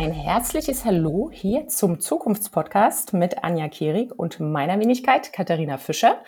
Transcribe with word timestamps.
Ein 0.00 0.12
herzliches 0.12 0.86
Hallo 0.86 1.30
hier 1.30 1.68
zum 1.68 2.00
Zukunftspodcast 2.00 3.12
mit 3.12 3.44
Anja 3.44 3.68
Kehrig 3.68 4.18
und 4.18 4.40
meiner 4.40 4.80
Wenigkeit 4.80 5.30
Katharina 5.30 5.76
Fischer. 5.76 6.24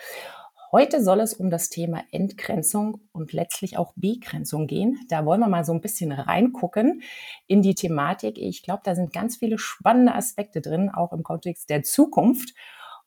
Heute 0.71 1.03
soll 1.03 1.21
es 1.21 1.33
um 1.33 1.49
das 1.49 1.69
Thema 1.69 2.03
Entgrenzung 2.11 3.01
und 3.13 3.33
letztlich 3.33 3.79
auch 3.79 3.93
Begrenzung 3.95 4.67
gehen. 4.67 4.99
Da 5.09 5.25
wollen 5.25 5.39
wir 5.39 5.47
mal 5.47 5.65
so 5.65 5.73
ein 5.73 5.81
bisschen 5.81 6.11
reingucken 6.11 7.01
in 7.47 7.63
die 7.63 7.73
Thematik. 7.73 8.37
Ich 8.37 8.61
glaube, 8.61 8.83
da 8.83 8.93
sind 8.93 9.11
ganz 9.11 9.37
viele 9.37 9.57
spannende 9.57 10.13
Aspekte 10.13 10.61
drin, 10.61 10.91
auch 10.91 11.11
im 11.11 11.23
Kontext 11.23 11.71
der 11.71 11.81
Zukunft. 11.81 12.53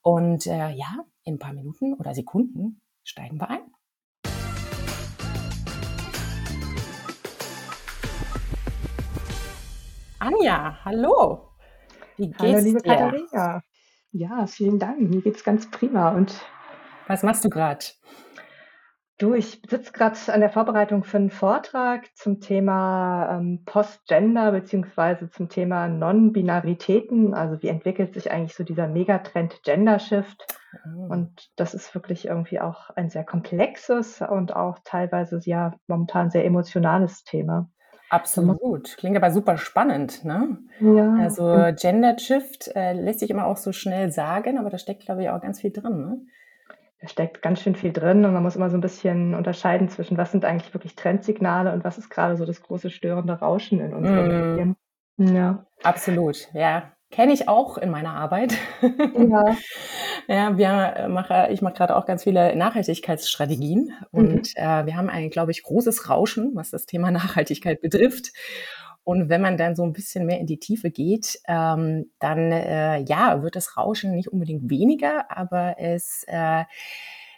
Und 0.03 0.49
äh, 0.49 0.71
ja, 0.71 1.05
in 1.23 1.35
ein 1.35 1.39
paar 1.39 1.53
Minuten 1.53 1.95
oder 1.95 2.13
Sekunden 2.13 2.81
steigen 3.05 3.41
wir 3.41 3.51
ein. 3.51 3.76
Anja, 10.19 10.79
hallo. 10.85 11.51
Wie 12.17 12.29
geht's 12.29 12.41
Hallo, 12.41 12.59
liebe 12.59 12.81
dir? 12.81 12.95
Katharina. 12.95 13.63
Ja, 14.13 14.47
vielen 14.47 14.79
Dank. 14.79 14.99
Mir 15.01 15.21
geht's 15.21 15.45
ganz 15.45 15.71
prima. 15.71 16.11
Und 16.11 16.35
was 17.07 17.23
machst 17.23 17.45
du 17.45 17.51
gerade? 17.51 17.85
Du, 19.19 19.35
ich 19.35 19.63
sitze 19.69 19.93
gerade 19.93 20.17
an 20.29 20.41
der 20.41 20.51
Vorbereitung 20.51 21.05
für 21.05 21.19
einen 21.19 21.31
Vortrag 21.31 22.07
zum 22.17 22.41
Thema 22.41 23.39
ähm, 23.39 23.63
Postgender 23.65 24.53
beziehungsweise 24.53 25.31
zum 25.31 25.49
Thema 25.49 25.89
Non-Binaritäten. 25.89 27.35
Also 27.35 27.63
wie 27.63 27.69
entwickelt 27.69 28.15
sich 28.15 28.31
eigentlich 28.31 28.55
so 28.55 28.65
dieser 28.65 28.89
Megatrend 28.89 29.63
Gender 29.65 29.99
Shift? 29.99 30.47
Oh. 30.85 31.13
Und 31.13 31.51
das 31.57 31.75
ist 31.75 31.95
wirklich 31.95 32.27
irgendwie 32.27 32.61
auch 32.61 32.91
ein 32.91 33.11
sehr 33.11 33.25
komplexes 33.25 34.23
und 34.23 34.57
auch 34.57 34.79
teilweise 34.85 35.41
ja 35.45 35.75
momentan 35.87 36.31
sehr 36.31 36.45
emotionales 36.45 37.25
Thema. 37.25 37.71
Absolut. 38.09 38.97
Klingt 38.99 39.17
aber 39.17 39.31
super 39.31 39.59
spannend, 39.59 40.25
ne? 40.25 40.59
Ja. 40.81 41.15
Also 41.21 41.73
Gender 41.79 42.19
Shift 42.19 42.69
äh, 42.75 42.93
lässt 42.93 43.21
sich 43.21 43.31
immer 43.31 43.47
auch 43.47 43.57
so 43.57 43.73
schnell 43.73 44.11
sagen, 44.13 44.59
aber 44.59 44.71
da 44.71 44.79
steckt, 44.79 45.05
glaube 45.05 45.23
ich, 45.23 45.31
auch 45.31 45.41
ganz 45.41 45.61
viel 45.61 45.73
drin, 45.73 46.01
ne? 46.01 46.21
Da 47.01 47.09
steckt 47.09 47.43
ganz 47.43 47.61
schön 47.61 47.75
viel 47.75 47.93
drin 47.93 48.25
und 48.25 48.33
man 48.33 48.43
muss 48.43 48.57
immer 48.57 48.71
so 48.71 48.77
ein 48.77 48.81
bisschen 48.81 49.35
unterscheiden 49.35 49.89
zwischen, 49.89 50.17
was 50.17 50.33
sind 50.33 50.45
eigentlich 50.45 50.73
wirklich 50.73 50.95
Trendsignale 50.95 51.73
und 51.73 51.85
was 51.85 51.99
ist 51.99 52.09
gerade 52.09 52.37
so 52.37 52.47
das 52.47 52.63
große 52.63 52.91
störende 52.91 53.35
Rauschen 53.35 53.81
in 53.81 53.93
unseren 53.93 54.25
mm. 54.27 54.49
Medien. 54.49 54.77
Ja. 55.19 55.67
Absolut, 55.83 56.49
ja. 56.55 56.93
Kenne 57.11 57.33
ich 57.33 57.49
auch 57.49 57.79
in 57.79 57.91
meiner 57.91 58.15
Arbeit. 58.15 58.57
Ja. 58.83 59.57
ja, 60.29 60.59
wir 60.59 61.09
mache, 61.09 61.49
ich 61.51 61.63
mache 61.63 61.75
gerade 61.75 61.97
auch 61.97 62.07
ganz 62.07 62.25
viele 62.25 62.57
Nachhaltigkeitsstrategien 62.57 63.93
und 64.11 64.57
mhm. 64.57 64.63
äh, 64.63 64.87
wir 64.87 64.97
haben 64.97 65.09
ein, 65.09 65.31
glaube 65.31 65.53
ich, 65.53 65.63
großes 65.63 66.09
Rauschen, 66.09 66.53
was 66.55 66.71
das 66.71 66.87
Thema 66.87 67.11
Nachhaltigkeit 67.13 67.81
betrifft. 67.81 68.33
Und 69.05 69.29
wenn 69.29 69.41
man 69.41 69.57
dann 69.57 69.77
so 69.77 69.85
ein 69.85 69.93
bisschen 69.93 70.27
mehr 70.27 70.41
in 70.41 70.47
die 70.47 70.59
Tiefe 70.59 70.91
geht, 70.91 71.39
ähm, 71.47 72.11
dann 72.19 72.51
äh, 72.51 72.99
ja, 73.03 73.41
wird 73.43 73.55
das 73.55 73.77
Rauschen 73.77 74.13
nicht 74.13 74.29
unbedingt 74.29 74.69
weniger, 74.69 75.31
aber 75.31 75.77
es 75.79 76.25
äh, 76.27 76.65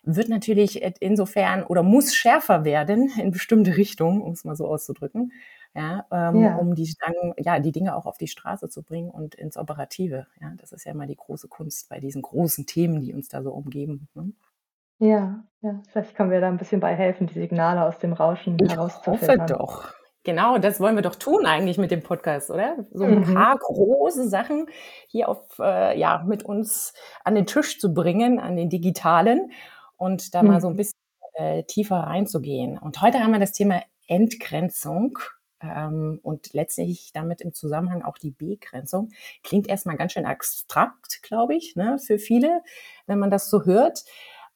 wird 0.02 0.30
natürlich 0.30 0.82
insofern 1.00 1.64
oder 1.64 1.82
muss 1.82 2.14
schärfer 2.14 2.64
werden 2.64 3.12
in 3.18 3.32
bestimmte 3.32 3.76
Richtungen, 3.76 4.22
um 4.22 4.32
es 4.32 4.44
mal 4.44 4.56
so 4.56 4.66
auszudrücken 4.66 5.30
ja, 5.74 6.06
ähm, 6.10 6.42
ja. 6.42 6.56
um 6.56 6.74
die 6.74 6.92
dann, 7.00 7.34
ja, 7.38 7.60
die 7.60 7.72
Dinge 7.72 7.96
auch 7.96 8.06
auf 8.06 8.18
die 8.18 8.28
Straße 8.28 8.68
zu 8.68 8.82
bringen 8.82 9.10
und 9.10 9.34
ins 9.34 9.56
Operative. 9.56 10.26
Ja, 10.40 10.52
das 10.56 10.72
ist 10.72 10.84
ja 10.84 10.92
immer 10.92 11.06
die 11.06 11.16
große 11.16 11.48
Kunst 11.48 11.88
bei 11.88 12.00
diesen 12.00 12.22
großen 12.22 12.66
Themen, 12.66 13.00
die 13.00 13.14
uns 13.14 13.28
da 13.28 13.42
so 13.42 13.52
umgeben. 13.52 14.08
Ne? 14.14 14.32
Ja, 14.98 15.44
ja, 15.62 15.80
vielleicht 15.90 16.16
können 16.16 16.30
wir 16.30 16.40
da 16.40 16.48
ein 16.48 16.56
bisschen 16.56 16.80
bei 16.80 16.94
helfen, 16.94 17.28
die 17.28 17.38
Signale 17.38 17.84
aus 17.84 17.98
dem 17.98 18.12
Rauschen 18.12 18.58
ich 18.60 18.76
hoffe 18.76 19.36
doch. 19.46 19.92
Genau, 20.24 20.58
das 20.58 20.80
wollen 20.80 20.96
wir 20.96 21.02
doch 21.02 21.14
tun 21.14 21.46
eigentlich 21.46 21.78
mit 21.78 21.90
dem 21.90 22.02
Podcast, 22.02 22.50
oder? 22.50 22.76
So 22.92 23.04
ein 23.04 23.20
mhm. 23.20 23.34
paar 23.34 23.56
große 23.56 24.28
Sachen 24.28 24.66
hier 25.06 25.28
auf, 25.28 25.58
äh, 25.60 25.98
ja, 25.98 26.24
mit 26.26 26.42
uns 26.42 26.92
an 27.24 27.34
den 27.34 27.46
Tisch 27.46 27.78
zu 27.78 27.94
bringen, 27.94 28.40
an 28.40 28.56
den 28.56 28.68
digitalen 28.68 29.52
und 29.96 30.34
da 30.34 30.42
mhm. 30.42 30.48
mal 30.48 30.60
so 30.60 30.66
ein 30.66 30.72
mhm. 30.72 30.78
bisschen 30.78 30.98
äh, 31.34 31.62
tiefer 31.62 31.96
reinzugehen. 31.96 32.76
Und 32.78 33.00
heute 33.00 33.20
haben 33.20 33.32
wir 33.32 33.38
das 33.38 33.52
Thema 33.52 33.80
Entgrenzung 34.08 35.18
ähm, 35.60 36.20
und 36.22 36.52
letztlich 36.52 37.10
damit 37.12 37.40
im 37.40 37.52
Zusammenhang 37.52 38.02
auch 38.02 38.18
die 38.18 38.30
Begrenzung. 38.30 39.10
Klingt 39.42 39.68
erstmal 39.68 39.96
ganz 39.96 40.12
schön 40.12 40.26
abstrakt, 40.26 41.22
glaube 41.22 41.54
ich, 41.54 41.76
ne, 41.76 41.98
für 41.98 42.18
viele, 42.18 42.62
wenn 43.06 43.18
man 43.18 43.30
das 43.30 43.50
so 43.50 43.64
hört. 43.64 44.04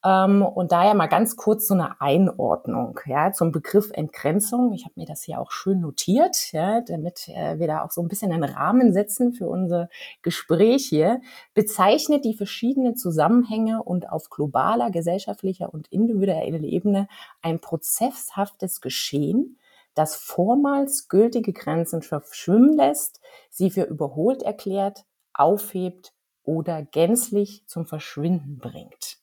Ähm, 0.04 0.42
und 0.42 0.72
daher 0.72 0.94
mal 0.94 1.06
ganz 1.06 1.36
kurz 1.36 1.68
so 1.68 1.74
eine 1.74 2.00
Einordnung 2.00 2.98
ja, 3.06 3.32
zum 3.32 3.52
Begriff 3.52 3.90
Entgrenzung. 3.92 4.72
Ich 4.72 4.84
habe 4.84 4.94
mir 4.96 5.06
das 5.06 5.22
hier 5.22 5.40
auch 5.40 5.52
schön 5.52 5.80
notiert, 5.80 6.52
ja, 6.52 6.80
damit 6.80 7.28
äh, 7.28 7.58
wir 7.60 7.68
da 7.68 7.84
auch 7.84 7.92
so 7.92 8.02
ein 8.02 8.08
bisschen 8.08 8.32
einen 8.32 8.42
Rahmen 8.42 8.92
setzen 8.92 9.32
für 9.32 9.46
unser 9.46 9.88
Gespräch 10.22 10.86
hier. 10.86 11.20
Bezeichnet 11.54 12.24
die 12.24 12.34
verschiedenen 12.34 12.96
Zusammenhänge 12.96 13.82
und 13.82 14.10
auf 14.10 14.28
globaler, 14.28 14.90
gesellschaftlicher 14.90 15.72
und 15.72 15.86
individueller 15.88 16.64
Ebene 16.64 17.06
ein 17.40 17.60
prozesshaftes 17.60 18.80
Geschehen, 18.80 19.56
das 19.94 20.16
vormals 20.16 21.08
gültige 21.08 21.52
Grenzen 21.52 22.02
verschwimmen 22.02 22.76
lässt, 22.76 23.20
sie 23.50 23.70
für 23.70 23.84
überholt 23.84 24.42
erklärt, 24.42 25.04
aufhebt 25.34 26.12
oder 26.42 26.82
gänzlich 26.82 27.66
zum 27.66 27.86
Verschwinden 27.86 28.58
bringt. 28.58 29.18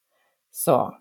So. 0.51 0.91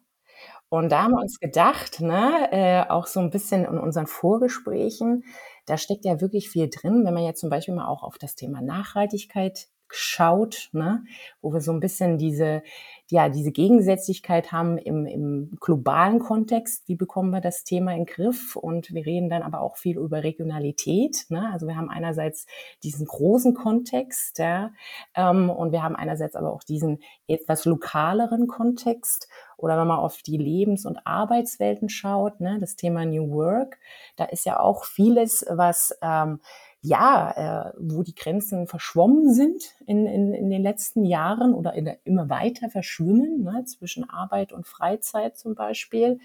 Und 0.71 0.93
da 0.93 1.05
haben 1.05 1.12
wir 1.12 1.21
uns 1.21 1.41
gedacht, 1.41 2.01
ne, 2.01 2.49
äh, 2.53 2.91
auch 2.91 3.06
so 3.06 3.21
ein 3.21 3.31
bisschen 3.31 3.65
in 3.65 3.79
unseren 3.79 4.06
Vorgesprächen, 4.06 5.25
da 5.67 5.79
steckt 5.79 6.05
ja 6.05 6.21
wirklich 6.21 6.50
viel 6.50 6.69
drin, 6.69 7.05
wenn 7.05 7.15
man 7.15 7.25
jetzt 7.25 7.41
zum 7.41 7.50
Beispiel 7.50 7.75
mal 7.75 7.89
auch 7.89 8.03
auf 8.03 8.19
das 8.19 8.35
Thema 8.35 8.61
Nachhaltigkeit 8.61 9.69
schaut, 9.91 10.69
ne, 10.73 11.05
wo 11.41 11.53
wir 11.53 11.61
so 11.61 11.73
ein 11.73 11.81
bisschen 11.81 12.19
diese, 12.19 12.62
ja, 13.10 13.28
diese 13.30 13.52
Gegensätzlichkeit 13.52 14.52
haben 14.52 14.76
im, 14.76 15.06
im 15.06 15.56
globalen 15.60 16.19
Kontext. 16.19 16.86
Wie 16.88 16.94
bekommen 16.94 17.30
wir 17.30 17.41
das 17.41 17.64
Thema 17.64 17.92
in 17.92 18.04
den 18.04 18.06
Griff? 18.06 18.54
Und 18.54 18.92
wir 18.92 19.06
reden 19.06 19.30
dann 19.30 19.42
aber 19.42 19.60
auch 19.60 19.76
viel 19.78 19.96
über 19.98 20.22
Regionalität. 20.22 21.24
Ne? 21.30 21.50
Also 21.50 21.66
wir 21.66 21.76
haben 21.76 21.88
einerseits 21.88 22.46
diesen 22.82 23.06
großen 23.06 23.54
Kontext, 23.54 24.38
ja, 24.38 24.72
ähm, 25.14 25.48
und 25.48 25.72
wir 25.72 25.82
haben 25.82 25.96
einerseits 25.96 26.36
aber 26.36 26.52
auch 26.52 26.62
diesen 26.62 26.98
etwas 27.26 27.64
lokaleren 27.64 28.46
Kontext. 28.46 29.28
Oder 29.56 29.78
wenn 29.78 29.88
man 29.88 29.98
auf 29.98 30.22
die 30.22 30.36
Lebens- 30.36 30.86
und 30.86 31.04
Arbeitswelten 31.04 31.88
schaut, 31.88 32.40
ne, 32.40 32.58
das 32.60 32.76
Thema 32.76 33.04
New 33.04 33.30
Work, 33.30 33.78
da 34.16 34.25
ist 34.25 34.44
ja 34.44 34.60
auch 34.60 34.84
vieles, 34.84 35.44
was 35.48 35.98
ähm, 36.02 36.40
ja, 36.81 37.71
äh, 37.71 37.72
wo 37.78 38.03
die 38.03 38.15
Grenzen 38.15 38.66
verschwommen 38.66 39.33
sind 39.34 39.75
in, 39.87 40.06
in, 40.06 40.33
in 40.33 40.50
den 40.50 40.62
letzten 40.62 41.05
Jahren 41.05 41.55
oder 41.55 41.75
in 41.75 41.91
immer 42.05 42.28
weiter 42.28 42.71
verschwimmen, 42.71 43.43
ne, 43.43 43.65
zwischen 43.65 44.09
Arbeit 44.09 44.53
und 44.53 44.66
Freizeit 44.66 45.37
zum 45.37 45.55
Beispiel. 45.55 46.21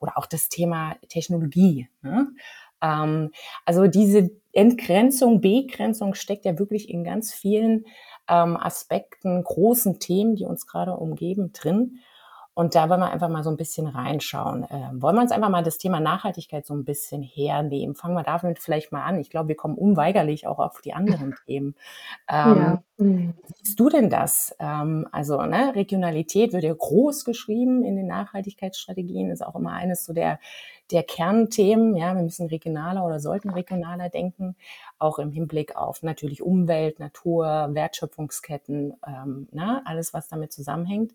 Oder 0.00 0.16
auch 0.16 0.26
das 0.26 0.48
Thema 0.48 0.96
Technologie. 1.08 1.88
Ne? 2.02 2.28
Ähm, 2.80 3.32
also 3.66 3.86
diese 3.86 4.30
Entgrenzung, 4.52 5.40
Begrenzung 5.40 6.14
steckt 6.14 6.44
ja 6.44 6.58
wirklich 6.58 6.88
in 6.88 7.04
ganz 7.04 7.32
vielen 7.32 7.84
ähm, 8.28 8.56
Aspekten, 8.56 9.42
großen 9.42 9.98
Themen, 9.98 10.36
die 10.36 10.44
uns 10.44 10.66
gerade 10.66 10.96
umgeben, 10.96 11.52
drin. 11.52 11.98
Und 12.58 12.74
da 12.74 12.88
wollen 12.88 12.98
wir 12.98 13.12
einfach 13.12 13.28
mal 13.28 13.44
so 13.44 13.50
ein 13.50 13.56
bisschen 13.56 13.86
reinschauen. 13.86 14.66
Ähm, 14.68 15.00
wollen 15.00 15.14
wir 15.14 15.22
uns 15.22 15.30
einfach 15.30 15.48
mal 15.48 15.62
das 15.62 15.78
Thema 15.78 16.00
Nachhaltigkeit 16.00 16.66
so 16.66 16.74
ein 16.74 16.84
bisschen 16.84 17.22
hernehmen? 17.22 17.94
Fangen 17.94 18.16
wir 18.16 18.24
damit 18.24 18.58
vielleicht 18.58 18.90
mal 18.90 19.04
an. 19.04 19.20
Ich 19.20 19.30
glaube, 19.30 19.50
wir 19.50 19.54
kommen 19.54 19.76
unweigerlich 19.76 20.48
auch 20.48 20.58
auf 20.58 20.80
die 20.80 20.92
anderen 20.92 21.36
Themen. 21.46 21.76
Ähm, 22.28 22.56
ja. 22.58 22.82
Mhm. 22.96 23.34
Wie 23.46 23.54
siehst 23.62 23.78
du 23.78 23.88
denn 23.88 24.10
das? 24.10 24.56
Ähm, 24.58 25.06
also 25.12 25.40
ne, 25.42 25.76
Regionalität 25.76 26.52
wird 26.52 26.64
ja 26.64 26.74
groß 26.74 27.24
geschrieben 27.24 27.84
in 27.84 27.94
den 27.94 28.08
Nachhaltigkeitsstrategien, 28.08 29.30
ist 29.30 29.46
auch 29.46 29.54
immer 29.54 29.70
eines 29.70 30.04
so 30.04 30.12
der, 30.12 30.40
der 30.90 31.04
Kernthemen. 31.04 31.94
Ja, 31.94 32.16
wir 32.16 32.24
müssen 32.24 32.48
regionaler 32.48 33.04
oder 33.04 33.20
sollten 33.20 33.50
regionaler 33.50 34.08
denken, 34.08 34.56
auch 34.98 35.20
im 35.20 35.30
Hinblick 35.30 35.76
auf 35.76 36.02
natürlich 36.02 36.42
Umwelt, 36.42 36.98
Natur, 36.98 37.68
Wertschöpfungsketten, 37.70 38.94
ähm, 39.06 39.46
ne, 39.52 39.80
alles, 39.84 40.12
was 40.12 40.26
damit 40.26 40.52
zusammenhängt. 40.52 41.12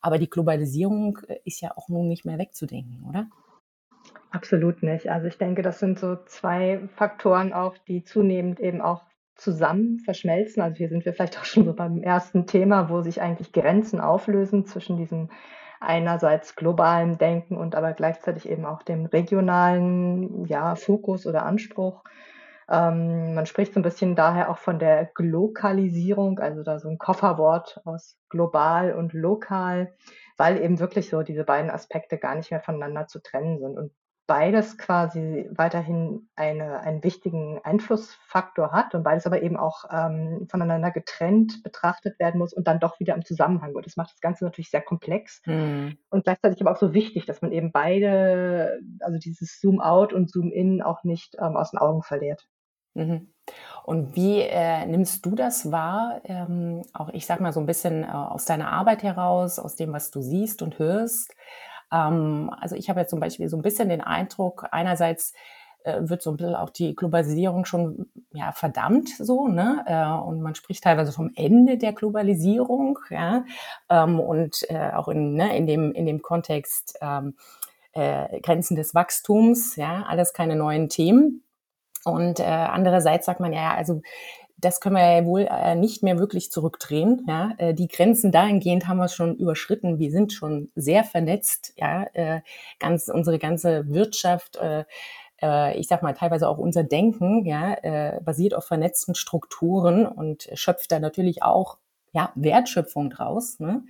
Aber 0.00 0.18
die 0.18 0.30
Globalisierung 0.30 1.18
äh, 1.28 1.38
ist 1.44 1.60
ja 1.60 1.72
auch 1.76 1.88
nun 1.88 2.08
nicht 2.08 2.24
mehr 2.24 2.38
wegzudenken, 2.38 3.04
oder? 3.08 3.28
Absolut 4.30 4.82
nicht. 4.82 5.10
Also 5.10 5.26
ich 5.26 5.38
denke, 5.38 5.62
das 5.62 5.78
sind 5.78 5.98
so 5.98 6.16
zwei 6.26 6.88
Faktoren 6.94 7.52
auch, 7.52 7.76
die 7.78 8.04
zunehmend 8.04 8.60
eben 8.60 8.80
auch 8.80 9.02
zusammen 9.34 9.98
verschmelzen. 10.00 10.62
Also 10.62 10.76
hier 10.76 10.88
sind 10.88 11.04
wir 11.04 11.12
vielleicht 11.12 11.38
auch 11.38 11.44
schon 11.44 11.64
so 11.64 11.74
beim 11.74 12.02
ersten 12.02 12.46
Thema, 12.46 12.88
wo 12.88 13.02
sich 13.02 13.20
eigentlich 13.20 13.52
Grenzen 13.52 14.00
auflösen 14.00 14.66
zwischen 14.66 14.96
diesem 14.96 15.30
einerseits 15.80 16.56
globalen 16.56 17.18
Denken 17.18 17.56
und 17.56 17.74
aber 17.74 17.92
gleichzeitig 17.92 18.48
eben 18.48 18.64
auch 18.64 18.82
dem 18.82 19.06
regionalen 19.06 20.46
ja, 20.46 20.74
Fokus 20.74 21.26
oder 21.26 21.44
Anspruch. 21.44 22.02
Ähm, 22.68 23.34
man 23.34 23.46
spricht 23.46 23.74
so 23.74 23.80
ein 23.80 23.84
bisschen 23.84 24.16
daher 24.16 24.50
auch 24.50 24.58
von 24.58 24.78
der 24.78 25.06
Glokalisierung, 25.14 26.38
also 26.38 26.62
da 26.62 26.78
so 26.78 26.88
ein 26.88 26.98
Kofferwort 26.98 27.80
aus 27.84 28.18
global 28.28 28.94
und 28.94 29.12
lokal, 29.12 29.94
weil 30.36 30.60
eben 30.60 30.80
wirklich 30.80 31.08
so 31.08 31.22
diese 31.22 31.44
beiden 31.44 31.70
Aspekte 31.70 32.18
gar 32.18 32.34
nicht 32.34 32.50
mehr 32.50 32.60
voneinander 32.60 33.06
zu 33.06 33.22
trennen 33.22 33.58
sind. 33.60 33.78
Und 33.78 33.92
beides 34.26 34.76
quasi 34.76 35.48
weiterhin 35.52 36.28
eine, 36.34 36.80
einen 36.80 37.02
wichtigen 37.04 37.60
Einflussfaktor 37.62 38.72
hat 38.72 38.94
und 38.94 39.04
beides 39.04 39.26
aber 39.26 39.42
eben 39.42 39.56
auch 39.56 39.84
ähm, 39.90 40.48
voneinander 40.50 40.90
getrennt 40.90 41.62
betrachtet 41.62 42.18
werden 42.18 42.38
muss 42.38 42.52
und 42.52 42.66
dann 42.66 42.80
doch 42.80 42.98
wieder 42.98 43.14
im 43.14 43.24
Zusammenhang 43.24 43.74
wird. 43.74 43.86
Das 43.86 43.96
macht 43.96 44.12
das 44.12 44.20
Ganze 44.20 44.44
natürlich 44.44 44.70
sehr 44.70 44.82
komplex 44.82 45.42
mhm. 45.46 45.96
und 46.10 46.24
gleichzeitig 46.24 46.60
aber 46.60 46.72
auch 46.72 46.80
so 46.80 46.92
wichtig, 46.92 47.26
dass 47.26 47.40
man 47.40 47.52
eben 47.52 47.70
beide, 47.70 48.80
also 49.00 49.18
dieses 49.18 49.60
Zoom-out 49.60 50.12
und 50.12 50.30
Zoom-in 50.30 50.82
auch 50.82 51.04
nicht 51.04 51.36
ähm, 51.38 51.56
aus 51.56 51.70
den 51.70 51.78
Augen 51.78 52.02
verliert. 52.02 52.48
Mhm. 52.96 53.28
Und 53.84 54.16
wie 54.16 54.40
äh, 54.40 54.84
nimmst 54.86 55.24
du 55.24 55.36
das 55.36 55.70
wahr? 55.70 56.20
Ähm, 56.24 56.82
auch 56.92 57.10
ich 57.10 57.26
sag 57.26 57.40
mal 57.40 57.52
so 57.52 57.60
ein 57.60 57.66
bisschen 57.66 58.02
äh, 58.02 58.08
aus 58.08 58.44
deiner 58.46 58.72
Arbeit 58.72 59.02
heraus, 59.02 59.58
aus 59.58 59.76
dem, 59.76 59.92
was 59.92 60.10
du 60.10 60.22
siehst 60.22 60.62
und 60.62 60.78
hörst. 60.78 61.32
Ähm, 61.92 62.50
also 62.60 62.74
ich 62.74 62.90
habe 62.90 63.00
jetzt 63.00 63.10
zum 63.10 63.20
Beispiel 63.20 63.48
so 63.48 63.56
ein 63.56 63.62
bisschen 63.62 63.88
den 63.88 64.00
Eindruck, 64.00 64.66
einerseits 64.72 65.34
äh, 65.84 66.00
wird 66.00 66.22
so 66.22 66.30
ein 66.32 66.36
bisschen 66.36 66.56
auch 66.56 66.70
die 66.70 66.96
Globalisierung 66.96 67.64
schon 67.64 68.10
ja 68.32 68.50
verdammt 68.52 69.10
so, 69.10 69.46
ne? 69.46 69.84
Äh, 69.86 70.26
und 70.26 70.42
man 70.42 70.54
spricht 70.56 70.82
teilweise 70.82 71.12
vom 71.12 71.30
Ende 71.36 71.78
der 71.78 71.92
Globalisierung, 71.92 72.98
ja. 73.10 73.44
Ähm, 73.88 74.18
und 74.18 74.68
äh, 74.70 74.90
auch 74.94 75.08
in, 75.08 75.34
ne, 75.34 75.56
in 75.56 75.66
dem 75.66 75.92
in 75.92 76.06
dem 76.06 76.22
Kontext 76.22 76.98
ähm, 77.00 77.36
äh, 77.92 78.40
Grenzen 78.40 78.76
des 78.76 78.94
Wachstums, 78.94 79.76
ja, 79.76 80.04
alles 80.08 80.32
keine 80.32 80.56
neuen 80.56 80.88
Themen. 80.88 81.42
Und 82.06 82.38
äh, 82.38 82.44
andererseits 82.44 83.26
sagt 83.26 83.40
man 83.40 83.52
ja, 83.52 83.74
also 83.74 84.00
das 84.58 84.80
können 84.80 84.94
wir 84.94 85.12
ja 85.12 85.24
wohl 85.24 85.48
äh, 85.50 85.74
nicht 85.74 86.04
mehr 86.04 86.20
wirklich 86.20 86.52
zurückdrehen. 86.52 87.26
Ja? 87.26 87.52
Äh, 87.58 87.74
die 87.74 87.88
Grenzen 87.88 88.30
dahingehend 88.30 88.86
haben 88.86 88.98
wir 88.98 89.08
schon 89.08 89.34
überschritten. 89.34 89.98
Wir 89.98 90.12
sind 90.12 90.32
schon 90.32 90.70
sehr 90.76 91.02
vernetzt. 91.02 91.74
Ja? 91.76 92.04
Äh, 92.12 92.42
ganz 92.78 93.08
unsere 93.08 93.40
ganze 93.40 93.88
Wirtschaft, 93.88 94.56
äh, 94.56 94.84
äh, 95.42 95.76
ich 95.76 95.88
sag 95.88 96.02
mal 96.02 96.14
teilweise 96.14 96.48
auch 96.48 96.58
unser 96.58 96.84
Denken, 96.84 97.44
ja, 97.44 97.74
äh, 97.82 98.20
basiert 98.22 98.54
auf 98.54 98.64
vernetzten 98.64 99.16
Strukturen 99.16 100.06
und 100.06 100.48
schöpft 100.54 100.92
da 100.92 101.00
natürlich 101.00 101.42
auch 101.42 101.78
ja 102.12 102.30
Wertschöpfung 102.36 103.10
draus. 103.10 103.58
Ne? 103.58 103.82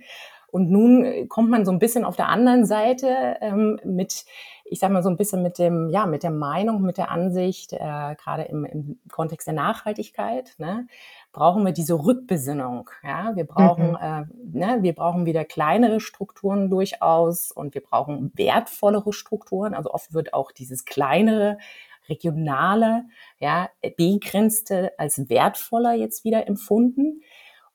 Und 0.49 0.71
nun 0.71 1.27
kommt 1.27 1.49
man 1.49 1.65
so 1.65 1.71
ein 1.71 1.79
bisschen 1.79 2.05
auf 2.05 2.15
der 2.15 2.29
anderen 2.29 2.65
Seite 2.65 3.37
ähm, 3.41 3.79
mit 3.83 4.25
ich 4.69 4.79
sage 4.79 4.93
mal 4.93 5.03
so 5.03 5.09
ein 5.09 5.17
bisschen 5.17 5.41
mit 5.43 5.57
dem, 5.57 5.89
ja, 5.89 6.05
mit 6.05 6.23
der 6.23 6.31
Meinung, 6.31 6.81
mit 6.81 6.97
der 6.97 7.11
Ansicht, 7.11 7.73
äh, 7.73 7.77
gerade 7.77 8.43
im, 8.43 8.65
im 8.65 8.99
Kontext 9.09 9.47
der 9.47 9.53
Nachhaltigkeit, 9.53 10.55
ne, 10.57 10.87
brauchen 11.31 11.65
wir 11.65 11.71
diese 11.71 11.93
Rückbesinnung. 11.93 12.89
Ja, 13.03 13.35
wir 13.35 13.45
brauchen, 13.45 13.91
mhm. 13.91 13.97
äh, 14.01 14.57
ne, 14.57 14.77
wir 14.81 14.93
brauchen 14.93 15.25
wieder 15.25 15.45
kleinere 15.45 15.99
Strukturen 15.99 16.69
durchaus 16.69 17.51
und 17.51 17.73
wir 17.73 17.81
brauchen 17.81 18.31
wertvollere 18.35 19.13
Strukturen. 19.13 19.73
Also 19.73 19.91
oft 19.91 20.13
wird 20.13 20.33
auch 20.33 20.51
dieses 20.51 20.85
kleinere 20.85 21.57
regionale, 22.09 23.05
ja, 23.39 23.69
begrenzte 23.97 24.91
als 24.97 25.29
wertvoller 25.29 25.93
jetzt 25.93 26.23
wieder 26.23 26.47
empfunden. 26.47 27.21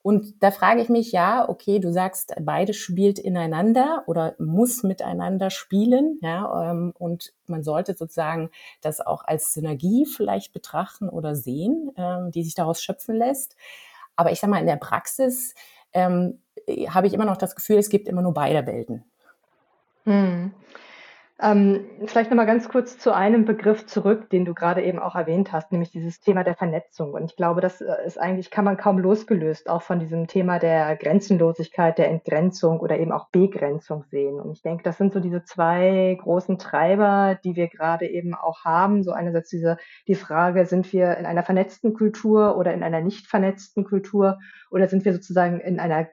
Und 0.03 0.43
da 0.43 0.51
frage 0.51 0.83
ich 0.83 0.89
mich, 0.89 1.13
ja, 1.13 1.49
okay, 1.49 1.79
du 1.79 1.93
sagst, 1.93 2.35
beides 2.41 2.77
spielt 2.77 3.21
ineinander 3.21 4.03
oder 4.07 4.35
muss 4.39 4.83
miteinander 4.83 5.49
spielen, 5.49 6.19
ja, 6.23 6.73
ähm, 6.73 6.93
und 6.99 7.33
man 7.47 7.63
sollte 7.63 7.95
sozusagen 7.95 8.51
das 8.81 9.01
auch 9.01 9.25
als 9.25 9.53
Synergie 9.53 10.05
vielleicht 10.07 10.53
betrachten 10.53 11.09
oder 11.09 11.37
sehen, 11.37 11.93
ähm, 11.97 12.33
die 12.33 12.43
sich 12.43 12.57
daraus 12.57 12.83
schöpfen 12.83 13.15
lässt. 13.15 13.57
Aber 14.17 14.33
ich 14.33 14.41
sage 14.41 14.51
mal, 14.51 14.61
in 14.61 14.67
der 14.67 14.77
Praxis 14.77 15.55
ähm, 15.93 16.41
habe 16.89 17.07
ich 17.07 17.15
immer 17.15 17.25
noch 17.25 17.37
das 17.37 17.55
Gefühl, 17.55 17.79
es 17.79 17.89
gibt 17.89 18.09
immer 18.09 18.23
nur 18.23 18.35
beide 18.35 18.67
Welten. 18.67 19.05
Hm. 20.05 20.53
Ähm, 21.43 21.87
vielleicht 22.07 22.31
noch 22.31 22.37
mal 22.37 22.45
ganz 22.45 22.69
kurz 22.69 22.99
zu 22.99 23.13
einem 23.13 23.45
Begriff 23.45 23.87
zurück, 23.87 24.31
den 24.31 24.45
du 24.45 24.55
gerade 24.55 24.81
eben 24.83 25.01
auch 25.01 25.17
erwähnt 25.17 25.51
hast, 25.51 25.73
nämlich 25.73 25.91
dieses 25.91 26.21
Thema 26.21 26.45
der 26.45 26.55
Vernetzung. 26.55 27.15
Und 27.15 27.25
ich 27.25 27.35
glaube, 27.35 27.61
das 27.61 27.81
äh, 27.81 27.93
ist 28.07 28.17
eigentlich, 28.17 28.53
kann 28.53 28.65
man 28.65 28.77
kaum 28.77 28.99
losgelöst 28.99 29.69
auch 29.69 29.83
von 29.83 29.99
diesem 29.99 30.29
Thema 30.29 30.61
der 30.61 30.95
Grenzenlosigkeit, 30.95 31.99
der 31.99 32.11
Entgrenzung 32.11 32.79
oder 32.79 32.97
eben 33.01 33.11
auch 33.11 33.29
Begrenzung 33.31 34.05
sehen. 34.05 34.39
Und 34.39 34.53
ich 34.53 34.63
denke, 34.63 34.85
das 34.85 34.99
sind 34.99 35.13
so 35.13 35.19
diese 35.19 35.43
zwei 35.43 36.17
großen 36.23 36.59
Treiber, 36.59 37.37
die 37.43 37.57
wir 37.57 37.67
gerade 37.67 38.07
eben 38.07 38.35
auch 38.35 38.65
haben. 38.65 39.03
So 39.03 39.11
einerseits 39.11 39.51
diese, 39.51 39.79
die 40.07 40.15
Frage, 40.15 40.65
sind 40.67 40.93
wir 40.93 41.17
in 41.17 41.27
einer 41.27 41.43
vernetzten 41.43 41.93
Kultur 41.93 42.57
oder 42.57 42.73
in 42.73 42.85
einer 42.85 43.01
nicht 43.01 43.27
vernetzten 43.27 43.83
Kultur? 43.83 44.39
Oder 44.71 44.89
sind 44.89 45.05
wir 45.05 45.13
sozusagen 45.13 45.61
in 45.61 45.81
einer 45.81 46.09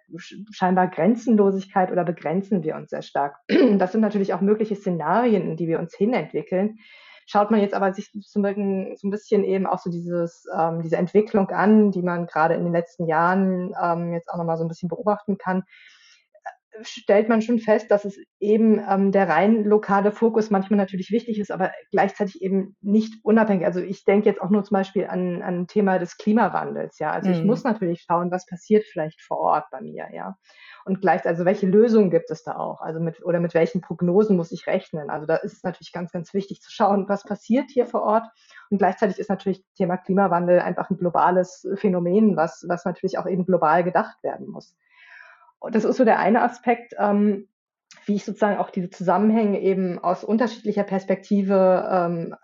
scheinbar 0.52 0.88
Grenzenlosigkeit 0.88 1.92
oder 1.92 2.04
begrenzen 2.04 2.62
wir 2.64 2.76
uns 2.76 2.90
sehr 2.90 3.04
stark? 3.04 3.38
Das 3.78 3.94
sind 3.94 4.02
natürlich 4.02 4.34
auch 4.34 4.42
mögliche 4.42 4.76
Szenarien, 4.76 5.19
in 5.28 5.58
die 5.58 5.68
wir 5.68 5.80
uns 5.80 5.96
hinentwickeln. 5.96 6.80
Schaut 7.26 7.52
man 7.52 7.62
jetzt 7.62 7.76
aber 7.76 7.94
sich 7.94 8.12
so 8.22 8.42
ein 8.42 9.12
bisschen 9.12 9.44
eben 9.44 9.68
auch 9.68 9.78
so 9.78 9.92
dieses, 9.92 10.46
ähm, 10.58 10.82
diese 10.82 10.98
Entwicklung 10.98 11.50
an, 11.50 11.92
die 11.92 12.02
man 12.02 12.26
gerade 12.26 12.56
in 12.56 12.64
den 12.64 12.74
letzten 12.74 13.06
Jahren 13.06 13.74
ähm, 13.82 14.14
jetzt 14.14 14.30
auch 14.30 14.38
nochmal 14.38 14.58
so 14.58 14.64
ein 14.64 14.68
bisschen 14.68 14.90
beobachten 14.90 15.38
kann, 15.38 15.64
stellt 16.82 17.30
man 17.30 17.42
schon 17.42 17.60
fest, 17.60 17.92
dass 17.92 18.06
es 18.06 18.18
eben 18.40 18.80
ähm, 18.88 19.12
der 19.12 19.28
rein 19.28 19.64
lokale 19.64 20.12
Fokus 20.12 20.50
manchmal 20.50 20.78
natürlich 20.78 21.12
wichtig 21.12 21.40
ist, 21.40 21.52
aber 21.52 21.72
gleichzeitig 21.92 22.42
eben 22.42 22.76
nicht 22.82 23.14
unabhängig. 23.24 23.66
Also 23.66 23.82
ich 23.82 24.06
denke 24.06 24.30
jetzt 24.30 24.42
auch 24.42 24.50
nur 24.50 24.64
zum 24.64 24.76
Beispiel 24.76 25.08
an 25.08 25.42
ein 25.42 25.68
Thema 25.68 26.00
des 26.00 26.18
Klimawandels. 26.18 27.00
Ja, 27.00 27.12
also 27.12 27.30
mhm. 27.30 27.36
ich 27.36 27.44
muss 27.44 27.64
natürlich 27.64 28.06
schauen, 28.08 28.32
was 28.32 28.46
passiert 28.46 28.86
vielleicht 28.86 29.22
vor 29.22 29.40
Ort 29.40 29.66
bei 29.72 29.82
mir. 29.82 30.08
Ja, 30.14 30.38
und 30.86 31.02
gleich, 31.02 31.26
also 31.26 31.46
welche 31.46 31.68
Lösungen 31.68 32.12
gibt 32.12 32.32
es 32.32 32.44
da 32.44 32.56
auch? 32.56 32.82
Also 32.82 33.00
mit 33.00 33.24
oder 33.26 33.40
mit 33.40 33.54
welchen 33.54 33.82
Prognosen 33.82 34.38
muss 34.38 34.52
ich 34.52 34.68
rechnen? 34.68 35.10
Also 35.10 35.26
da 35.26 35.36
ist 35.36 35.54
es 35.54 35.64
natürlich 35.64 35.92
ganz, 35.92 36.12
ganz 36.12 36.34
wichtig 36.34 36.62
zu 36.62 36.72
schauen, 36.72 37.10
was 37.10 37.24
passiert 37.24 37.70
hier 37.70 37.86
vor 37.86 38.04
Ort. 38.04 38.28
Und 38.70 38.78
gleichzeitig 38.78 39.20
ist 39.20 39.30
natürlich 39.30 39.60
das 39.64 39.74
Thema 39.74 39.98
Klimawandel 39.98 40.60
einfach 40.60 40.90
ein 40.90 40.98
globales 40.98 41.68
Phänomen, 41.76 42.38
was 42.38 42.66
was 42.68 42.86
natürlich 42.86 43.18
auch 43.18 43.28
eben 43.28 43.46
global 43.46 43.84
gedacht 43.84 44.24
werden 44.24 44.48
muss. 44.48 44.76
Und 45.60 45.76
das 45.76 45.84
ist 45.84 45.98
so 45.98 46.06
der 46.06 46.20
eine 46.20 46.42
Aspekt, 46.42 46.94
ähm, 46.98 47.48
wie 48.06 48.16
ich 48.16 48.26
sozusagen 48.26 48.58
auch 48.58 48.70
diese 48.70 48.90
Zusammenhänge 48.90 49.60
eben 49.60 50.00
aus 50.00 50.24
unterschiedlicher 50.24 50.84
Perspektive 50.84 51.88
ähm, 51.92 52.36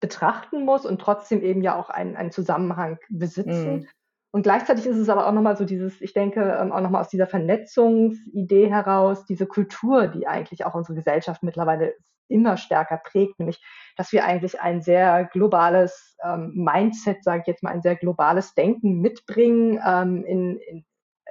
betrachten 0.00 0.64
muss 0.64 0.84
und 0.84 1.00
trotzdem 1.00 1.42
eben 1.42 1.62
ja 1.62 1.78
auch 1.78 1.88
einen, 1.88 2.16
einen 2.16 2.32
Zusammenhang 2.32 2.98
besitzen. 3.08 3.76
Mhm. 3.76 3.88
Und 4.34 4.42
gleichzeitig 4.42 4.86
ist 4.86 4.96
es 4.96 5.10
aber 5.10 5.26
auch 5.26 5.32
nochmal 5.32 5.56
so 5.56 5.64
dieses, 5.64 6.00
ich 6.00 6.14
denke, 6.14 6.40
ähm, 6.58 6.72
auch 6.72 6.80
nochmal 6.80 7.02
aus 7.02 7.10
dieser 7.10 7.26
Vernetzungsidee 7.26 8.70
heraus, 8.70 9.26
diese 9.26 9.46
Kultur, 9.46 10.08
die 10.08 10.26
eigentlich 10.26 10.64
auch 10.64 10.74
unsere 10.74 10.96
Gesellschaft 10.96 11.42
mittlerweile 11.42 11.94
immer 12.28 12.56
stärker 12.56 12.96
prägt, 12.96 13.38
nämlich, 13.38 13.62
dass 13.96 14.10
wir 14.10 14.24
eigentlich 14.24 14.60
ein 14.60 14.80
sehr 14.80 15.24
globales 15.26 16.16
ähm, 16.24 16.52
Mindset, 16.54 17.22
sage 17.22 17.42
ich 17.42 17.46
jetzt 17.46 17.62
mal, 17.62 17.70
ein 17.70 17.82
sehr 17.82 17.94
globales 17.94 18.54
Denken 18.54 19.00
mitbringen 19.00 19.78
ähm, 19.86 20.24
in, 20.24 20.56
in, 20.56 20.84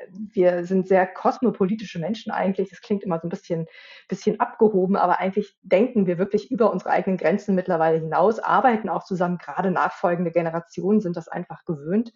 wir 0.10 0.66
sind 0.66 0.88
sehr 0.88 1.08
kosmopolitische 1.08 2.00
Menschen 2.00 2.32
eigentlich. 2.32 2.70
Das 2.70 2.82
klingt 2.82 3.04
immer 3.04 3.20
so 3.20 3.28
ein 3.28 3.30
bisschen, 3.30 3.68
bisschen 4.08 4.40
abgehoben, 4.40 4.96
aber 4.96 5.20
eigentlich 5.20 5.58
denken 5.62 6.08
wir 6.08 6.18
wirklich 6.18 6.52
über 6.52 6.72
unsere 6.72 6.92
eigenen 6.92 7.18
Grenzen 7.18 7.56
mittlerweile 7.56 8.00
hinaus, 8.00 8.40
arbeiten 8.40 8.90
auch 8.90 9.04
zusammen. 9.04 9.38
Gerade 9.38 9.72
nachfolgende 9.72 10.32
Generationen 10.32 11.02
sind 11.02 11.18
das 11.18 11.28
einfach 11.28 11.66
gewöhnt. 11.66 12.14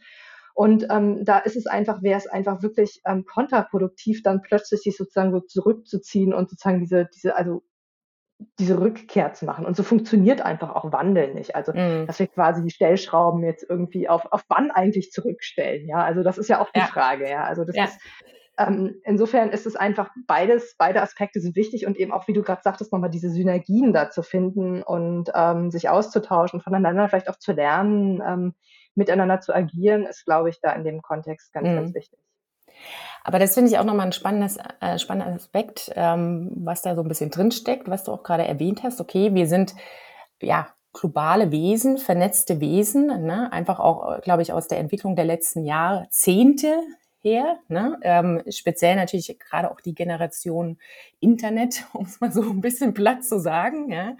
Und 0.55 0.87
ähm, 0.89 1.25
da 1.25 1.39
ist 1.39 1.57
es 1.57 1.67
einfach, 1.67 2.01
wäre 2.01 2.17
es 2.17 2.27
einfach 2.27 2.61
wirklich 2.61 3.01
ähm, 3.05 3.25
kontraproduktiv, 3.25 4.23
dann 4.23 4.41
plötzlich 4.41 4.81
sich 4.81 4.95
sozusagen 4.95 5.31
so 5.31 5.41
zurückzuziehen 5.41 6.33
und 6.33 6.49
sozusagen 6.49 6.79
diese, 6.79 7.09
diese, 7.13 7.35
also 7.35 7.61
diese 8.59 8.79
Rückkehr 8.79 9.33
zu 9.33 9.45
machen. 9.45 9.65
Und 9.65 9.77
so 9.77 9.83
funktioniert 9.83 10.41
einfach 10.41 10.75
auch 10.75 10.91
Wandel 10.91 11.33
nicht. 11.33 11.55
Also, 11.55 11.71
mm. 11.71 12.05
dass 12.07 12.19
wir 12.19 12.27
quasi 12.27 12.61
die 12.63 12.69
Stellschrauben 12.69 13.43
jetzt 13.43 13.65
irgendwie 13.67 14.09
auf, 14.09 14.25
auf 14.31 14.43
wann 14.49 14.71
eigentlich 14.71 15.11
zurückstellen. 15.11 15.87
Ja, 15.87 16.03
also 16.03 16.23
das 16.23 16.37
ist 16.37 16.49
ja 16.49 16.61
auch 16.61 16.69
die 16.71 16.79
ja. 16.79 16.85
Frage. 16.85 17.29
Ja, 17.29 17.43
also 17.43 17.63
das 17.63 17.75
ja. 17.75 17.85
ist, 17.85 17.99
ähm, 18.57 19.01
insofern 19.03 19.49
ist 19.49 19.65
es 19.65 19.75
einfach 19.75 20.09
beides, 20.27 20.75
beide 20.77 21.01
Aspekte 21.01 21.39
sind 21.39 21.55
wichtig 21.55 21.85
und 21.85 21.97
eben 21.97 22.11
auch, 22.11 22.27
wie 22.27 22.33
du 22.33 22.41
gerade 22.41 22.61
sagtest, 22.63 22.91
nochmal 22.91 23.09
diese 23.09 23.29
Synergien 23.29 23.93
da 23.93 24.09
zu 24.09 24.23
finden 24.23 24.81
und 24.83 25.29
ähm, 25.33 25.71
sich 25.71 25.89
auszutauschen, 25.89 26.61
voneinander 26.61 27.09
vielleicht 27.09 27.29
auch 27.29 27.37
zu 27.37 27.53
lernen, 27.53 28.21
ähm, 28.25 28.53
miteinander 28.95 29.41
zu 29.41 29.53
agieren, 29.53 30.05
ist, 30.05 30.25
glaube 30.25 30.49
ich, 30.49 30.61
da 30.61 30.71
in 30.71 30.85
dem 30.85 31.01
Kontext 31.01 31.51
ganz, 31.51 31.67
mm. 31.67 31.75
ganz 31.75 31.93
wichtig. 31.93 32.19
Aber 33.23 33.39
das 33.39 33.55
finde 33.55 33.71
ich 33.71 33.79
auch 33.79 33.83
nochmal 33.83 34.05
ein 34.05 34.11
spannendes, 34.11 34.57
äh, 34.81 34.99
spannender 34.99 35.33
Aspekt, 35.33 35.91
ähm, 35.95 36.51
was 36.55 36.83
da 36.83 36.95
so 36.95 37.01
ein 37.01 37.07
bisschen 37.07 37.31
drinsteckt, 37.31 37.89
was 37.89 38.03
du 38.03 38.11
auch 38.11 38.23
gerade 38.23 38.47
erwähnt 38.47 38.83
hast. 38.83 39.01
Okay, 39.01 39.33
wir 39.33 39.47
sind 39.47 39.75
ja 40.41 40.67
globale 40.93 41.51
Wesen, 41.51 41.97
vernetzte 41.97 42.59
Wesen, 42.61 43.07
ne? 43.25 43.51
einfach 43.51 43.79
auch, 43.79 44.21
glaube 44.21 44.41
ich, 44.41 44.53
aus 44.53 44.67
der 44.67 44.79
Entwicklung 44.79 45.15
der 45.15 45.25
letzten 45.25 45.65
Jahrzehnte 45.65 46.81
her. 47.25 47.59
Ne? 47.67 47.97
Ähm, 48.01 48.41
speziell 48.49 48.95
natürlich 48.95 49.37
gerade 49.39 49.71
auch 49.71 49.81
die 49.81 49.95
Generation 49.95 50.77
Internet, 51.19 51.83
um 51.93 52.05
es 52.05 52.21
mal 52.21 52.31
so 52.31 52.41
ein 52.43 52.61
bisschen 52.61 52.93
platt 52.93 53.25
zu 53.25 53.39
sagen. 53.39 53.91
Ja? 53.91 54.15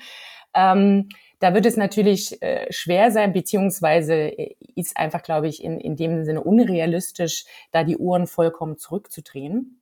Ähm, 0.55 1.09
da 1.39 1.53
wird 1.53 1.65
es 1.65 1.77
natürlich 1.77 2.41
äh, 2.41 2.71
schwer 2.71 3.11
sein, 3.11 3.33
beziehungsweise 3.33 4.13
äh, 4.13 4.55
ist 4.75 4.97
einfach, 4.97 5.21
glaube 5.21 5.47
ich, 5.47 5.63
in, 5.63 5.79
in 5.79 5.95
dem 5.95 6.23
Sinne 6.23 6.41
unrealistisch, 6.41 7.45
da 7.71 7.83
die 7.83 7.97
Uhren 7.97 8.25
vollkommen 8.25 8.77
zurückzudrehen. 8.77 9.81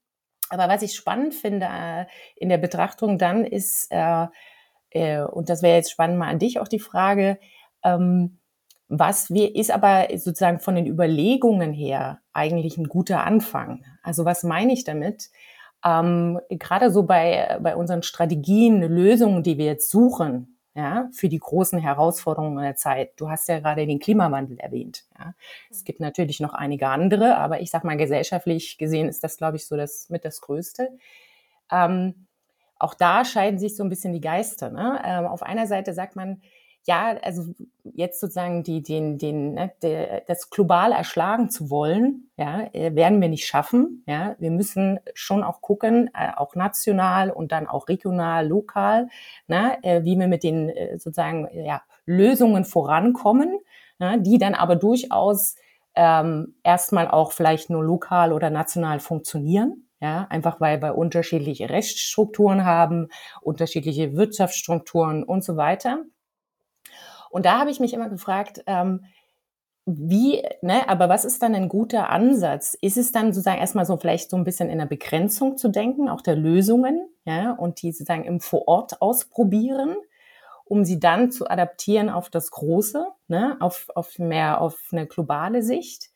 Aber 0.49 0.67
was 0.67 0.81
ich 0.81 0.95
spannend 0.95 1.33
finde 1.33 1.67
äh, 1.69 2.05
in 2.35 2.49
der 2.49 2.57
Betrachtung 2.57 3.17
dann 3.17 3.45
ist, 3.45 3.87
äh, 3.91 4.27
äh, 4.89 5.21
und 5.21 5.49
das 5.49 5.61
wäre 5.61 5.75
jetzt 5.75 5.91
spannend 5.91 6.17
mal 6.17 6.27
an 6.27 6.39
dich 6.39 6.59
auch 6.59 6.67
die 6.67 6.79
Frage, 6.79 7.39
ähm, 7.83 8.39
was 8.89 9.31
wir, 9.31 9.55
ist 9.55 9.71
aber 9.71 10.07
sozusagen 10.15 10.59
von 10.59 10.75
den 10.75 10.85
Überlegungen 10.85 11.73
her 11.73 12.19
eigentlich 12.33 12.77
ein 12.77 12.87
guter 12.87 13.25
Anfang. 13.25 13.85
Also 14.03 14.25
was 14.25 14.43
meine 14.43 14.73
ich 14.73 14.83
damit? 14.83 15.31
Ähm, 15.83 16.39
gerade 16.49 16.91
so 16.91 17.03
bei, 17.03 17.57
bei 17.61 17.75
unseren 17.75 18.03
Strategien, 18.03 18.81
Lösungen, 18.81 19.43
die 19.43 19.57
wir 19.57 19.65
jetzt 19.65 19.89
suchen, 19.89 20.52
ja, 20.75 21.07
für 21.13 21.29
die 21.29 21.39
großen 21.39 21.77
Herausforderungen 21.79 22.63
der 22.63 22.75
Zeit. 22.75 23.11
Du 23.17 23.29
hast 23.29 23.47
ja 23.47 23.59
gerade 23.59 23.85
den 23.85 23.99
Klimawandel 23.99 24.57
erwähnt. 24.59 25.05
Ja. 25.17 25.35
Es 25.69 25.83
gibt 25.83 25.99
natürlich 25.99 26.39
noch 26.39 26.53
einige 26.53 26.87
andere, 26.87 27.37
aber 27.37 27.61
ich 27.61 27.69
sag 27.69 27.83
mal, 27.83 27.97
gesellschaftlich 27.97 28.77
gesehen 28.77 29.07
ist 29.07 29.23
das, 29.23 29.37
glaube 29.37 29.57
ich, 29.57 29.67
so 29.67 29.77
das 29.77 30.09
mit 30.09 30.25
das 30.25 30.41
Größte. 30.41 30.89
Ähm, 31.71 32.27
auch 32.79 32.95
da 32.95 33.23
scheiden 33.23 33.59
sich 33.59 33.75
so 33.75 33.83
ein 33.83 33.89
bisschen 33.89 34.13
die 34.13 34.21
Geister. 34.21 34.71
Ne? 34.71 34.99
Ähm, 35.05 35.25
auf 35.25 35.43
einer 35.43 35.67
Seite 35.67 35.93
sagt 35.93 36.15
man, 36.15 36.41
ja, 36.85 37.15
also 37.21 37.53
jetzt 37.83 38.19
sozusagen 38.19 38.63
die, 38.63 38.83
den, 38.83 39.17
den, 39.17 39.53
ne, 39.53 39.71
der, 39.81 40.21
das 40.27 40.49
global 40.49 40.91
erschlagen 40.91 41.49
zu 41.49 41.69
wollen, 41.69 42.29
ja, 42.37 42.67
äh, 42.73 42.93
werden 42.95 43.21
wir 43.21 43.29
nicht 43.29 43.45
schaffen. 43.45 44.03
Ja, 44.05 44.35
wir 44.39 44.51
müssen 44.51 44.99
schon 45.13 45.43
auch 45.43 45.61
gucken, 45.61 46.09
äh, 46.13 46.31
auch 46.35 46.55
national 46.55 47.31
und 47.31 47.51
dann 47.51 47.67
auch 47.67 47.87
regional, 47.87 48.47
lokal, 48.47 49.07
ne, 49.47 49.77
äh, 49.83 50.03
wie 50.03 50.17
wir 50.17 50.27
mit 50.27 50.43
den 50.43 50.71
sozusagen 50.97 51.47
ja, 51.53 51.81
Lösungen 52.05 52.65
vorankommen, 52.65 53.59
ja, 53.99 54.17
die 54.17 54.37
dann 54.37 54.55
aber 54.55 54.75
durchaus 54.75 55.55
ähm, 55.95 56.55
erstmal 56.63 57.07
auch 57.07 57.31
vielleicht 57.31 57.69
nur 57.69 57.83
lokal 57.83 58.33
oder 58.33 58.49
national 58.49 58.99
funktionieren. 58.99 59.87
Ja, 60.01 60.27
einfach 60.29 60.59
weil 60.59 60.81
wir 60.81 60.97
unterschiedliche 60.97 61.69
Rechtsstrukturen 61.69 62.65
haben, 62.65 63.07
unterschiedliche 63.39 64.17
Wirtschaftsstrukturen 64.17 65.23
und 65.23 65.45
so 65.45 65.55
weiter. 65.55 66.03
Und 67.33 67.47
da 67.47 67.59
habe 67.59 67.71
ich 67.71 67.79
mich 67.79 67.93
immer 67.95 68.09
gefragt, 68.09 68.63
ähm, 68.67 69.05
wie, 69.85 70.43
ne, 70.61 70.87
aber 70.87 71.09
was 71.09 71.25
ist 71.25 71.41
dann 71.41 71.55
ein 71.55 71.67
guter 71.67 72.09
Ansatz? 72.09 72.77
Ist 72.79 72.95
es 72.95 73.11
dann 73.11 73.33
sozusagen 73.33 73.59
erstmal 73.59 73.85
so 73.85 73.97
vielleicht 73.97 74.29
so 74.29 74.37
ein 74.37 74.43
bisschen 74.43 74.69
in 74.69 74.77
der 74.77 74.85
Begrenzung 74.85 75.57
zu 75.57 75.69
denken, 75.69 76.09
auch 76.09 76.21
der 76.21 76.35
Lösungen, 76.35 77.09
ja, 77.25 77.51
und 77.53 77.81
die 77.81 77.91
sozusagen 77.91 78.23
im 78.23 78.39
Vorort 78.39 79.01
ausprobieren, 79.01 79.95
um 80.63 80.85
sie 80.85 80.99
dann 80.99 81.31
zu 81.31 81.49
adaptieren 81.49 82.09
auf 82.11 82.29
das 82.29 82.51
Große, 82.51 83.07
ne, 83.27 83.57
auf, 83.59 83.87
auf 83.95 84.19
mehr, 84.19 84.61
auf 84.61 84.79
eine 84.91 85.07
globale 85.07 85.63
Sicht? 85.63 86.12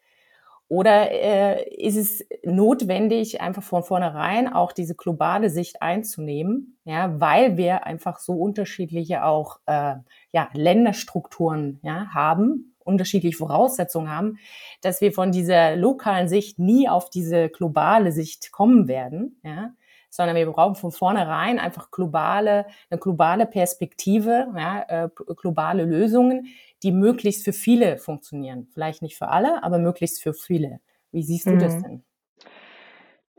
Oder 0.69 1.11
äh, 1.11 1.69
ist 1.75 1.95
es 1.95 2.25
notwendig, 2.43 3.39
einfach 3.39 3.63
von 3.63 3.83
vornherein 3.83 4.51
auch 4.51 4.73
diese 4.73 4.95
globale 4.95 5.49
Sicht 5.49 5.81
einzunehmen, 5.81 6.77
ja, 6.83 7.19
weil 7.21 7.55
wir 7.55 7.85
einfach 7.85 8.19
so 8.19 8.33
unterschiedliche 8.33 9.23
auch 9.23 9.59
äh, 9.65 9.95
ja, 10.33 10.49
Länderstrukturen 10.53 11.79
ja, 11.83 12.07
haben, 12.13 12.75
unterschiedliche 12.83 13.37
Voraussetzungen 13.37 14.09
haben, 14.09 14.39
dass 14.81 14.99
wir 14.99 15.13
von 15.13 15.31
dieser 15.31 15.77
lokalen 15.77 16.27
Sicht 16.27 16.59
nie 16.59 16.89
auf 16.89 17.09
diese 17.09 17.49
globale 17.49 18.11
Sicht 18.11 18.51
kommen 18.51 18.89
werden, 18.89 19.39
ja, 19.43 19.71
sondern 20.09 20.35
wir 20.35 20.49
brauchen 20.49 20.75
von 20.75 20.91
vornherein 20.91 21.59
einfach 21.59 21.91
globale, 21.91 22.65
eine 22.89 22.99
globale 22.99 23.45
Perspektive, 23.45 24.47
ja, 24.55 25.05
äh, 25.05 25.09
globale 25.35 25.85
Lösungen, 25.85 26.47
die 26.83 26.91
möglichst 26.91 27.43
für 27.43 27.53
viele 27.53 27.97
funktionieren. 27.97 28.67
Vielleicht 28.73 29.01
nicht 29.01 29.17
für 29.17 29.29
alle, 29.29 29.63
aber 29.63 29.79
möglichst 29.79 30.21
für 30.21 30.33
viele. 30.33 30.79
Wie 31.11 31.23
siehst 31.23 31.47
du 31.47 31.51
mhm. 31.51 31.59
das 31.59 31.81
denn? 31.81 32.03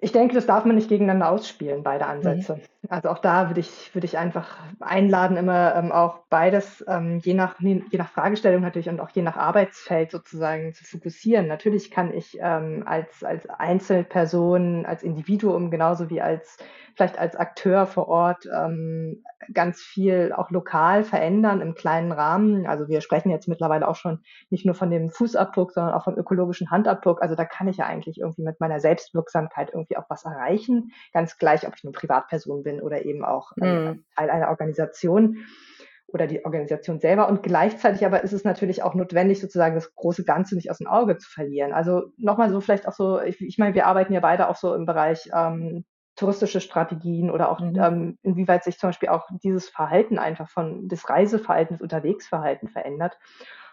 Ich 0.00 0.12
denke, 0.12 0.34
das 0.34 0.46
darf 0.46 0.64
man 0.64 0.76
nicht 0.76 0.88
gegeneinander 0.88 1.30
ausspielen, 1.30 1.82
beide. 1.82 2.06
Ansätze. 2.06 2.56
Mhm. 2.56 2.60
Also 2.88 3.08
auch 3.08 3.18
da 3.18 3.50
würde 3.50 3.58
ich, 3.58 3.92
würde 3.92 4.04
ich 4.04 4.18
einfach 4.18 4.56
einladen, 4.78 5.36
immer 5.36 5.74
ähm, 5.74 5.90
auch 5.90 6.20
beides, 6.30 6.84
ähm, 6.86 7.18
je, 7.18 7.34
nach, 7.34 7.58
je 7.58 7.82
nach 7.92 8.08
Fragestellung 8.08 8.62
natürlich 8.62 8.88
und 8.88 9.00
auch 9.00 9.10
je 9.10 9.22
nach 9.22 9.36
Arbeitsfeld 9.36 10.12
sozusagen 10.12 10.72
zu 10.74 10.84
fokussieren. 10.84 11.48
Natürlich 11.48 11.90
kann 11.90 12.14
ich 12.14 12.38
ähm, 12.40 12.84
als, 12.86 13.24
als 13.24 13.48
Einzelperson, 13.48 14.86
als 14.86 15.02
Individuum 15.02 15.72
genauso 15.72 16.08
wie 16.08 16.20
als 16.20 16.56
vielleicht 16.94 17.18
als 17.18 17.36
Akteur 17.36 17.86
vor 17.86 18.08
Ort 18.08 18.48
ähm, 18.52 19.22
ganz 19.54 19.80
viel 19.80 20.32
auch 20.32 20.50
lokal 20.50 21.04
verändern 21.04 21.60
im 21.60 21.74
kleinen 21.74 22.10
Rahmen. 22.10 22.66
Also 22.66 22.88
wir 22.88 23.00
sprechen 23.00 23.30
jetzt 23.30 23.46
mittlerweile 23.46 23.86
auch 23.86 23.94
schon 23.94 24.20
nicht 24.50 24.66
nur 24.66 24.74
von 24.74 24.90
dem 24.90 25.08
Fußabdruck, 25.10 25.70
sondern 25.70 25.94
auch 25.94 26.04
vom 26.04 26.16
ökologischen 26.16 26.72
Handabdruck. 26.72 27.22
Also 27.22 27.36
da 27.36 27.44
kann 27.44 27.68
ich 27.68 27.76
ja 27.76 27.86
eigentlich 27.86 28.18
irgendwie 28.18 28.42
mit 28.42 28.58
meiner 28.58 28.80
Selbstwirksamkeit 28.80 29.70
irgendwie 29.72 29.96
auch 29.96 30.06
was 30.08 30.24
erreichen. 30.24 30.90
Ganz 31.12 31.38
gleich, 31.38 31.68
ob 31.68 31.76
ich 31.76 31.84
eine 31.84 31.92
Privatperson 31.92 32.64
bin 32.64 32.67
oder 32.80 33.04
eben 33.04 33.24
auch 33.24 33.52
mhm. 33.56 34.04
Teil 34.16 34.30
einer 34.30 34.48
Organisation 34.48 35.44
oder 36.08 36.26
die 36.26 36.44
Organisation 36.44 37.00
selber. 37.00 37.28
Und 37.28 37.42
gleichzeitig 37.42 38.04
aber 38.04 38.24
ist 38.24 38.32
es 38.32 38.44
natürlich 38.44 38.82
auch 38.82 38.94
notwendig, 38.94 39.40
sozusagen 39.40 39.74
das 39.74 39.94
große 39.94 40.24
Ganze 40.24 40.54
nicht 40.56 40.70
aus 40.70 40.78
dem 40.78 40.86
Auge 40.86 41.18
zu 41.18 41.28
verlieren. 41.28 41.72
Also 41.72 42.12
nochmal 42.16 42.50
so 42.50 42.60
vielleicht 42.60 42.88
auch 42.88 42.94
so, 42.94 43.20
ich, 43.20 43.40
ich 43.40 43.58
meine, 43.58 43.74
wir 43.74 43.86
arbeiten 43.86 44.12
ja 44.12 44.20
beide 44.20 44.48
auch 44.48 44.56
so 44.56 44.74
im 44.74 44.86
Bereich 44.86 45.28
ähm, 45.34 45.84
touristische 46.16 46.60
Strategien 46.60 47.30
oder 47.30 47.50
auch 47.50 47.60
mhm. 47.60 47.76
ähm, 47.78 48.18
inwieweit 48.22 48.64
sich 48.64 48.78
zum 48.78 48.88
Beispiel 48.88 49.10
auch 49.10 49.28
dieses 49.42 49.68
Verhalten 49.68 50.18
einfach 50.18 50.48
von 50.48 50.88
des 50.88 51.08
Reiseverhaltens, 51.08 51.80
Unterwegsverhalten 51.80 52.68
verändert. 52.68 53.18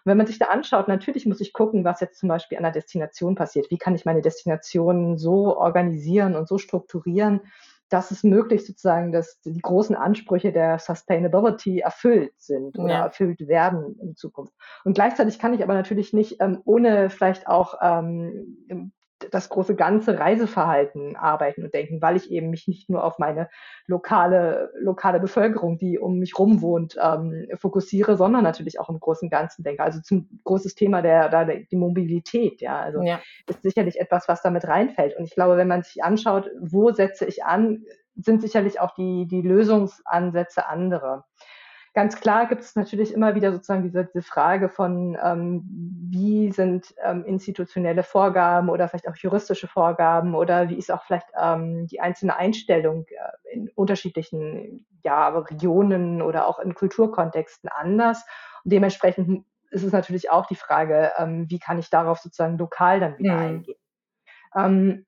Und 0.04 0.12
wenn 0.12 0.18
man 0.18 0.28
sich 0.28 0.38
da 0.38 0.48
anschaut, 0.48 0.88
natürlich 0.88 1.26
muss 1.26 1.42
ich 1.42 1.54
gucken, 1.54 1.84
was 1.84 2.02
jetzt 2.02 2.20
zum 2.20 2.30
Beispiel 2.30 2.58
an 2.58 2.64
der 2.64 2.74
Destination 2.74 3.34
passiert. 3.34 3.72
Wie 3.72 3.80
kann 3.80 3.96
ich 3.96 4.06
meine 4.06 4.22
Destination 4.22 5.18
so 5.18 5.58
organisieren 5.58 6.36
und 6.36 6.48
so 6.48 6.60
strukturieren, 6.60 7.42
dass 7.90 8.12
es 8.12 8.24
möglich 8.24 8.66
sozusagen, 8.66 9.12
dass 9.12 9.40
die 9.42 9.60
großen 9.60 9.96
Ansprüche 9.96 10.52
der 10.52 10.80
Sustainability 10.80 11.80
erfüllt 11.80 12.34
sind 12.38 12.78
oder 12.78 12.94
ja. 12.94 13.04
erfüllt 13.06 13.48
werden 13.48 13.98
in 14.00 14.16
Zukunft. 14.16 14.54
Und 14.84 14.96
gleichzeitig 14.96 15.40
kann 15.40 15.54
ich 15.54 15.64
aber 15.64 15.74
natürlich 15.74 16.14
nicht 16.14 16.42
ähm, 16.42 16.62
ohne 16.66 17.10
vielleicht 17.10 17.48
auch 17.48 17.76
ähm, 17.82 18.92
das 19.32 19.50
große 19.50 19.76
ganze 19.76 20.20
Reiseverhalten 20.20 21.16
arbeiten 21.16 21.64
und 21.64 21.74
denken, 21.74 22.02
weil 22.02 22.16
ich 22.16 22.32
eben 22.32 22.50
mich 22.50 22.68
nicht 22.68 22.90
nur 22.90 23.04
auf 23.04 23.20
meine 23.20 23.50
lokale, 23.88 24.72
lokale 24.80 25.20
Bevölkerung, 25.20 25.78
die 25.78 26.00
um 26.00 26.20
mich 26.20 26.38
rum 26.38 26.62
wohnt, 26.62 26.98
ähm, 27.02 27.48
fokussiere, 27.58 28.18
sondern 28.18 28.44
natürlich 28.44 28.80
auch 28.80 28.90
im 28.90 29.00
großen 29.00 29.30
Ganzen 29.30 29.64
denke. 29.64 29.84
Also 29.84 30.02
zum 30.02 30.42
großes 30.44 30.76
Thema 30.76 31.02
der, 31.02 31.30
der 31.30 31.46
die 31.46 31.76
Mobilität, 31.76 32.62
ja. 32.62 32.80
Also 32.80 33.02
ja. 33.02 33.20
ist 33.48 33.64
sicherlich 33.64 34.00
etwas, 34.00 34.28
was 34.28 34.42
damit 34.42 34.68
reinfällt. 34.68 35.18
Und 35.18 35.26
ich 35.26 35.36
glaube, 35.36 35.58
wenn 35.58 35.68
man 35.68 35.84
sich 35.84 36.04
anschaut, 36.04 36.50
wo 36.60 36.92
setze 36.92 37.26
ich 37.26 37.44
an, 37.44 37.84
sind 38.16 38.42
sicherlich 38.42 38.80
auch 38.80 38.94
die, 38.96 39.28
die 39.28 39.42
Lösungsansätze 39.42 40.68
andere. 40.68 41.26
Ganz 41.96 42.20
klar 42.20 42.48
gibt 42.48 42.62
es 42.62 42.76
natürlich 42.76 43.14
immer 43.14 43.36
wieder 43.36 43.54
sozusagen 43.54 43.84
diese, 43.84 44.04
diese 44.04 44.22
Frage 44.22 44.68
von, 44.68 45.18
ähm, 45.24 45.64
wie 46.12 46.52
sind 46.52 46.94
ähm, 47.02 47.24
institutionelle 47.24 48.04
Vorgaben 48.04 48.68
oder 48.68 48.90
vielleicht 48.90 49.08
auch 49.08 49.16
juristische 49.16 49.70
Vorgaben 49.70 50.36
oder 50.36 50.68
wie 50.68 50.76
ist 50.76 50.92
auch 50.92 51.06
vielleicht 51.06 51.28
ähm, 51.42 51.88
die 51.88 52.02
einzelne 52.02 52.36
Einstellung 52.36 53.06
äh, 53.08 53.54
in 53.54 53.70
unterschiedlichen 53.70 54.86
ja, 55.04 55.30
Regionen 55.30 56.22
oder 56.22 56.48
auch 56.48 56.60
in 56.60 56.76
Kulturkontexten 56.76 57.70
anders. 57.70 58.26
Und 58.66 58.74
dementsprechend 58.74 59.46
ist 59.70 59.84
es 59.84 59.94
natürlich 59.94 60.30
auch 60.30 60.48
die 60.48 60.56
Frage, 60.56 61.14
ähm, 61.18 61.50
wie 61.50 61.60
kann 61.60 61.80
ich 61.80 61.90
darauf 61.90 62.20
sozusagen 62.20 62.58
lokal 62.58 63.00
dann 63.00 63.18
wieder 63.20 63.36
mhm. 63.36 63.40
eingehen. 63.40 63.80
Ähm, 64.54 65.06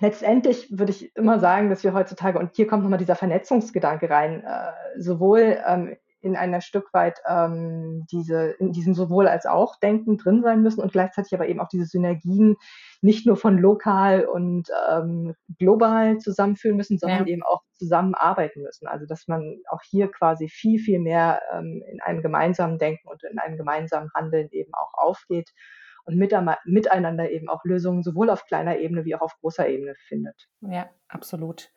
letztendlich 0.00 0.70
würde 0.70 0.92
ich 0.92 1.14
immer 1.16 1.38
sagen, 1.38 1.68
dass 1.68 1.84
wir 1.84 1.92
heutzutage, 1.92 2.38
und 2.38 2.56
hier 2.56 2.66
kommt 2.66 2.82
nochmal 2.82 2.98
dieser 2.98 3.14
Vernetzungsgedanke 3.14 4.08
rein, 4.08 4.42
äh, 4.42 4.72
sowohl 4.98 5.58
ähm, 5.66 5.96
in 6.20 6.36
einer 6.36 6.60
Stück 6.60 6.92
weit 6.92 7.20
ähm, 7.26 8.06
diese, 8.10 8.50
in 8.58 8.72
diesem 8.72 8.94
sowohl 8.94 9.26
als 9.28 9.46
auch 9.46 9.76
Denken 9.80 10.18
drin 10.18 10.42
sein 10.42 10.62
müssen 10.62 10.80
und 10.80 10.92
gleichzeitig 10.92 11.32
aber 11.34 11.48
eben 11.48 11.60
auch 11.60 11.68
diese 11.68 11.86
Synergien 11.86 12.56
nicht 13.00 13.26
nur 13.26 13.36
von 13.36 13.58
lokal 13.58 14.24
und 14.26 14.68
ähm, 14.90 15.34
global 15.58 16.18
zusammenführen 16.18 16.76
müssen, 16.76 16.98
sondern 16.98 17.26
ja. 17.26 17.32
eben 17.32 17.42
auch 17.42 17.62
zusammenarbeiten 17.72 18.62
müssen. 18.62 18.86
Also 18.86 19.06
dass 19.06 19.28
man 19.28 19.56
auch 19.70 19.80
hier 19.82 20.10
quasi 20.10 20.48
viel, 20.48 20.78
viel 20.78 20.98
mehr 20.98 21.40
ähm, 21.52 21.82
in 21.90 22.00
einem 22.00 22.22
gemeinsamen 22.22 22.78
Denken 22.78 23.08
und 23.08 23.22
in 23.24 23.38
einem 23.38 23.56
gemeinsamen 23.56 24.10
Handeln 24.14 24.48
eben 24.50 24.72
auch 24.74 24.92
aufgeht 24.94 25.50
und 26.04 26.16
miteinander 26.16 27.30
eben 27.30 27.48
auch 27.48 27.64
Lösungen 27.64 28.02
sowohl 28.02 28.30
auf 28.30 28.44
kleiner 28.46 28.78
Ebene 28.78 29.04
wie 29.04 29.14
auch 29.14 29.20
auf 29.20 29.38
großer 29.40 29.68
Ebene 29.68 29.94
findet. 30.08 30.48
Ja, 30.60 30.90
absolut. 31.08 31.70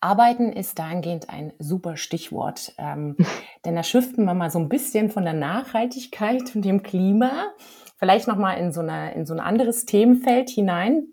Arbeiten 0.00 0.52
ist 0.52 0.78
dahingehend 0.78 1.28
ein 1.30 1.52
super 1.58 1.96
Stichwort, 1.96 2.74
ähm, 2.78 3.16
denn 3.64 3.76
da 3.76 3.82
schiften 3.82 4.24
wir 4.24 4.34
mal 4.34 4.50
so 4.50 4.58
ein 4.58 4.68
bisschen 4.68 5.10
von 5.10 5.24
der 5.24 5.34
Nachhaltigkeit 5.34 6.54
und 6.54 6.64
dem 6.64 6.82
Klima 6.82 7.52
vielleicht 8.00 8.28
noch 8.28 8.36
mal 8.36 8.54
in 8.54 8.72
so, 8.72 8.80
eine, 8.80 9.14
in 9.14 9.26
so 9.26 9.34
ein 9.34 9.40
anderes 9.40 9.84
Themenfeld 9.84 10.48
hinein, 10.48 11.08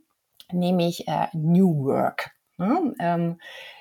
nämlich 0.52 1.08
äh, 1.08 1.28
New 1.34 1.86
Work. 1.86 2.32
Ne? 2.58 2.96
Ähm, 3.00 3.40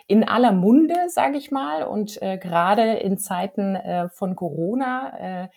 in 0.09 0.29
aller 0.29 0.53
Munde, 0.53 0.95
sage 1.09 1.37
ich 1.37 1.51
mal, 1.51 1.85
und 1.85 2.21
äh, 2.21 2.37
gerade 2.39 2.95
in 2.95 3.19
Zeiten 3.19 3.75
äh, 3.77 4.09
von 4.09 4.37
Corona 4.37 5.45
äh, 5.45 5.49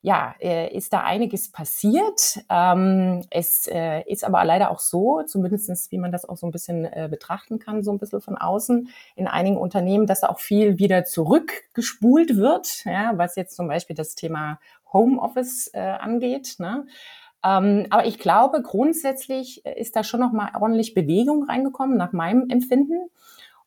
ja, 0.00 0.34
äh, 0.40 0.74
ist 0.76 0.92
da 0.92 1.02
einiges 1.02 1.50
passiert. 1.50 2.40
Ähm, 2.48 3.24
es 3.30 3.66
äh, 3.66 4.02
ist 4.06 4.24
aber 4.24 4.44
leider 4.44 4.70
auch 4.70 4.78
so, 4.78 5.22
zumindestens 5.24 5.90
wie 5.90 5.98
man 5.98 6.12
das 6.12 6.24
auch 6.28 6.36
so 6.36 6.46
ein 6.46 6.52
bisschen 6.52 6.84
äh, 6.84 7.08
betrachten 7.10 7.58
kann, 7.58 7.82
so 7.82 7.90
ein 7.90 7.98
bisschen 7.98 8.20
von 8.20 8.36
außen, 8.36 8.88
in 9.16 9.26
einigen 9.26 9.56
Unternehmen, 9.56 10.06
dass 10.06 10.20
da 10.20 10.28
auch 10.28 10.38
viel 10.38 10.78
wieder 10.78 11.04
zurückgespult 11.04 12.36
wird, 12.36 12.84
ja, 12.84 13.12
was 13.16 13.34
jetzt 13.34 13.56
zum 13.56 13.66
Beispiel 13.66 13.96
das 13.96 14.14
Thema 14.14 14.60
Homeoffice 14.92 15.70
äh, 15.74 15.80
angeht. 15.80 16.56
Ne? 16.58 16.86
Ähm, 17.44 17.86
aber 17.90 18.06
ich 18.06 18.18
glaube, 18.18 18.62
grundsätzlich 18.62 19.64
ist 19.64 19.96
da 19.96 20.04
schon 20.04 20.20
noch 20.20 20.32
mal 20.32 20.50
ordentlich 20.60 20.94
Bewegung 20.94 21.44
reingekommen, 21.44 21.96
nach 21.96 22.12
meinem 22.12 22.48
Empfinden. 22.50 23.10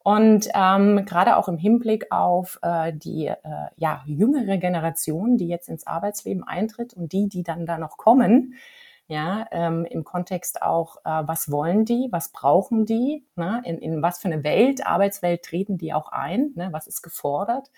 Und 0.03 0.49
ähm, 0.55 1.05
gerade 1.05 1.37
auch 1.37 1.47
im 1.47 1.57
Hinblick 1.57 2.11
auf 2.11 2.59
äh, 2.63 2.91
die 2.93 3.27
äh, 3.27 3.37
ja, 3.75 4.01
jüngere 4.05 4.57
Generation, 4.57 5.37
die 5.37 5.47
jetzt 5.47 5.69
ins 5.69 5.85
Arbeitsleben 5.85 6.43
eintritt 6.43 6.93
und 6.93 7.11
die, 7.11 7.29
die 7.29 7.43
dann 7.43 7.65
da 7.65 7.77
noch 7.77 7.97
kommen, 7.97 8.55
ja, 9.11 9.45
ähm, 9.51 9.85
im 9.85 10.05
Kontext 10.05 10.61
auch, 10.61 10.95
äh, 11.03 11.23
was 11.27 11.51
wollen 11.51 11.83
die, 11.83 12.07
was 12.11 12.31
brauchen 12.31 12.85
die, 12.85 13.25
ne? 13.35 13.61
in, 13.65 13.77
in 13.77 14.01
was 14.01 14.19
für 14.19 14.29
eine 14.29 14.45
Welt, 14.45 14.87
Arbeitswelt 14.87 15.43
treten 15.43 15.77
die 15.77 15.93
auch 15.93 16.13
ein, 16.13 16.51
ne? 16.55 16.69
was 16.71 16.87
ist 16.87 17.01
gefordert, 17.01 17.69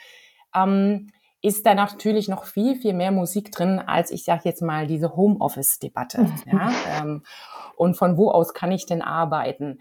ähm, 0.53 1.09
ist 1.41 1.65
da 1.65 1.73
natürlich 1.73 2.27
noch 2.27 2.45
viel, 2.45 2.75
viel 2.75 2.93
mehr 2.93 3.11
Musik 3.11 3.51
drin, 3.51 3.79
als 3.79 4.11
ich 4.11 4.25
sage 4.25 4.43
jetzt 4.45 4.61
mal 4.61 4.85
diese 4.85 5.15
Homeoffice-Debatte. 5.15 6.29
ja? 6.45 6.71
Ähm, 6.99 7.23
und 7.75 7.97
von 7.97 8.15
wo 8.15 8.29
aus 8.29 8.53
kann 8.53 8.71
ich 8.71 8.85
denn 8.85 9.01
arbeiten? 9.01 9.79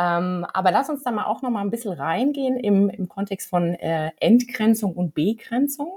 Ähm, 0.00 0.46
aber 0.54 0.70
lass 0.70 0.88
uns 0.88 1.02
da 1.02 1.10
mal 1.10 1.26
auch 1.26 1.42
noch 1.42 1.50
mal 1.50 1.60
ein 1.60 1.70
bisschen 1.70 1.92
reingehen 1.92 2.56
im, 2.56 2.88
im 2.88 3.08
Kontext 3.08 3.50
von 3.50 3.74
äh, 3.74 4.12
Entgrenzung 4.18 4.94
und 4.94 5.14
Begrenzung. 5.14 5.92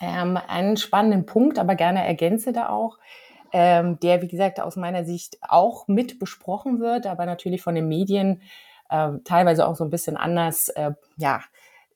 Ähm, 0.00 0.38
einen 0.46 0.76
spannenden 0.76 1.26
Punkt, 1.26 1.58
aber 1.58 1.74
gerne 1.74 2.06
ergänze 2.06 2.52
da 2.52 2.68
auch, 2.68 2.98
ähm, 3.52 3.98
der, 4.00 4.22
wie 4.22 4.28
gesagt, 4.28 4.60
aus 4.60 4.76
meiner 4.76 5.04
Sicht 5.04 5.38
auch 5.42 5.88
mit 5.88 6.20
besprochen 6.20 6.78
wird, 6.78 7.06
aber 7.06 7.26
natürlich 7.26 7.62
von 7.62 7.74
den 7.74 7.88
Medien 7.88 8.42
äh, 8.90 9.10
teilweise 9.24 9.66
auch 9.66 9.74
so 9.74 9.82
ein 9.82 9.90
bisschen 9.90 10.16
anders, 10.16 10.68
äh, 10.68 10.92
ja, 11.16 11.42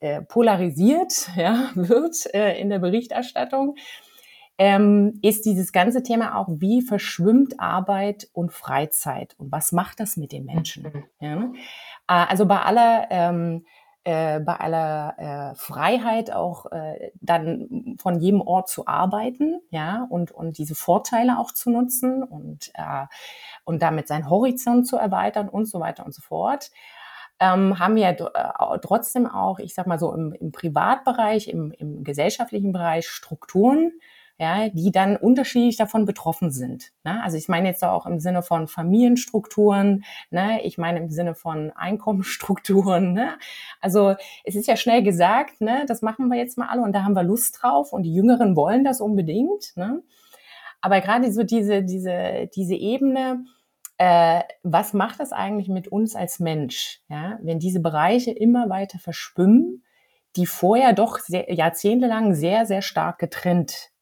äh, 0.01 0.21
polarisiert 0.21 1.29
ja, 1.37 1.71
wird 1.75 2.33
äh, 2.33 2.59
in 2.59 2.69
der 2.69 2.79
Berichterstattung 2.79 3.75
ähm, 4.57 5.19
ist 5.21 5.45
dieses 5.45 5.71
ganze 5.71 6.03
Thema 6.03 6.37
auch, 6.37 6.47
wie 6.49 6.81
verschwimmt 6.81 7.59
Arbeit 7.59 8.29
und 8.33 8.53
Freizeit 8.53 9.35
und 9.37 9.51
was 9.51 9.71
macht 9.71 9.99
das 9.99 10.17
mit 10.17 10.31
den 10.31 10.45
Menschen? 10.45 10.83
Mhm. 10.83 11.03
Ja? 11.19 11.43
Äh, 12.07 12.29
also 12.29 12.45
bei 12.45 12.61
aller 12.61 13.07
ähm, 13.09 13.65
äh, 14.05 14.39
bei 14.39 14.53
aller 14.53 15.15
äh, 15.17 15.55
Freiheit 15.55 16.31
auch 16.31 16.71
äh, 16.71 17.11
dann 17.21 17.95
von 17.97 18.19
jedem 18.19 18.39
Ort 18.39 18.69
zu 18.69 18.85
arbeiten, 18.85 19.61
ja, 19.71 20.05
und, 20.09 20.31
und 20.31 20.59
diese 20.59 20.75
Vorteile 20.75 21.39
auch 21.39 21.51
zu 21.51 21.71
nutzen 21.71 22.21
und, 22.21 22.69
äh, 22.75 23.07
und 23.63 23.81
damit 23.81 24.07
seinen 24.07 24.29
Horizont 24.29 24.85
zu 24.85 24.97
erweitern 24.97 25.49
und 25.49 25.65
so 25.65 25.79
weiter 25.79 26.05
und 26.05 26.13
so 26.13 26.21
fort. 26.21 26.69
Ähm, 27.39 27.79
haben 27.79 27.95
wir 27.95 28.09
äh, 28.09 28.79
trotzdem 28.79 29.25
auch, 29.25 29.57
ich 29.57 29.73
sag 29.73 29.87
mal 29.87 29.97
so, 29.97 30.13
im, 30.13 30.33
im 30.33 30.51
Privatbereich, 30.51 31.47
im, 31.47 31.71
im 31.71 32.03
gesellschaftlichen 32.03 32.73
Bereich 32.73 33.07
Strukturen, 33.07 33.91
ja, 34.37 34.67
die 34.69 34.91
dann 34.91 35.15
unterschiedlich 35.15 35.77
davon 35.77 36.05
betroffen 36.05 36.51
sind. 36.51 36.91
Ne? 37.03 37.23
Also 37.23 37.37
ich 37.37 37.47
meine 37.47 37.69
jetzt 37.69 37.83
auch 37.83 38.05
im 38.05 38.19
Sinne 38.19 38.43
von 38.43 38.67
Familienstrukturen, 38.67 40.03
ne? 40.29 40.61
ich 40.63 40.77
meine 40.77 40.99
im 40.99 41.09
Sinne 41.09 41.35
von 41.35 41.71
Einkommensstrukturen. 41.71 43.13
Ne? 43.13 43.37
Also 43.79 44.15
es 44.43 44.55
ist 44.55 44.67
ja 44.67 44.75
schnell 44.75 45.03
gesagt, 45.03 45.61
ne? 45.61 45.85
das 45.87 46.01
machen 46.01 46.27
wir 46.27 46.37
jetzt 46.37 46.57
mal 46.57 46.67
alle 46.67 46.81
und 46.81 46.93
da 46.93 47.03
haben 47.03 47.15
wir 47.15 47.23
Lust 47.23 47.59
drauf 47.61 47.93
und 47.93 48.03
die 48.03 48.13
Jüngeren 48.13 48.57
wollen 48.57 48.83
das 48.83 48.99
unbedingt. 48.99 49.71
Ne? 49.77 50.03
Aber 50.81 50.99
gerade 50.99 51.31
so 51.31 51.43
diese, 51.43 51.83
diese, 51.83 52.49
diese 52.53 52.75
Ebene, 52.75 53.45
äh, 53.97 54.41
was 54.63 54.91
macht 54.91 55.21
das 55.21 55.31
eigentlich 55.31 55.69
mit 55.69 55.87
uns 55.87 56.13
als 56.13 56.39
Mensch, 56.39 56.99
ja? 57.07 57.39
wenn 57.41 57.59
diese 57.59 57.79
Bereiche 57.79 58.31
immer 58.31 58.69
weiter 58.69 58.99
verschwimmen, 58.99 59.85
die 60.35 60.45
vorher 60.45 60.91
doch 60.91 61.19
sehr, 61.19 61.53
jahrzehntelang 61.53 62.33
sehr, 62.33 62.65
sehr 62.65 62.81
stark 62.81 63.19
getrennt 63.19 63.94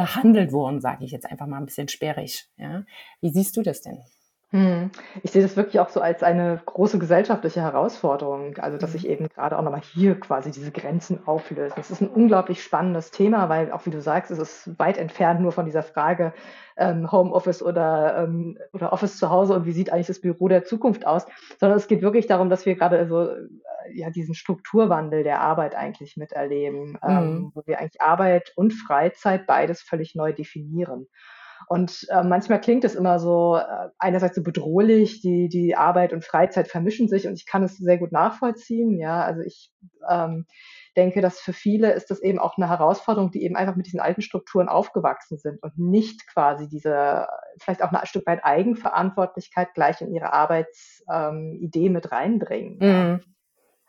behandelt 0.00 0.52
wurden, 0.52 0.80
sage 0.80 1.04
ich 1.04 1.10
jetzt 1.10 1.26
einfach 1.26 1.46
mal 1.46 1.58
ein 1.58 1.66
bisschen 1.66 1.88
sperrig. 1.88 2.46
Ja? 2.56 2.84
Wie 3.20 3.30
siehst 3.30 3.56
du 3.56 3.62
das 3.62 3.82
denn? 3.82 4.00
Hm. 4.52 4.90
Ich 5.22 5.30
sehe 5.30 5.42
das 5.42 5.56
wirklich 5.56 5.78
auch 5.78 5.90
so 5.90 6.00
als 6.00 6.24
eine 6.24 6.60
große 6.66 6.98
gesellschaftliche 6.98 7.60
Herausforderung, 7.60 8.56
also 8.56 8.78
dass 8.78 8.92
sich 8.92 9.04
mhm. 9.04 9.10
eben 9.10 9.28
gerade 9.28 9.56
auch 9.56 9.62
nochmal 9.62 9.80
hier 9.80 10.18
quasi 10.18 10.50
diese 10.50 10.72
Grenzen 10.72 11.24
auflösen. 11.24 11.74
Das 11.76 11.92
ist 11.92 12.00
ein 12.00 12.08
unglaublich 12.08 12.60
spannendes 12.60 13.12
Thema, 13.12 13.48
weil 13.48 13.70
auch 13.70 13.86
wie 13.86 13.90
du 13.90 14.00
sagst, 14.00 14.32
es 14.32 14.38
ist 14.40 14.78
weit 14.78 14.98
entfernt 14.98 15.40
nur 15.40 15.52
von 15.52 15.66
dieser 15.66 15.84
Frage 15.84 16.32
ähm, 16.76 17.12
Homeoffice 17.12 17.62
oder, 17.62 18.24
ähm, 18.24 18.58
oder 18.72 18.92
Office 18.92 19.18
zu 19.18 19.30
Hause 19.30 19.54
und 19.54 19.66
wie 19.66 19.72
sieht 19.72 19.92
eigentlich 19.92 20.08
das 20.08 20.20
Büro 20.20 20.48
der 20.48 20.64
Zukunft 20.64 21.06
aus, 21.06 21.26
sondern 21.60 21.78
es 21.78 21.86
geht 21.86 22.02
wirklich 22.02 22.26
darum, 22.26 22.50
dass 22.50 22.66
wir 22.66 22.74
gerade 22.74 23.06
so 23.06 23.28
äh, 23.28 23.46
ja 23.92 24.10
diesen 24.10 24.34
Strukturwandel 24.34 25.22
der 25.22 25.42
Arbeit 25.42 25.76
eigentlich 25.76 26.16
miterleben, 26.16 26.98
ähm, 27.06 27.34
mhm. 27.34 27.52
wo 27.54 27.62
wir 27.66 27.78
eigentlich 27.78 28.00
Arbeit 28.00 28.52
und 28.56 28.72
Freizeit 28.72 29.46
beides 29.46 29.80
völlig 29.80 30.16
neu 30.16 30.32
definieren. 30.32 31.06
Und 31.66 32.06
äh, 32.10 32.22
manchmal 32.22 32.60
klingt 32.60 32.84
es 32.84 32.94
immer 32.94 33.18
so, 33.18 33.56
äh, 33.56 33.88
einerseits 33.98 34.36
so 34.36 34.42
bedrohlich, 34.42 35.20
die, 35.20 35.48
die 35.48 35.76
Arbeit 35.76 36.12
und 36.12 36.24
Freizeit 36.24 36.68
vermischen 36.68 37.08
sich 37.08 37.26
und 37.26 37.34
ich 37.34 37.46
kann 37.46 37.62
es 37.62 37.76
sehr 37.76 37.98
gut 37.98 38.12
nachvollziehen. 38.12 38.98
Ja, 38.98 39.22
also 39.22 39.42
ich 39.42 39.70
ähm, 40.08 40.46
denke, 40.96 41.20
dass 41.20 41.40
für 41.40 41.52
viele 41.52 41.92
ist 41.92 42.10
das 42.10 42.20
eben 42.20 42.38
auch 42.38 42.56
eine 42.56 42.68
Herausforderung, 42.68 43.30
die 43.30 43.42
eben 43.44 43.56
einfach 43.56 43.76
mit 43.76 43.86
diesen 43.86 44.00
alten 44.00 44.22
Strukturen 44.22 44.68
aufgewachsen 44.68 45.38
sind 45.38 45.62
und 45.62 45.78
nicht 45.78 46.26
quasi 46.26 46.68
diese, 46.68 47.28
vielleicht 47.58 47.82
auch 47.82 47.92
ein 47.92 48.06
Stück 48.06 48.26
weit 48.26 48.44
Eigenverantwortlichkeit 48.44 49.74
gleich 49.74 50.00
in 50.00 50.12
ihre 50.12 50.32
Arbeitsidee 50.32 51.86
ähm, 51.86 51.92
mit 51.92 52.10
reinbringen. 52.10 52.78
Mhm. 52.80 53.20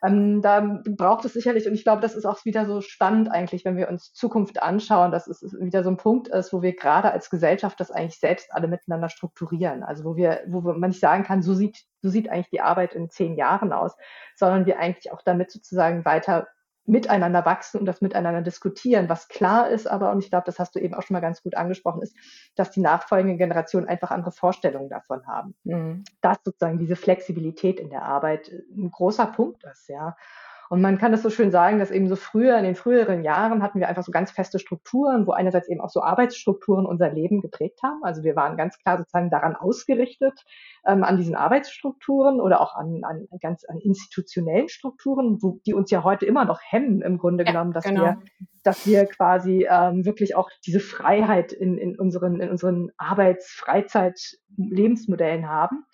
Ähm, 0.04 0.42
da 0.42 0.82
braucht 0.86 1.26
es 1.26 1.34
sicherlich, 1.34 1.68
und 1.68 1.74
ich 1.74 1.84
glaube, 1.84 2.02
das 2.02 2.16
ist 2.16 2.26
auch 2.26 2.44
wieder 2.46 2.66
so 2.66 2.82
spannend 2.82 3.32
eigentlich, 3.32 3.66
wenn 3.66 3.78
wir 3.78 3.90
uns 3.90 4.14
Zukunft 4.14 4.62
anschauen, 4.62 5.12
dass 5.12 5.28
es 5.28 5.44
wieder 5.60 5.84
so 5.84 5.92
ein 5.92 5.98
Punkt 5.98 6.28
ist, 6.28 6.52
wo 6.54 6.62
wir 6.62 6.76
gerade 6.76 7.12
als 7.12 7.30
Gesellschaft 7.30 7.80
das 7.80 7.92
eigentlich 7.92 8.20
selbst 8.20 8.54
alle 8.54 8.68
miteinander 8.68 9.10
strukturieren. 9.10 9.84
Also 9.84 10.04
wo 10.04 10.16
wir, 10.16 10.42
wo 10.48 10.62
man 10.62 10.90
nicht 10.90 11.00
sagen 11.00 11.24
kann, 11.24 11.44
so 11.44 11.54
sieht, 11.54 11.84
so 12.02 12.10
sieht 12.10 12.30
eigentlich 12.30 12.50
die 12.50 12.62
Arbeit 12.62 12.94
in 12.94 13.10
zehn 13.10 13.36
Jahren 13.36 13.72
aus, 13.74 13.96
sondern 14.36 14.66
wir 14.66 14.80
eigentlich 14.80 15.12
auch 15.12 15.22
damit 15.22 15.52
sozusagen 15.52 16.04
weiter 16.04 16.48
miteinander 16.86 17.46
wachsen 17.46 17.80
und 17.80 17.86
das 17.86 18.02
miteinander 18.02 18.42
diskutieren. 18.42 19.08
Was 19.08 19.28
klar 19.28 19.70
ist 19.70 19.88
aber, 19.88 20.12
und 20.12 20.24
ich 20.24 20.30
glaube, 20.30 20.46
das 20.46 20.60
hast 20.60 20.76
du 20.76 20.80
eben 20.80 20.94
auch 20.94 21.04
schon 21.04 21.14
mal 21.14 21.22
ganz 21.22 21.44
gut 21.44 21.56
angesprochen, 21.56 22.02
ist, 22.02 22.16
dass 22.56 22.72
die 22.72 22.82
nachfolgenden 22.82 23.38
Generationen 23.38 23.88
einfach 23.88 24.12
andere 24.12 24.32
Vorstellungen 24.32 24.90
davon 24.90 25.26
haben. 25.28 25.56
Mhm. 25.64 26.04
Dass 26.22 26.38
sozusagen 26.44 26.80
diese 26.80 26.96
Flexibilität 26.96 27.80
in 27.80 27.90
der 27.90 28.04
Arbeit 28.04 28.52
ein 28.76 28.90
großer 28.92 29.28
Punkt 29.28 29.64
ist, 29.64 29.90
ja. 29.90 30.16
Und 30.72 30.80
man 30.80 30.98
kann 30.98 31.12
das 31.12 31.22
so 31.22 31.30
schön 31.30 31.52
sagen, 31.52 31.80
dass 31.80 31.92
eben 31.92 32.08
so 32.08 32.16
früher, 32.16 32.58
in 32.58 32.64
den 32.64 32.76
früheren 32.76 33.26
Jahren 33.26 33.62
hatten 33.62 33.82
wir 33.82 33.90
einfach 33.90 34.04
so 34.04 34.12
ganz 34.14 34.32
feste 34.32 34.58
Strukturen, 34.58 35.28
wo 35.28 35.34
einerseits 35.34 35.68
eben 35.68 35.82
auch 35.82 35.90
so 35.90 36.02
Arbeitsstrukturen 36.02 36.86
unser 36.86 37.12
Leben 37.12 37.42
geprägt 37.42 37.84
haben. 37.84 38.02
Also 38.04 38.24
wir 38.24 38.38
waren 38.38 38.56
ganz 38.56 38.80
klar 38.80 38.98
sozusagen 38.98 39.30
daran 39.30 39.58
ausgerichtet, 39.58 40.46
ähm, 40.88 41.04
an 41.04 41.18
diesen 41.18 41.36
Arbeitsstrukturen 41.36 42.40
oder 42.40 42.62
auch 42.62 42.74
an, 42.74 43.02
an 43.04 43.28
ganz 43.42 43.66
an 43.66 43.80
institutionellen 43.80 44.70
Strukturen, 44.70 45.40
wo, 45.42 45.60
die 45.66 45.74
uns 45.74 45.92
ja 45.92 46.06
heute 46.06 46.26
immer 46.26 46.46
noch 46.46 46.62
hemmen 46.64 47.02
im 47.02 47.18
Grunde 47.18 47.44
ja, 47.44 47.52
genommen, 47.52 47.74
dass 47.74 47.84
genau. 47.84 48.04
wir, 48.04 48.18
dass 48.64 48.88
wir 48.88 49.08
quasi 49.08 49.68
ähm, 49.70 50.06
wirklich 50.06 50.38
auch 50.38 50.50
diese 50.66 50.80
Freiheit 50.80 51.52
in, 51.52 51.78
in 51.78 52.00
unseren, 52.00 52.40
in 52.40 52.50
unseren 52.50 52.92
Arbeits-, 52.96 53.52
Freizeit-, 53.52 54.38
Lebensmodellen 54.56 55.50
haben. 55.50 55.86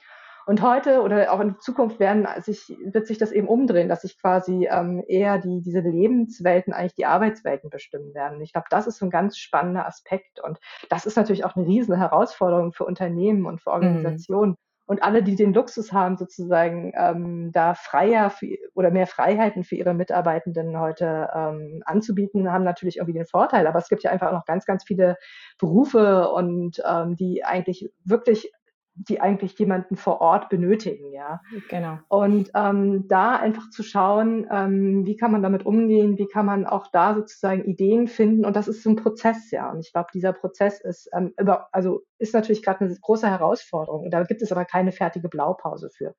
Und 0.47 0.61
heute 0.61 1.01
oder 1.01 1.33
auch 1.33 1.41
in 1.41 1.59
Zukunft 1.59 1.99
werden 1.99 2.25
sich, 2.41 2.73
wird 2.85 3.05
sich 3.05 3.17
das 3.17 3.33
eben 3.33 3.49
umdrehen, 3.49 3.89
dass 3.89 4.03
sich 4.03 4.17
quasi 4.17 4.69
ähm, 4.71 5.03
eher 5.05 5.39
die, 5.39 5.61
diese 5.61 5.81
Lebenswelten 5.81 6.71
eigentlich 6.71 6.95
die 6.95 7.05
Arbeitswelten 7.05 7.69
bestimmen 7.69 8.13
werden. 8.13 8.39
Ich 8.39 8.53
glaube, 8.53 8.67
das 8.69 8.87
ist 8.87 8.97
so 8.97 9.05
ein 9.05 9.09
ganz 9.09 9.37
spannender 9.37 9.85
Aspekt. 9.85 10.41
Und 10.41 10.57
das 10.89 11.05
ist 11.05 11.17
natürlich 11.17 11.43
auch 11.43 11.57
eine 11.57 11.67
riesen 11.67 11.97
Herausforderung 11.97 12.71
für 12.71 12.85
Unternehmen 12.85 13.45
und 13.45 13.59
für 13.59 13.71
mhm. 13.71 13.75
Organisationen. 13.75 14.51
Mhm. 14.51 14.57
Und 14.85 15.03
alle, 15.03 15.21
die 15.21 15.35
den 15.35 15.53
Luxus 15.53 15.91
haben, 15.91 16.15
sozusagen 16.15 16.93
ähm, 16.95 17.51
da 17.51 17.73
freier 17.73 18.29
für, 18.29 18.55
oder 18.73 18.89
mehr 18.89 19.05
Freiheiten 19.05 19.65
für 19.65 19.75
ihre 19.75 19.93
Mitarbeitenden 19.93 20.79
heute 20.79 21.29
ähm, 21.35 21.83
anzubieten, 21.85 22.53
haben 22.53 22.63
natürlich 22.63 22.95
irgendwie 22.95 23.19
den 23.19 23.27
Vorteil. 23.27 23.67
Aber 23.67 23.79
es 23.79 23.89
gibt 23.89 24.03
ja 24.03 24.11
einfach 24.11 24.29
auch 24.29 24.33
noch 24.33 24.45
ganz, 24.45 24.65
ganz 24.65 24.85
viele 24.85 25.17
Berufe 25.59 26.29
und 26.29 26.81
ähm, 26.89 27.17
die 27.17 27.43
eigentlich 27.43 27.91
wirklich 28.05 28.49
die 28.97 29.21
eigentlich 29.21 29.57
jemanden 29.59 29.95
vor 29.95 30.21
Ort 30.21 30.49
benötigen, 30.49 31.11
ja. 31.11 31.41
Genau. 31.69 31.99
Und 32.07 32.51
ähm, 32.55 33.07
da 33.07 33.35
einfach 33.35 33.69
zu 33.69 33.83
schauen, 33.83 34.47
ähm, 34.51 35.05
wie 35.05 35.15
kann 35.15 35.31
man 35.31 35.43
damit 35.43 35.65
umgehen, 35.65 36.17
wie 36.17 36.27
kann 36.27 36.45
man 36.45 36.65
auch 36.65 36.87
da 36.91 37.13
sozusagen 37.13 37.65
Ideen 37.65 38.07
finden. 38.07 38.45
Und 38.45 38.55
das 38.55 38.67
ist 38.67 38.83
so 38.83 38.89
ein 38.89 38.95
Prozess, 38.95 39.51
ja. 39.51 39.69
Und 39.71 39.79
ich 39.79 39.93
glaube, 39.93 40.09
dieser 40.13 40.33
Prozess 40.33 40.81
ist 40.81 41.09
ähm, 41.13 41.33
über, 41.39 41.69
also 41.71 42.01
ist 42.17 42.33
natürlich 42.33 42.63
gerade 42.63 42.81
eine 42.81 42.95
große 42.99 43.29
Herausforderung. 43.29 44.05
Und 44.05 44.11
da 44.11 44.23
gibt 44.23 44.41
es 44.41 44.51
aber 44.51 44.65
keine 44.65 44.91
fertige 44.91 45.29
Blaupause 45.29 45.89
für. 45.89 46.15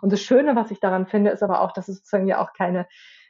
Und 0.00 0.12
das 0.12 0.20
Schöne, 0.20 0.54
was 0.56 0.70
ich 0.70 0.80
daran 0.80 1.06
finde, 1.06 1.30
ist 1.30 1.42
aber 1.42 1.60
auch, 1.60 1.72
dass 1.72 1.88
es 1.88 1.96
sozusagen 1.96 2.28
ja 2.28 2.40
auch 2.40 2.52
keine, 2.52 2.86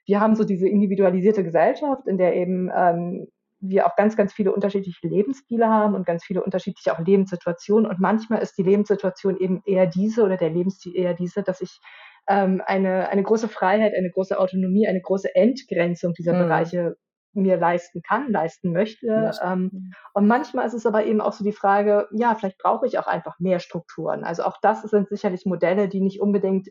wir 0.07 0.21
haben 0.21 0.35
so 0.35 0.45
diese 0.45 0.69
individualisierte 0.69 1.43
Gesellschaft, 1.43 2.07
in 2.07 2.19
der 2.19 2.37
eben 2.37 2.71
ähm, 2.75 3.29
wir 3.61 3.87
auch 3.87 3.97
ganz, 3.97 4.17
ganz 4.17 4.33
viele 4.33 4.53
unterschiedliche 4.53 5.07
Lebensstile 5.07 5.69
haben 5.69 5.95
und 5.95 6.07
ganz 6.07 6.25
viele 6.25 6.43
unterschiedliche 6.43 6.93
auch 6.93 6.99
Lebenssituationen. 6.99 7.89
Und 7.89 8.01
manchmal 8.01 8.41
ist 8.41 8.57
die 8.57 8.63
Lebenssituation 8.63 9.37
eben 9.37 9.63
eher 9.67 9.87
diese 9.87 10.25
oder 10.25 10.37
der 10.37 10.51
Lebensstil 10.51 10.97
eher 10.97 11.15
diese, 11.15 11.43
dass 11.43 11.61
ich 11.61 11.81
ähm, 12.29 12.63
eine, 12.65 13.09
eine 13.09 13.23
große 13.23 13.49
Freiheit, 13.49 13.93
eine 13.97 14.11
große 14.11 14.39
Autonomie, 14.39 14.89
eine 14.89 15.01
große 15.01 15.35
Entgrenzung 15.35 16.15
dieser 16.15 16.35
mhm. 16.35 16.39
Bereiche 16.39 16.97
mir 17.33 17.57
leisten 17.59 18.03
kann, 18.03 18.31
leisten 18.31 18.73
möchte. 18.73 19.31
Ähm, 19.43 19.93
und 20.15 20.27
manchmal 20.27 20.67
ist 20.67 20.75
es 20.75 20.87
aber 20.87 21.05
eben 21.05 21.21
auch 21.21 21.33
so 21.33 21.45
die 21.45 21.53
Frage, 21.53 22.09
ja, 22.13 22.35
vielleicht 22.35 22.59
brauche 22.59 22.87
ich 22.87 22.99
auch 22.99 23.07
einfach 23.07 23.39
mehr 23.39 23.61
Strukturen. 23.61 24.25
Also 24.25 24.43
auch 24.43 24.57
das 24.61 24.83
sind 24.83 25.09
sicherlich 25.09 25.47
Modelle, 25.47 25.89
die 25.89 26.01
nicht 26.01 26.21
unbedingt 26.21 26.69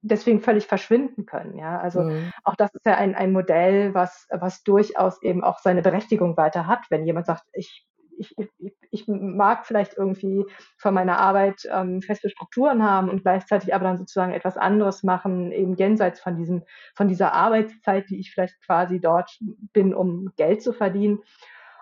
deswegen 0.00 0.40
völlig 0.40 0.66
verschwinden 0.66 1.26
können. 1.26 1.56
Ja, 1.56 1.78
also 1.78 2.02
mhm. 2.02 2.32
auch 2.44 2.54
das 2.56 2.74
ist 2.74 2.86
ja 2.86 2.94
ein, 2.96 3.14
ein 3.14 3.32
Modell, 3.32 3.94
was, 3.94 4.26
was 4.30 4.62
durchaus 4.62 5.22
eben 5.22 5.42
auch 5.44 5.58
seine 5.58 5.82
Berechtigung 5.82 6.36
weiter 6.36 6.66
hat. 6.66 6.80
Wenn 6.90 7.06
jemand 7.06 7.26
sagt, 7.26 7.44
ich, 7.52 7.86
ich, 8.18 8.34
ich, 8.36 8.74
ich 8.90 9.08
mag 9.08 9.66
vielleicht 9.66 9.96
irgendwie 9.96 10.44
von 10.78 10.94
meiner 10.94 11.18
Arbeit 11.18 11.68
ähm, 11.70 12.02
feste 12.02 12.30
Strukturen 12.30 12.82
haben 12.82 13.10
und 13.10 13.22
gleichzeitig 13.22 13.74
aber 13.74 13.84
dann 13.84 13.98
sozusagen 13.98 14.32
etwas 14.32 14.56
anderes 14.56 15.02
machen, 15.02 15.52
eben 15.52 15.76
jenseits 15.76 16.20
von 16.20 16.36
diesem, 16.36 16.62
von 16.94 17.08
dieser 17.08 17.32
Arbeitszeit, 17.32 18.08
die 18.08 18.18
ich 18.18 18.32
vielleicht 18.32 18.60
quasi 18.64 19.00
dort 19.00 19.38
bin, 19.72 19.94
um 19.94 20.32
Geld 20.36 20.62
zu 20.62 20.72
verdienen. 20.72 21.20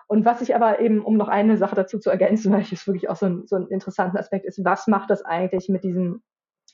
Und 0.07 0.25
was 0.25 0.41
ich 0.41 0.55
aber 0.55 0.79
eben, 0.79 1.01
um 1.01 1.17
noch 1.17 1.29
eine 1.29 1.57
Sache 1.57 1.75
dazu 1.75 1.99
zu 1.99 2.09
ergänzen, 2.09 2.51
weil 2.53 2.61
ich 2.61 2.71
es 2.71 2.87
wirklich 2.87 3.09
auch 3.09 3.15
so 3.15 3.25
ein, 3.25 3.47
so 3.47 3.55
ein 3.55 3.67
interessanten 3.67 4.17
Aspekt 4.17 4.45
ist, 4.45 4.63
was 4.63 4.87
macht 4.87 5.09
das 5.09 5.23
eigentlich 5.23 5.69
mit 5.69 5.83
diesem 5.83 6.21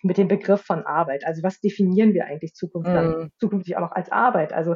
mit 0.04 0.18
dem 0.18 0.28
Begriff 0.28 0.62
von 0.62 0.86
Arbeit. 0.86 1.26
Also 1.26 1.44
was 1.44 1.60
definieren 1.60 2.14
wir 2.14 2.26
eigentlich 2.26 2.54
zukünftig, 2.54 2.94
mm. 2.94 3.28
zukünftig 3.38 3.78
auch 3.78 3.82
noch 3.82 3.92
als 3.92 4.12
Arbeit? 4.12 4.54
Also 4.54 4.76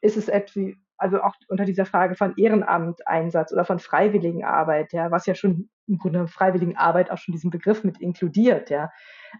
ist 0.00 0.16
es 0.16 0.28
etwa, 0.28 0.70
also 0.96 1.22
auch 1.22 1.34
unter 1.48 1.64
dieser 1.64 1.86
Frage 1.86 2.14
von 2.14 2.34
Ehrenamteinsatz 2.36 3.52
oder 3.52 3.64
von 3.64 3.78
freiwilligen 3.78 4.44
Arbeit, 4.44 4.92
ja, 4.92 5.10
was 5.10 5.26
ja 5.26 5.34
schon 5.34 5.70
im 5.86 5.98
Grunde 5.98 6.28
freiwilligen 6.28 6.76
Arbeit 6.76 7.10
auch 7.10 7.18
schon 7.18 7.32
diesen 7.32 7.50
Begriff 7.50 7.84
mit 7.84 8.00
inkludiert, 8.00 8.70
ja. 8.70 8.90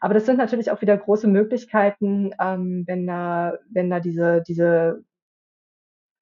Aber 0.01 0.15
das 0.15 0.27
sind 0.27 0.39
natürlich 0.39 0.71
auch 0.71 0.81
wieder 0.81 0.97
große 0.97 1.29
Möglichkeiten, 1.29 2.33
ähm, 2.41 2.85
wenn 2.87 3.07
da, 3.07 3.55
wenn 3.71 3.91
da 3.91 4.01
diese, 4.01 4.43
diese, 4.47 5.05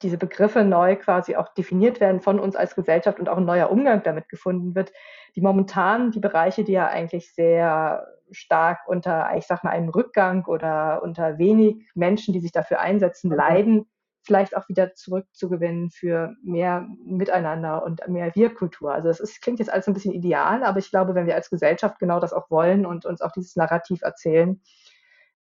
diese 0.03 0.19
Begriffe 0.19 0.65
neu 0.65 0.97
quasi 0.97 1.37
auch 1.37 1.53
definiert 1.55 2.01
werden 2.01 2.21
von 2.21 2.39
uns 2.39 2.57
als 2.57 2.75
Gesellschaft 2.75 3.19
und 3.19 3.29
auch 3.29 3.37
ein 3.37 3.45
neuer 3.45 3.71
Umgang 3.71 4.03
damit 4.03 4.29
gefunden 4.29 4.75
wird, 4.75 4.93
die 5.35 5.41
momentan 5.41 6.11
die 6.11 6.21
Bereiche, 6.21 6.65
die 6.65 6.73
ja 6.73 6.87
eigentlich 6.87 7.35
sehr 7.35 8.07
stark 8.31 8.81
unter, 8.87 9.31
ich 9.37 9.47
sag 9.47 9.65
mal, 9.65 9.71
einem 9.71 9.89
Rückgang 9.89 10.45
oder 10.45 11.03
unter 11.03 11.39
wenig 11.39 11.89
Menschen, 11.95 12.35
die 12.35 12.41
sich 12.41 12.53
dafür 12.53 12.81
einsetzen, 12.81 13.31
leiden, 13.31 13.87
vielleicht 14.23 14.57
auch 14.57 14.69
wieder 14.69 14.95
zurückzugewinnen 14.95 15.91
für 15.91 16.35
mehr 16.43 16.87
Miteinander 17.05 17.83
und 17.83 18.07
mehr 18.09 18.35
Wir-Kultur. 18.35 18.93
Also 18.93 19.09
es 19.09 19.21
ist, 19.21 19.41
klingt 19.41 19.59
jetzt 19.59 19.73
alles 19.73 19.89
ein 19.89 19.95
bisschen 19.95 20.13
ideal, 20.13 20.63
aber 20.65 20.79
ich 20.79 20.91
glaube, 20.91 21.15
wenn 21.15 21.27
wir 21.27 21.35
als 21.35 21.51
Gesellschaft 21.51 21.99
genau 21.99 22.21
das 22.21 22.35
auch 22.35 22.51
wollen 22.51 22.85
und 22.85 23.07
uns 23.07 23.23
auch 23.23 23.33
dieses 23.33 23.57
Narrativ 23.57 24.03
erzählen, 24.03 24.61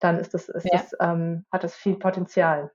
dann 0.00 0.18
ist 0.18 0.34
das, 0.34 0.50
ist 0.50 0.66
ja. 0.66 0.78
das, 0.78 0.92
ähm, 1.00 1.46
hat 1.50 1.64
das 1.64 1.74
viel 1.74 1.96
Potenzial. 1.96 2.70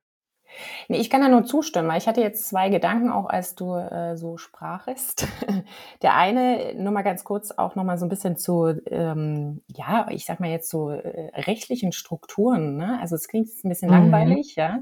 Nee, 0.88 0.98
ich 0.98 1.10
kann 1.10 1.22
da 1.22 1.30
nur 1.30 1.46
zustimmen. 1.46 1.96
Ich 1.96 2.08
hatte 2.08 2.22
jetzt 2.22 2.50
zwei 2.50 2.70
Gedanken, 2.70 3.12
auch 3.12 3.28
als 3.28 3.56
du 3.56 3.76
äh, 3.76 4.18
so 4.18 4.38
sprachest. 4.38 5.28
Der 6.02 6.16
eine, 6.16 6.74
nur 6.76 6.92
mal 6.92 7.04
ganz 7.04 7.24
kurz, 7.24 7.52
auch 7.52 7.76
noch 7.76 7.84
mal 7.84 7.98
so 7.98 8.06
ein 8.06 8.10
bisschen 8.10 8.38
zu, 8.38 8.82
ähm, 8.88 9.62
ja, 9.68 10.08
ich 10.10 10.26
sag 10.26 10.40
mal 10.40 10.50
jetzt 10.50 10.70
so 10.70 10.92
äh, 10.92 11.32
rechtlichen 11.36 11.92
Strukturen. 11.92 12.78
Ne? 12.78 12.98
Also 13.02 13.16
es 13.16 13.28
klingt 13.28 13.48
jetzt 13.48 13.66
ein 13.66 13.70
bisschen 13.70 13.90
mhm. 13.90 13.96
langweilig, 13.96 14.56
ja. 14.56 14.82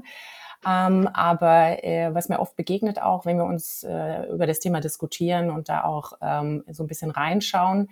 Ähm, 0.66 1.08
aber 1.12 1.84
äh, 1.84 2.12
was 2.14 2.28
mir 2.28 2.40
oft 2.40 2.56
begegnet 2.56 3.00
auch, 3.00 3.26
wenn 3.26 3.36
wir 3.36 3.44
uns 3.44 3.84
äh, 3.84 4.26
über 4.26 4.46
das 4.46 4.58
Thema 4.58 4.80
diskutieren 4.80 5.50
und 5.50 5.68
da 5.68 5.84
auch 5.84 6.14
ähm, 6.20 6.64
so 6.68 6.82
ein 6.82 6.88
bisschen 6.88 7.12
reinschauen, 7.12 7.90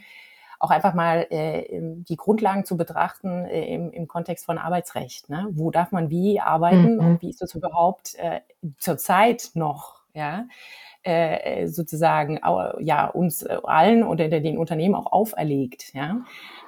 auch 0.58 0.70
einfach 0.70 0.94
mal 0.94 1.26
äh, 1.30 1.64
die 1.80 2.16
Grundlagen 2.16 2.64
zu 2.64 2.76
betrachten 2.76 3.44
äh, 3.44 3.66
im, 3.74 3.90
im 3.90 4.08
Kontext 4.08 4.46
von 4.46 4.58
Arbeitsrecht. 4.58 5.28
Ne? 5.28 5.48
Wo 5.50 5.70
darf 5.70 5.92
man 5.92 6.10
wie 6.10 6.40
arbeiten 6.40 6.94
mhm. 6.94 7.00
und 7.00 7.22
wie 7.22 7.30
ist 7.30 7.42
das 7.42 7.54
überhaupt 7.54 8.14
äh, 8.16 8.40
zurzeit 8.78 9.50
noch? 9.54 9.96
Ja, 10.14 10.46
äh, 11.02 11.66
sozusagen 11.66 12.40
ja 12.80 13.06
uns 13.06 13.44
allen 13.44 14.02
oder 14.02 14.28
den 14.28 14.56
Unternehmen 14.56 14.94
auch 14.94 15.12
auferlegt. 15.12 15.92
Ja, 15.92 16.22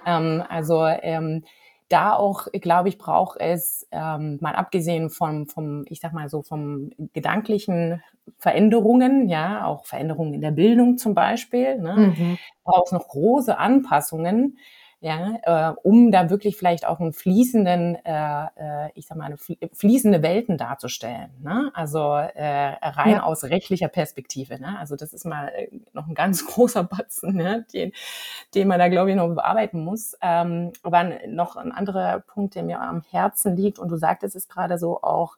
ähm, 0.05 0.44
also 0.48 0.87
ähm, 0.87 1.44
da 1.88 2.14
auch, 2.14 2.48
glaube 2.53 2.88
ich, 2.88 2.98
braucht 2.98 3.40
es, 3.40 3.87
ähm, 3.90 4.38
mal 4.40 4.55
abgesehen 4.55 5.11
vom, 5.11 5.46
vom, 5.46 5.85
ich 5.88 6.01
sag 6.01 6.12
mal 6.12 6.29
so, 6.29 6.42
vom 6.42 6.90
gedanklichen 7.12 8.03
Veränderungen, 8.38 9.29
ja, 9.29 9.64
auch 9.64 9.87
Veränderungen 9.87 10.35
in 10.35 10.40
der 10.42 10.51
Bildung 10.51 10.98
zum 10.98 11.14
Beispiel, 11.14 11.79
ne, 11.79 12.14
mhm. 12.16 12.38
braucht 12.64 12.87
es 12.87 12.92
noch 12.92 13.09
große 13.09 13.57
Anpassungen, 13.57 14.59
ja, 15.01 15.39
äh, 15.43 15.75
um 15.85 16.11
da 16.11 16.29
wirklich 16.29 16.57
vielleicht 16.57 16.85
auch 16.85 16.99
einen 16.99 17.13
fließenden, 17.13 18.05
äh, 18.05 18.47
äh, 18.57 18.91
ich 18.95 19.07
sag 19.07 19.17
mal, 19.17 19.27
eine 19.27 19.37
fließende 19.37 20.23
Welten 20.23 20.59
darzustellen. 20.59 21.31
Ne? 21.41 21.71
Also 21.73 22.01
äh, 22.15 22.75
rein 22.83 23.13
ja. 23.13 23.23
aus 23.23 23.45
rechtlicher 23.45 23.87
Perspektive. 23.87 24.61
Ne? 24.61 24.77
Also 24.77 24.97
das 24.97 25.13
ist 25.13 25.25
mal 25.25 25.49
äh, 25.55 25.69
noch 25.93 26.09
ein 26.09 26.15
ganz 26.15 26.45
großer 26.53 26.83
Batzen, 26.83 27.37
ne? 27.37 27.65
den, 27.73 27.93
den 28.57 28.67
man 28.67 28.81
da, 28.81 28.89
glaube 28.89 29.11
ich, 29.11 29.17
noch 29.17 29.33
bearbeiten 29.33 29.85
muss. 29.85 30.17
Ähm, 30.21 30.73
aber 30.83 31.05
noch 31.29 31.55
ein 31.55 31.71
anderer 31.71 32.19
Punkt, 32.19 32.57
der 32.57 32.65
mir 32.65 32.81
am 32.81 33.03
Herzen 33.09 33.57
liegt, 33.57 33.79
und 33.79 33.91
du 33.91 33.97
sagtest 33.97 34.35
es 34.35 34.49
gerade 34.49 34.79
so 34.79 35.01
auch, 35.01 35.37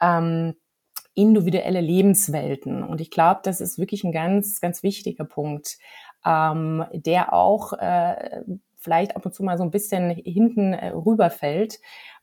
ähm, 0.00 0.54
individuelle 1.14 1.80
Lebenswelten. 1.80 2.82
Und 2.82 3.00
ich 3.00 3.10
glaube, 3.10 3.40
das 3.44 3.60
ist 3.60 3.78
wirklich 3.78 4.04
ein 4.04 4.12
ganz, 4.12 4.60
ganz 4.60 4.82
wichtiger 4.82 5.24
Punkt, 5.24 5.78
ähm, 6.24 6.84
der 6.92 7.32
auch 7.32 7.72
äh, 7.74 8.42
vielleicht 8.84 9.16
ab 9.16 9.26
und 9.26 9.34
zu 9.34 9.42
mal 9.42 9.58
so 9.58 9.64
ein 9.64 9.70
bisschen 9.70 10.10
hinten 10.10 10.74
äh, 10.74 10.90
rüberfällt. 10.90 11.80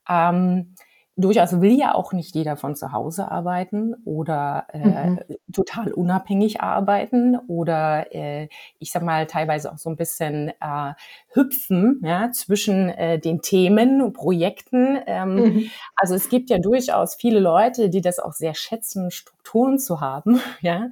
Ähm, 0.07 0.75
durchaus 1.17 1.59
will 1.59 1.77
ja 1.77 1.93
auch 1.93 2.13
nicht 2.13 2.35
jeder 2.35 2.55
von 2.55 2.75
zu 2.75 2.91
Hause 2.91 3.29
arbeiten 3.29 3.95
oder 4.05 4.67
äh, 4.71 5.09
mhm. 5.09 5.19
total 5.53 5.91
unabhängig 5.91 6.61
arbeiten 6.61 7.37
oder 7.47 8.13
äh, 8.13 8.47
ich 8.79 8.91
sag 8.91 9.03
mal 9.03 9.27
teilweise 9.27 9.71
auch 9.71 9.77
so 9.77 9.89
ein 9.89 9.97
bisschen 9.97 10.49
äh, 10.61 10.93
hüpfen 11.33 12.01
ja, 12.03 12.31
zwischen 12.31 12.89
äh, 12.89 13.19
den 13.19 13.41
Themen 13.41 14.01
und 14.01 14.13
Projekten. 14.13 14.99
Ähm, 15.05 15.35
mhm. 15.35 15.71
Also 15.95 16.15
es 16.15 16.29
gibt 16.29 16.49
ja 16.49 16.59
durchaus 16.59 17.15
viele 17.15 17.39
Leute, 17.39 17.89
die 17.89 18.01
das 18.01 18.19
auch 18.19 18.33
sehr 18.33 18.55
schätzen, 18.55 19.11
Strukturen 19.11 19.79
zu 19.79 19.99
haben, 19.99 20.39
ja, 20.61 20.89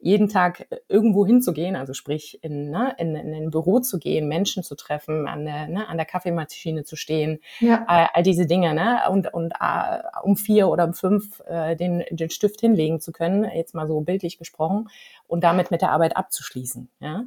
jeden 0.00 0.28
Tag 0.28 0.66
äh, 0.70 0.78
irgendwo 0.88 1.26
hinzugehen, 1.26 1.76
also 1.76 1.92
sprich 1.92 2.42
in, 2.42 2.70
ne, 2.70 2.94
in, 2.98 3.14
in 3.14 3.34
ein 3.34 3.50
Büro 3.50 3.80
zu 3.80 3.98
gehen, 3.98 4.28
Menschen 4.28 4.62
zu 4.62 4.74
treffen, 4.74 5.28
an 5.28 5.44
der, 5.44 5.68
ne, 5.68 5.88
an 5.88 5.96
der 5.96 6.06
Kaffeemaschine 6.06 6.84
zu 6.84 6.96
stehen, 6.96 7.40
ja. 7.60 7.84
all, 7.86 8.08
all 8.14 8.22
diese 8.22 8.46
Dinge, 8.46 8.74
ne, 8.74 9.00
und, 9.10 9.32
und 9.32 9.54
uh, 9.60 10.00
um 10.22 10.36
vier 10.36 10.68
oder 10.68 10.84
um 10.84 10.94
fünf 10.94 11.40
uh, 11.40 11.74
den, 11.74 12.04
den 12.10 12.30
Stift 12.30 12.60
hinlegen 12.60 13.00
zu 13.00 13.12
können, 13.12 13.44
jetzt 13.44 13.74
mal 13.74 13.86
so 13.86 14.00
bildlich 14.00 14.38
gesprochen, 14.38 14.88
und 15.26 15.44
damit 15.44 15.70
mit 15.70 15.82
der 15.82 15.92
Arbeit 15.92 16.16
abzuschließen, 16.16 16.88
ja. 17.00 17.24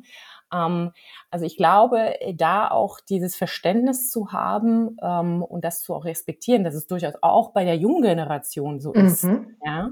Ähm, 0.54 0.92
also 1.32 1.46
ich 1.46 1.58
glaube, 1.58 2.14
da 2.36 2.70
auch 2.70 3.00
dieses 3.00 3.36
Verständnis 3.36 4.10
zu 4.10 4.32
haben 4.32 4.98
ähm, 5.02 5.42
und 5.42 5.64
das 5.64 5.82
zu 5.82 5.94
auch 5.94 6.06
respektieren, 6.06 6.64
dass 6.64 6.76
es 6.76 6.88
durchaus 6.88 7.16
auch 7.22 7.52
bei 7.52 7.66
der 7.66 7.76
jungen 7.76 8.04
Generation 8.04 8.80
so 8.80 8.94
ist, 8.94 9.24
mhm. 9.24 9.56
ja, 9.66 9.90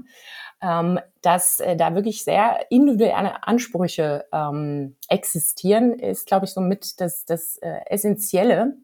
ähm, 0.62 1.00
dass 1.20 1.60
äh, 1.60 1.76
da 1.76 1.94
wirklich 1.94 2.24
sehr 2.24 2.70
individuelle 2.70 3.46
Ansprüche 3.46 4.24
existieren, 5.08 5.94
ist, 5.94 6.26
glaube 6.26 6.46
ich, 6.46 6.52
somit 6.52 7.00
das, 7.00 7.24
das 7.24 7.56
äh, 7.58 7.80
Essentielle, 7.86 8.76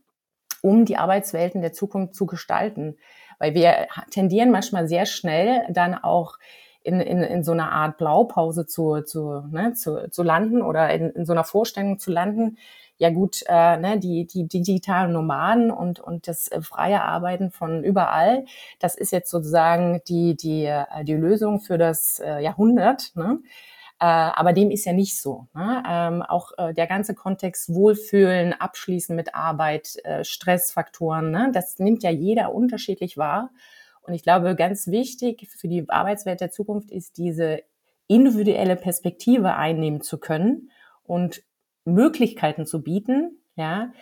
um 0.62 0.84
die 0.84 0.96
Arbeitswelten 0.96 1.60
der 1.60 1.72
Zukunft 1.72 2.14
zu 2.14 2.26
gestalten. 2.26 2.96
Weil 3.38 3.54
wir 3.54 3.86
tendieren 4.10 4.50
manchmal 4.50 4.88
sehr 4.88 5.06
schnell 5.06 5.64
dann 5.70 5.94
auch 5.94 6.38
in, 6.88 7.00
in, 7.00 7.22
in 7.22 7.44
so 7.44 7.52
einer 7.52 7.70
Art 7.70 7.98
Blaupause 7.98 8.66
zu, 8.66 9.02
zu, 9.02 9.42
ne, 9.50 9.74
zu, 9.74 10.10
zu 10.10 10.22
landen 10.22 10.62
oder 10.62 10.90
in, 10.90 11.10
in 11.10 11.26
so 11.26 11.32
einer 11.32 11.44
Vorstellung 11.44 11.98
zu 11.98 12.10
landen, 12.10 12.56
ja 12.98 13.10
gut, 13.10 13.44
äh, 13.46 13.76
ne, 13.76 13.98
die, 13.98 14.26
die, 14.26 14.48
digitalen 14.48 15.12
Nomaden 15.12 15.70
und, 15.70 16.00
und 16.00 16.26
das 16.26 16.48
äh, 16.48 16.60
freie 16.60 17.02
Arbeiten 17.02 17.50
von 17.50 17.84
überall, 17.84 18.44
das 18.80 18.96
ist 18.96 19.12
jetzt 19.12 19.30
sozusagen 19.30 20.00
die, 20.08 20.36
die, 20.36 20.64
äh, 20.64 21.04
die 21.04 21.14
Lösung 21.14 21.60
für 21.60 21.78
das 21.78 22.18
äh, 22.18 22.40
Jahrhundert. 22.40 23.12
Ne? 23.14 23.38
Äh, 24.00 24.04
aber 24.04 24.52
dem 24.52 24.70
ist 24.70 24.84
ja 24.84 24.92
nicht 24.92 25.20
so. 25.20 25.46
Ne? 25.54 25.82
Ähm, 25.88 26.22
auch 26.22 26.52
äh, 26.58 26.74
der 26.74 26.88
ganze 26.88 27.14
Kontext 27.14 27.72
Wohlfühlen, 27.72 28.52
Abschließen 28.52 29.14
mit 29.14 29.34
Arbeit, 29.34 29.96
äh, 30.04 30.24
Stressfaktoren, 30.24 31.30
ne? 31.30 31.50
das 31.52 31.78
nimmt 31.78 32.02
ja 32.02 32.10
jeder 32.10 32.52
unterschiedlich 32.52 33.16
wahr. 33.16 33.50
Und 34.08 34.14
ich 34.14 34.22
glaube, 34.22 34.56
ganz 34.56 34.86
wichtig 34.86 35.48
für 35.50 35.68
die 35.68 35.84
Arbeitswelt 35.88 36.40
der 36.40 36.50
Zukunft 36.50 36.90
ist 36.90 37.18
diese 37.18 37.60
individuelle 38.06 38.74
Perspektive 38.74 39.54
einnehmen 39.54 40.00
zu 40.00 40.18
können 40.18 40.70
und 41.02 41.42
Möglichkeiten 41.84 42.64
zu 42.64 42.82
bieten, 42.82 43.38
ja, 43.54 43.92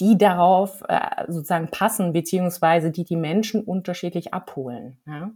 die 0.00 0.16
darauf 0.16 0.82
äh, 0.88 1.26
sozusagen 1.28 1.68
passen, 1.70 2.14
beziehungsweise 2.14 2.90
die 2.90 3.04
die 3.04 3.16
Menschen 3.16 3.62
unterschiedlich 3.62 4.32
abholen. 4.32 4.98
Ja. 5.06 5.30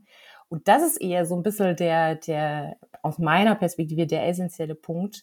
Und 0.48 0.68
das 0.68 0.82
ist 0.82 1.02
eher 1.02 1.26
so 1.26 1.37
ein 1.37 1.42
bisschen 1.42 1.76
der, 1.76 2.14
der, 2.14 2.76
aus 3.02 3.18
meiner 3.18 3.54
Perspektive, 3.54 4.06
der 4.06 4.26
essentielle 4.26 4.74
Punkt, 4.74 5.22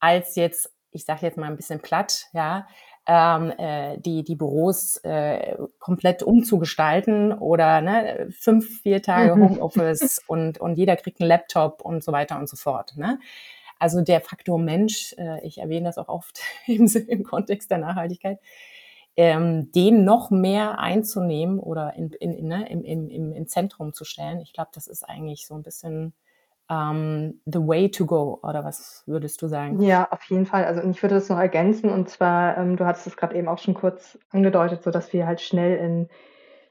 als 0.00 0.36
jetzt, 0.36 0.70
ich 0.90 1.06
sage 1.06 1.22
jetzt 1.22 1.38
mal 1.38 1.46
ein 1.46 1.56
bisschen 1.56 1.80
platt, 1.80 2.26
ja, 2.34 2.66
ähm, 3.06 3.52
äh, 3.58 3.98
die, 3.98 4.24
die 4.24 4.36
Büros 4.36 4.96
äh, 5.04 5.56
komplett 5.78 6.22
umzugestalten 6.22 7.32
oder 7.32 7.80
ne, 7.80 8.28
fünf, 8.30 8.80
vier 8.80 9.02
Tage 9.02 9.36
mhm. 9.36 9.42
Homeoffice 9.42 10.22
und, 10.26 10.58
und 10.58 10.76
jeder 10.76 10.96
kriegt 10.96 11.20
einen 11.20 11.28
Laptop 11.28 11.82
und 11.82 12.02
so 12.02 12.12
weiter 12.12 12.38
und 12.38 12.48
so 12.48 12.56
fort. 12.56 12.96
Ne? 12.96 13.18
Also 13.78 14.00
der 14.00 14.20
Faktor 14.20 14.58
Mensch, 14.58 15.14
äh, 15.18 15.44
ich 15.46 15.58
erwähne 15.58 15.86
das 15.86 15.98
auch 15.98 16.08
oft 16.08 16.40
im, 16.66 16.86
im 16.86 17.24
Kontext 17.24 17.70
der 17.70 17.78
Nachhaltigkeit, 17.78 18.38
ähm, 19.16 19.70
den 19.72 20.04
noch 20.04 20.30
mehr 20.30 20.78
einzunehmen 20.78 21.58
oder 21.60 21.94
in, 21.94 22.10
in, 22.20 22.32
in, 22.32 22.48
ne, 22.48 22.68
im, 22.68 22.84
im, 22.84 23.08
im, 23.10 23.32
im 23.32 23.46
Zentrum 23.46 23.92
zu 23.92 24.04
stellen. 24.04 24.40
Ich 24.40 24.52
glaube, 24.52 24.70
das 24.72 24.86
ist 24.86 25.02
eigentlich 25.02 25.46
so 25.46 25.54
ein 25.54 25.62
bisschen 25.62 26.14
um, 26.68 26.76
ähm, 26.76 27.40
the 27.44 27.58
way 27.58 27.90
to 27.90 28.06
go, 28.06 28.38
oder 28.42 28.64
was 28.64 29.02
würdest 29.06 29.42
du 29.42 29.48
sagen? 29.48 29.80
Ja, 29.82 30.08
auf 30.10 30.22
jeden 30.24 30.46
Fall. 30.46 30.64
Also 30.64 30.82
ich 30.82 31.02
würde 31.02 31.16
das 31.16 31.28
noch 31.28 31.38
ergänzen 31.38 31.90
und 31.90 32.08
zwar, 32.08 32.56
ähm, 32.56 32.76
du 32.76 32.86
hattest 32.86 33.06
es 33.06 33.16
gerade 33.16 33.36
eben 33.36 33.48
auch 33.48 33.58
schon 33.58 33.74
kurz 33.74 34.18
angedeutet, 34.30 34.82
so 34.82 34.90
dass 34.90 35.12
wir 35.12 35.26
halt 35.26 35.40
schnell 35.40 35.76
in, 35.76 36.08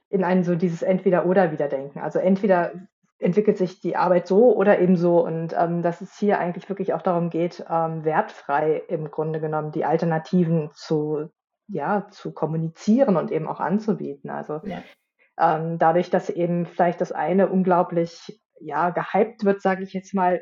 in 0.09 0.23
ein 0.23 0.43
so 0.43 0.55
dieses 0.55 0.81
Entweder-Oder 0.81 1.51
wieder 1.51 1.67
denken. 1.67 1.99
Also 1.99 2.19
entweder 2.19 2.71
entwickelt 3.19 3.57
sich 3.57 3.79
die 3.79 3.95
Arbeit 3.95 4.27
so 4.27 4.55
oder 4.55 4.79
eben 4.79 4.95
so 4.97 5.23
und 5.25 5.55
ähm, 5.57 5.81
dass 5.81 6.01
es 6.01 6.17
hier 6.17 6.39
eigentlich 6.39 6.69
wirklich 6.69 6.93
auch 6.93 7.01
darum 7.01 7.29
geht, 7.29 7.63
ähm, 7.69 8.03
wertfrei 8.03 8.83
im 8.87 9.11
Grunde 9.11 9.39
genommen 9.39 9.71
die 9.71 9.85
Alternativen 9.85 10.71
zu, 10.73 11.29
ja, 11.67 12.07
zu 12.09 12.33
kommunizieren 12.33 13.15
und 13.15 13.31
eben 13.31 13.47
auch 13.47 13.59
anzubieten. 13.59 14.29
Also 14.29 14.59
ja. 14.65 14.81
ähm, 15.39 15.77
dadurch, 15.77 16.09
dass 16.09 16.29
eben 16.29 16.65
vielleicht 16.65 16.99
das 16.99 17.11
eine 17.11 17.47
unglaublich 17.47 18.41
ja, 18.65 18.89
gehypt 18.89 19.43
wird, 19.43 19.61
sage 19.61 19.83
ich 19.83 19.93
jetzt 19.93 20.13
mal, 20.13 20.41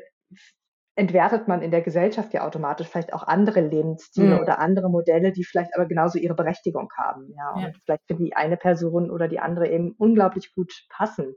entwertet 0.94 1.48
man 1.48 1.62
in 1.62 1.70
der 1.70 1.80
Gesellschaft 1.80 2.34
ja 2.34 2.46
automatisch 2.46 2.88
vielleicht 2.88 3.14
auch 3.14 3.22
andere 3.22 3.60
Lebensstile 3.60 4.36
mhm. 4.36 4.40
oder 4.40 4.58
andere 4.58 4.90
Modelle, 4.90 5.32
die 5.32 5.44
vielleicht 5.44 5.74
aber 5.74 5.86
genauso 5.86 6.18
ihre 6.18 6.34
Berechtigung 6.34 6.90
haben. 6.96 7.32
Ja, 7.36 7.52
und 7.52 7.62
ja. 7.62 7.70
vielleicht 7.84 8.06
für 8.06 8.14
die 8.14 8.36
eine 8.36 8.56
Person 8.56 9.10
oder 9.10 9.28
die 9.28 9.40
andere 9.40 9.68
eben 9.68 9.94
unglaublich 9.98 10.54
gut 10.54 10.72
passen 10.90 11.34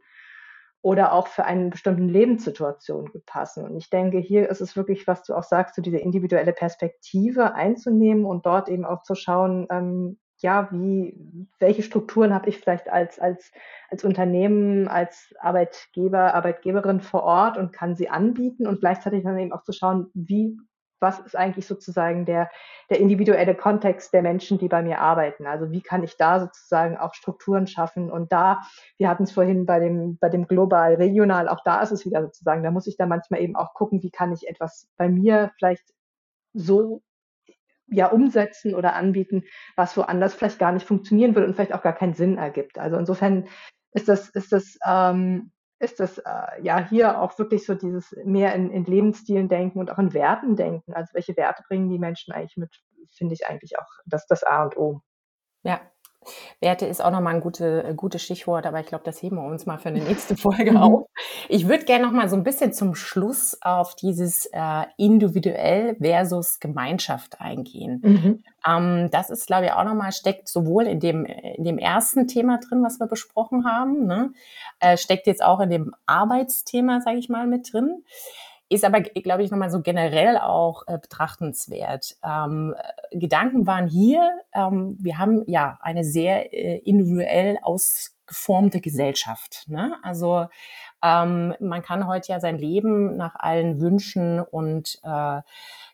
oder 0.81 1.13
auch 1.13 1.27
für 1.27 1.45
eine 1.45 1.69
bestimmte 1.69 2.03
Lebenssituation 2.03 3.07
gut 3.07 3.25
passen. 3.25 3.63
Und 3.63 3.75
ich 3.77 3.89
denke, 3.89 4.19
hier 4.19 4.49
ist 4.49 4.61
es 4.61 4.75
wirklich, 4.75 5.07
was 5.07 5.23
du 5.23 5.33
auch 5.33 5.43
sagst, 5.43 5.75
so 5.75 5.81
diese 5.81 5.97
individuelle 5.97 6.53
Perspektive 6.53 7.55
einzunehmen 7.55 8.25
und 8.25 8.45
dort 8.45 8.69
eben 8.69 8.85
auch 8.85 9.01
zu 9.01 9.15
schauen, 9.15 9.65
ähm, 9.71 10.19
ja, 10.39 10.67
wie, 10.71 11.17
welche 11.59 11.83
Strukturen 11.83 12.33
habe 12.33 12.49
ich 12.49 12.59
vielleicht 12.59 12.89
als, 12.89 13.19
als, 13.19 13.51
als 13.89 14.03
Unternehmen, 14.03 14.87
als 14.87 15.33
Arbeitgeber, 15.39 16.33
Arbeitgeberin 16.33 17.01
vor 17.01 17.23
Ort 17.23 17.57
und 17.57 17.71
kann 17.71 17.95
sie 17.95 18.09
anbieten 18.09 18.67
und 18.67 18.79
gleichzeitig 18.81 19.23
dann 19.23 19.39
eben 19.39 19.53
auch 19.53 19.63
zu 19.63 19.71
schauen, 19.71 20.11
wie, 20.13 20.57
was 20.99 21.19
ist 21.19 21.35
eigentlich 21.35 21.67
sozusagen 21.67 22.25
der, 22.25 22.49
der 22.89 22.99
individuelle 22.99 23.55
Kontext 23.55 24.13
der 24.13 24.21
Menschen, 24.21 24.57
die 24.57 24.67
bei 24.67 24.81
mir 24.81 24.99
arbeiten. 24.99 25.45
Also 25.45 25.71
wie 25.71 25.81
kann 25.81 26.03
ich 26.03 26.17
da 26.17 26.39
sozusagen 26.39 26.97
auch 26.97 27.13
Strukturen 27.13 27.67
schaffen 27.67 28.11
und 28.11 28.31
da, 28.31 28.61
wir 28.97 29.09
hatten 29.09 29.23
es 29.23 29.31
vorhin 29.31 29.65
bei 29.65 29.79
dem, 29.79 30.17
bei 30.17 30.29
dem 30.29 30.47
global, 30.47 30.95
regional, 30.95 31.47
auch 31.47 31.61
da 31.63 31.81
ist 31.81 31.91
es 31.91 32.05
wieder 32.05 32.21
sozusagen, 32.23 32.63
da 32.63 32.71
muss 32.71 32.87
ich 32.87 32.97
dann 32.97 33.09
manchmal 33.09 33.41
eben 33.41 33.55
auch 33.55 33.73
gucken, 33.73 34.03
wie 34.03 34.11
kann 34.11 34.33
ich 34.33 34.47
etwas 34.47 34.89
bei 34.97 35.07
mir 35.07 35.51
vielleicht 35.57 35.93
so 36.53 37.01
ja 37.87 38.07
umsetzen 38.07 38.75
oder 38.75 38.95
anbieten, 38.95 39.43
was 39.75 39.95
woanders 39.97 40.33
vielleicht 40.33 40.59
gar 40.59 40.71
nicht 40.71 40.85
funktionieren 40.85 41.35
würde 41.35 41.47
und 41.47 41.55
vielleicht 41.55 41.73
auch 41.73 41.83
gar 41.83 41.93
keinen 41.93 42.13
Sinn 42.13 42.37
ergibt. 42.37 42.79
Also 42.79 42.97
insofern 42.97 43.47
ist 43.93 44.09
das, 44.09 44.29
ist 44.29 44.51
das, 44.51 44.77
ähm, 44.85 45.51
ist 45.79 45.99
das 45.99 46.17
äh, 46.17 46.61
ja 46.61 46.85
hier 46.87 47.21
auch 47.21 47.37
wirklich 47.37 47.65
so 47.65 47.75
dieses 47.75 48.15
mehr 48.23 48.55
in, 48.55 48.71
in 48.71 48.85
Lebensstilen 48.85 49.49
denken 49.49 49.79
und 49.79 49.91
auch 49.91 49.99
in 49.99 50.13
Werten 50.13 50.55
denken. 50.55 50.93
Also 50.93 51.13
welche 51.13 51.35
Werte 51.37 51.63
bringen 51.67 51.89
die 51.89 51.99
Menschen 51.99 52.33
eigentlich 52.33 52.57
mit, 52.57 52.75
finde 53.11 53.33
ich 53.33 53.47
eigentlich 53.47 53.77
auch 53.77 53.87
das, 54.05 54.25
das 54.27 54.43
A 54.43 54.63
und 54.63 54.77
O. 54.77 55.01
Ja, 55.63 55.81
Werte 56.59 56.85
ist 56.85 57.03
auch 57.03 57.11
nochmal 57.11 57.35
ein 57.35 57.41
gute, 57.41 57.83
äh, 57.83 57.93
gutes 57.93 58.21
Stichwort, 58.23 58.65
aber 58.65 58.79
ich 58.79 58.87
glaube, 58.87 59.03
das 59.03 59.21
heben 59.21 59.37
wir 59.37 59.43
uns 59.43 59.65
mal 59.65 59.77
für 59.77 59.89
eine 59.89 59.99
nächste 60.03 60.37
Folge 60.37 60.71
mhm. 60.71 60.77
auf. 60.77 61.07
Ich 61.49 61.67
würde 61.67 61.85
gerne 61.85 62.05
nochmal 62.05 62.29
so 62.29 62.35
ein 62.35 62.43
bisschen 62.43 62.73
zum 62.73 62.95
Schluss 62.95 63.57
auf 63.61 63.95
dieses 63.95 64.45
äh, 64.47 64.83
individuell 64.97 65.95
versus 66.01 66.59
Gemeinschaft 66.59 67.39
eingehen. 67.41 68.01
Mhm. 68.03 68.43
Ähm, 68.67 69.09
das 69.11 69.29
ist, 69.29 69.47
glaube 69.47 69.65
ich, 69.65 69.71
auch 69.71 69.83
nochmal, 69.83 70.11
steckt 70.11 70.47
sowohl 70.47 70.85
in 70.85 70.99
dem, 70.99 71.25
in 71.25 71.63
dem 71.63 71.77
ersten 71.77 72.27
Thema 72.27 72.59
drin, 72.59 72.83
was 72.83 72.99
wir 72.99 73.07
besprochen 73.07 73.65
haben, 73.65 74.05
ne? 74.05 74.31
äh, 74.79 74.97
steckt 74.97 75.27
jetzt 75.27 75.43
auch 75.43 75.59
in 75.59 75.69
dem 75.69 75.95
Arbeitsthema, 76.05 77.01
sage 77.01 77.17
ich 77.17 77.29
mal, 77.29 77.47
mit 77.47 77.71
drin. 77.71 78.03
Ist 78.67 78.83
aber, 78.83 79.01
glaube 79.01 79.43
ich, 79.43 79.51
nochmal 79.51 79.69
so 79.69 79.81
generell 79.81 80.37
auch 80.37 80.83
äh, 80.87 80.97
betrachtenswert. 80.97 82.17
Ähm, 82.23 82.73
äh, 83.11 83.17
Gedanken 83.17 83.67
waren 83.67 83.87
hier, 83.87 84.39
ähm, 84.53 84.97
wir 84.99 85.19
haben 85.19 85.43
ja 85.45 85.77
eine 85.81 86.03
sehr 86.03 86.51
äh, 86.51 86.77
individuell 86.79 87.59
ausgeformte 87.61 88.81
Gesellschaft. 88.81 89.65
Ne? 89.67 89.95
Also 90.01 90.47
ähm, 91.03 91.53
man 91.59 91.83
kann 91.83 92.07
heute 92.07 92.31
ja 92.31 92.39
sein 92.39 92.57
Leben 92.57 93.15
nach 93.17 93.35
allen 93.35 93.79
Wünschen 93.79 94.39
und 94.39 94.99
äh, 95.03 95.41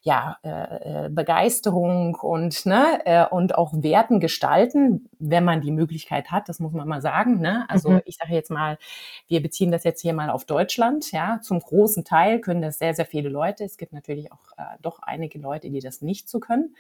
ja, 0.04 0.38
äh, 0.42 1.06
äh, 1.06 1.10
Begeisterung 1.10 2.16
und, 2.16 2.66
ne, 2.66 3.02
äh, 3.06 3.26
und 3.26 3.56
auch 3.56 3.72
Werten 3.76 4.20
gestalten, 4.20 5.08
wenn 5.20 5.46
man 5.46 5.62
die 5.62 5.70
Möglichkeit 5.70 6.32
hat, 6.32 6.50
das 6.50 6.60
muss 6.60 6.74
man 6.74 6.88
mal 6.88 7.02
sagen. 7.02 7.40
Ne? 7.40 7.66
Also 7.70 7.92
mhm. 7.92 8.02
ich 8.06 8.18
sage 8.18 8.34
jetzt 8.34 8.50
mal, 8.50 8.80
wir 9.28 9.44
beziehen 9.44 9.72
das 9.72 9.84
jetzt 9.84 10.02
hier 10.02 10.14
mal 10.14 10.32
auf 10.32 10.46
Deutschland. 10.46 11.12
Ja, 11.12 11.40
Zum 11.44 11.60
großen 11.60 12.04
Teil 12.04 12.40
können 12.40 12.64
das 12.64 12.80
sehr, 12.80 12.96
sehr 12.96 13.06
viele 13.06 13.30
Leute. 13.30 13.64
Es 13.64 13.78
gibt 13.78 13.94
natürlich 13.94 14.32
auch 14.32 14.58
äh, 14.58 14.64
doch 14.82 15.00
einige 15.04 15.38
Leute, 15.38 15.70
die 15.70 15.82
das 15.82 16.02
nicht 16.02 16.30
so 16.30 16.40
können. 16.40 16.76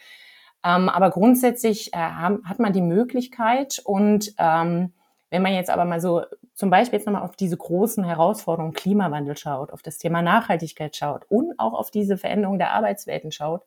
Ähm, 0.64 0.90
aber 0.90 1.12
grundsätzlich 1.12 1.94
äh, 1.94 1.98
haben, 1.98 2.42
hat 2.46 2.58
man 2.58 2.74
die 2.74 2.82
Möglichkeit 2.82 3.82
und 3.84 4.34
ähm, 4.40 4.94
wenn 5.32 5.42
man 5.42 5.54
jetzt 5.54 5.70
aber 5.70 5.86
mal 5.86 6.00
so 6.00 6.24
zum 6.54 6.70
Beispiel 6.70 7.00
jetzt 7.00 7.08
nochmal 7.08 7.24
auf 7.24 7.36
diese 7.36 7.58
großen 7.58 8.04
Herausforderungen 8.04 8.74
Klimawandel 8.74 9.36
schaut, 9.38 9.72
auf 9.72 9.82
das 9.82 9.98
Thema 9.98 10.22
Nachhaltigkeit 10.22 10.96
schaut 10.96 11.26
und 11.30 11.58
auch 11.58 11.74
auf 11.74 11.90
diese 11.90 12.18
Veränderung 12.18 12.60
der 12.60 12.74
Arbeitswelten 12.74 13.32
schaut, 13.32 13.64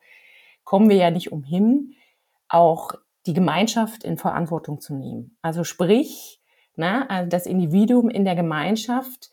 kommen 0.63 0.89
wir 0.89 0.97
ja 0.97 1.11
nicht 1.11 1.33
umhin, 1.33 1.95
auch 2.49 2.95
die 3.27 3.33
Gemeinschaft 3.33 4.05
in 4.05 4.19
Verantwortung 4.19 4.81
zu 4.81 4.95
nehmen. 4.95 5.37
Also 5.41 5.65
sprich, 5.65 6.41
na, 6.77 7.07
also 7.07 7.31
das 7.31 7.47
Individuum 7.47 8.11
in 8.11 8.25
der 8.25 8.37
Gemeinschaft 8.37 9.31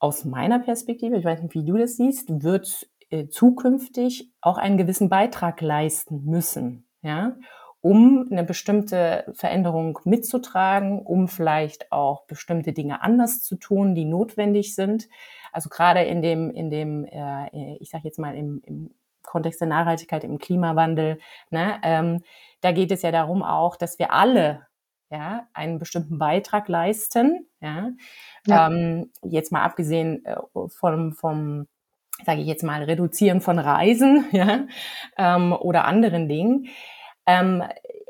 aus 0.00 0.24
meiner 0.24 0.58
Perspektive, 0.58 1.16
ich 1.16 1.24
weiß 1.24 1.42
nicht, 1.42 1.54
wie 1.54 1.64
du 1.64 1.76
das 1.76 1.96
siehst, 1.96 2.42
wird 2.42 2.88
äh, 3.10 3.28
zukünftig 3.28 4.30
auch 4.40 4.58
einen 4.58 4.76
gewissen 4.76 5.08
Beitrag 5.08 5.60
leisten 5.60 6.24
müssen. 6.24 6.86
Ja? 7.02 7.36
Um 7.80 8.26
eine 8.30 8.44
bestimmte 8.44 9.24
Veränderung 9.34 9.98
mitzutragen, 10.04 11.00
um 11.00 11.28
vielleicht 11.28 11.92
auch 11.92 12.26
bestimmte 12.26 12.72
Dinge 12.72 13.02
anders 13.02 13.42
zu 13.42 13.56
tun, 13.56 13.94
die 13.94 14.04
notwendig 14.04 14.74
sind. 14.74 15.08
Also 15.52 15.68
gerade 15.68 16.02
in 16.02 16.20
dem, 16.22 16.50
in 16.50 16.70
dem, 16.70 17.04
äh, 17.04 17.76
ich 17.80 17.90
sage 17.90 18.04
jetzt 18.04 18.18
mal 18.18 18.36
im, 18.36 18.60
im 18.64 18.94
Kontext 19.22 19.60
der 19.60 19.68
Nachhaltigkeit, 19.68 20.24
im 20.24 20.38
Klimawandel, 20.38 21.18
ne, 21.50 21.78
ähm, 21.82 22.22
da 22.60 22.72
geht 22.72 22.90
es 22.90 23.02
ja 23.02 23.12
darum 23.12 23.42
auch, 23.42 23.76
dass 23.76 23.98
wir 23.98 24.12
alle 24.12 24.66
ja, 25.10 25.46
einen 25.54 25.78
bestimmten 25.78 26.18
Beitrag 26.18 26.68
leisten. 26.68 27.46
Ja, 27.60 27.90
ja. 28.46 28.68
Ähm, 28.68 29.10
jetzt 29.22 29.52
mal 29.52 29.62
abgesehen 29.62 30.24
äh, 30.24 30.36
vom, 30.68 31.12
vom 31.12 31.66
sage 32.24 32.40
ich 32.40 32.46
jetzt 32.46 32.64
mal, 32.64 32.82
Reduzieren 32.82 33.40
von 33.40 33.58
Reisen 33.58 34.26
ja, 34.32 34.66
ähm, 35.16 35.52
oder 35.52 35.84
anderen 35.84 36.28
Dingen. 36.28 36.68
Ähm, 37.28 37.62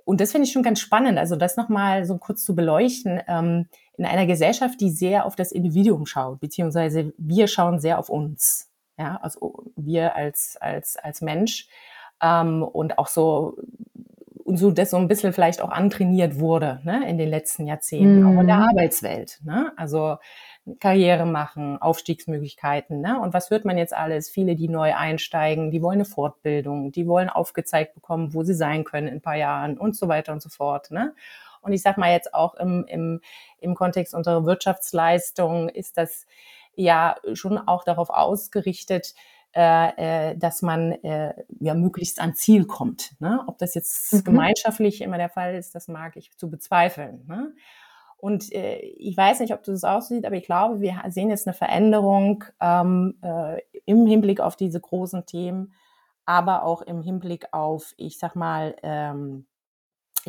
und 0.05 0.23
das 0.23 0.33
finde 0.33 0.47
ich 0.47 0.53
schon 0.53 0.63
ganz 0.63 0.81
spannend, 0.81 1.19
also 1.19 1.37
das 1.37 1.59
nochmal 1.59 2.07
so 2.07 2.17
kurz 2.17 2.43
zu 2.43 2.55
beleuchten. 2.55 3.21
Ähm, 3.29 3.67
in 3.99 4.07
einer 4.07 4.27
Gesellschaft, 4.27 4.81
die 4.81 4.91
sehr 4.91 5.27
auf 5.27 5.37
das 5.37 5.53
Individuum 5.53 6.07
schaut, 6.07 6.41
beziehungsweise 6.41 7.13
wir 7.19 7.49
schauen 7.49 7.81
sehr 7.81 7.99
auf 7.99 8.09
uns, 8.09 8.71
ja, 8.97 9.19
also 9.21 9.65
wir 9.77 10.15
als, 10.17 10.57
als, 10.61 10.97
als 10.97 11.21
Mensch 11.21 11.69
ähm, 12.23 12.63
und 12.63 12.97
auch 12.97 13.09
so 13.09 13.59
und 14.45 14.57
so 14.57 14.71
das 14.71 14.91
so 14.91 14.97
ein 14.97 15.09
bisschen 15.09 15.35
vielleicht 15.35 15.61
auch 15.61 15.69
antrainiert 15.69 16.41
wurde 16.41 16.81
ne, 16.83 17.07
in 17.07 17.19
den 17.19 17.29
letzten 17.29 17.67
Jahrzehnten, 17.67 18.23
mm. 18.23 18.27
auch 18.27 18.41
in 18.41 18.47
der 18.47 18.57
mhm. 18.57 18.69
Arbeitswelt. 18.71 19.41
Ne? 19.45 19.73
Also 19.77 20.17
Karriere 20.81 21.27
machen, 21.27 21.81
Aufstiegsmöglichkeiten. 21.81 23.01
Ne? 23.01 23.21
Und 23.21 23.35
was 23.35 23.51
hört 23.51 23.65
man 23.65 23.79
jetzt 23.79 23.95
alles? 23.95 24.29
Viele, 24.29 24.57
die 24.57 24.69
neu 24.69 24.95
einsteigen, 24.95 25.71
die 25.71 25.83
wollen 25.83 25.99
eine 25.99 26.05
Fortbildung, 26.05 26.93
die 26.93 27.07
wollen 27.07 27.29
aufgezeigt 27.29 27.95
bekommen, 27.95 28.35
wo 28.35 28.43
sie 28.43 28.55
sein 28.55 28.85
können 28.85 29.09
in 29.09 29.15
ein 29.15 29.23
paar 29.23 29.37
Jahren 29.37 29.79
und 29.79 29.97
so 29.97 30.09
weiter 30.09 30.33
und 30.33 30.43
so 30.43 30.49
fort. 30.49 30.91
Ne? 30.91 31.15
Und 31.61 31.73
ich 31.73 31.83
sage 31.83 32.01
mal 32.01 32.13
jetzt 32.13 32.35
auch 32.35 32.55
im, 32.55 32.85
im, 32.87 33.21
im 33.61 33.75
Kontext 33.75 34.15
unserer 34.15 34.45
Wirtschaftsleistung 34.45 35.69
ist 35.69 35.97
das 35.97 36.27
ja 36.75 37.17
schon 37.35 37.59
auch 37.59 37.85
darauf 37.85 38.11
ausgerichtet, 38.11 39.15
äh, 39.55 40.31
äh, 40.31 40.37
dass 40.37 40.63
man 40.63 40.93
äh, 40.93 41.35
ja 41.59 41.75
möglichst 41.75 42.21
ans 42.21 42.39
Ziel 42.39 42.67
kommt. 42.67 43.15
Ne? 43.19 43.43
Ob 43.47 43.59
das 43.59 43.75
jetzt 43.75 44.13
mhm. 44.13 44.25
gemeinschaftlich 44.25 45.01
immer 45.01 45.17
der 45.17 45.31
Fall 45.31 45.55
ist, 45.55 45.75
das 45.75 45.89
mag 45.89 46.17
ich 46.17 46.37
zu 46.37 46.51
bezweifeln. 46.51 47.25
Ne? 47.27 47.55
Und 48.19 48.53
äh, 48.53 48.79
ich 48.79 49.17
weiß 49.17 49.41
nicht, 49.41 49.55
ob 49.55 49.63
du 49.63 49.71
das 49.71 49.85
auch 49.85 50.03
siehst, 50.03 50.27
aber 50.27 50.37
ich 50.37 50.45
glaube, 50.45 50.81
wir 50.81 51.03
sehen 51.09 51.31
jetzt 51.31 51.47
eine 51.47 51.55
Veränderung 51.55 52.45
ähm, 52.61 53.17
äh, 53.23 53.61
im 53.87 54.07
Hinblick 54.07 54.41
auf 54.41 54.57
diese 54.57 54.81
großen 54.81 55.25
Themen, 55.25 55.73
aber 56.27 56.65
auch 56.65 56.83
im 56.83 57.01
Hinblick 57.01 57.53
auf, 57.53 57.95
ich 57.97 58.19
sag 58.19 58.35
mal, 58.35 58.75
ähm, 58.83 59.47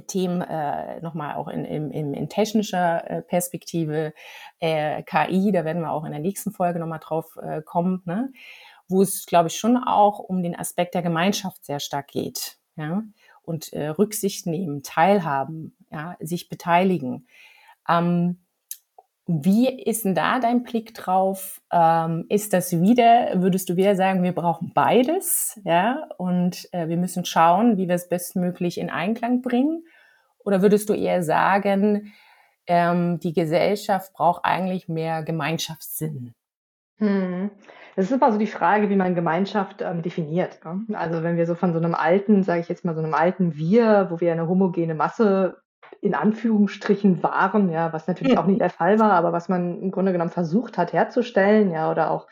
Themen 0.07 0.41
äh, 0.41 1.01
nochmal 1.01 1.35
auch 1.35 1.47
in, 1.47 1.65
in, 1.65 2.13
in 2.13 2.29
technischer 2.29 3.09
äh, 3.09 3.21
Perspektive, 3.21 4.13
äh, 4.59 5.03
KI, 5.03 5.51
da 5.51 5.65
werden 5.65 5.81
wir 5.81 5.91
auch 5.91 6.05
in 6.05 6.11
der 6.11 6.21
nächsten 6.21 6.51
Folge 6.51 6.79
nochmal 6.79 6.99
drauf 6.99 7.37
äh, 7.41 7.61
kommen, 7.61 8.01
ne? 8.05 8.31
wo 8.87 9.01
es, 9.01 9.25
glaube 9.25 9.49
ich, 9.49 9.57
schon 9.57 9.77
auch 9.77 10.19
um 10.19 10.41
den 10.41 10.57
Aspekt 10.57 10.93
der 10.93 11.01
Gemeinschaft 11.01 11.65
sehr 11.65 11.79
stark 11.79 12.07
geht. 12.07 12.57
Ja? 12.75 13.03
Und 13.41 13.73
äh, 13.73 13.87
Rücksicht 13.89 14.45
nehmen, 14.45 14.83
teilhaben, 14.83 15.75
ja? 15.91 16.15
sich 16.19 16.49
beteiligen. 16.49 17.27
Ähm, 17.89 18.37
wie 19.31 19.69
ist 19.69 20.05
denn 20.05 20.15
da 20.15 20.39
dein 20.39 20.63
Blick 20.63 20.95
drauf? 20.95 21.61
Ähm, 21.71 22.25
ist 22.29 22.51
das 22.51 22.81
wieder, 22.81 23.33
würdest 23.35 23.69
du 23.69 23.75
wieder 23.75 23.95
sagen, 23.95 24.23
wir 24.23 24.33
brauchen 24.33 24.71
beides, 24.73 25.59
ja, 25.65 26.07
und 26.17 26.67
äh, 26.71 26.87
wir 26.87 26.97
müssen 26.97 27.25
schauen, 27.25 27.77
wie 27.77 27.87
wir 27.87 27.93
es 27.93 28.09
bestmöglich 28.09 28.79
in 28.79 28.89
Einklang 28.89 29.43
bringen? 29.43 29.83
Oder 30.39 30.63
würdest 30.63 30.89
du 30.89 30.93
eher 30.93 31.21
sagen, 31.21 32.11
ähm, 32.65 33.19
die 33.19 33.33
Gesellschaft 33.33 34.13
braucht 34.13 34.45
eigentlich 34.45 34.87
mehr 34.87 35.21
Gemeinschaftssinn? 35.21 36.33
Hm. 36.97 37.51
Das 37.95 38.05
ist 38.05 38.11
immer 38.11 38.31
so 38.31 38.39
die 38.39 38.47
Frage, 38.47 38.89
wie 38.89 38.95
man 38.95 39.13
Gemeinschaft 39.13 39.81
ähm, 39.81 40.01
definiert. 40.01 40.63
Ne? 40.65 40.85
Also 40.97 41.21
wenn 41.21 41.37
wir 41.37 41.45
so 41.45 41.53
von 41.53 41.73
so 41.73 41.77
einem 41.77 41.93
alten, 41.93 42.43
sage 42.43 42.61
ich 42.61 42.69
jetzt 42.69 42.83
mal 42.83 42.95
so 42.95 43.01
einem 43.01 43.13
alten 43.13 43.57
Wir, 43.57 44.07
wo 44.09 44.19
wir 44.21 44.31
eine 44.31 44.47
homogene 44.47 44.95
Masse 44.95 45.57
in 46.01 46.15
Anführungsstrichen 46.15 47.21
waren, 47.23 47.69
ja, 47.69 47.91
was 47.93 48.07
natürlich 48.07 48.37
auch 48.37 48.45
nicht 48.45 48.61
der 48.61 48.69
Fall 48.69 48.99
war, 48.99 49.11
aber 49.11 49.33
was 49.33 49.49
man 49.49 49.81
im 49.81 49.91
Grunde 49.91 50.11
genommen 50.11 50.31
versucht 50.31 50.77
hat 50.77 50.93
herzustellen, 50.93 51.71
ja, 51.71 51.91
oder 51.91 52.11
auch 52.11 52.27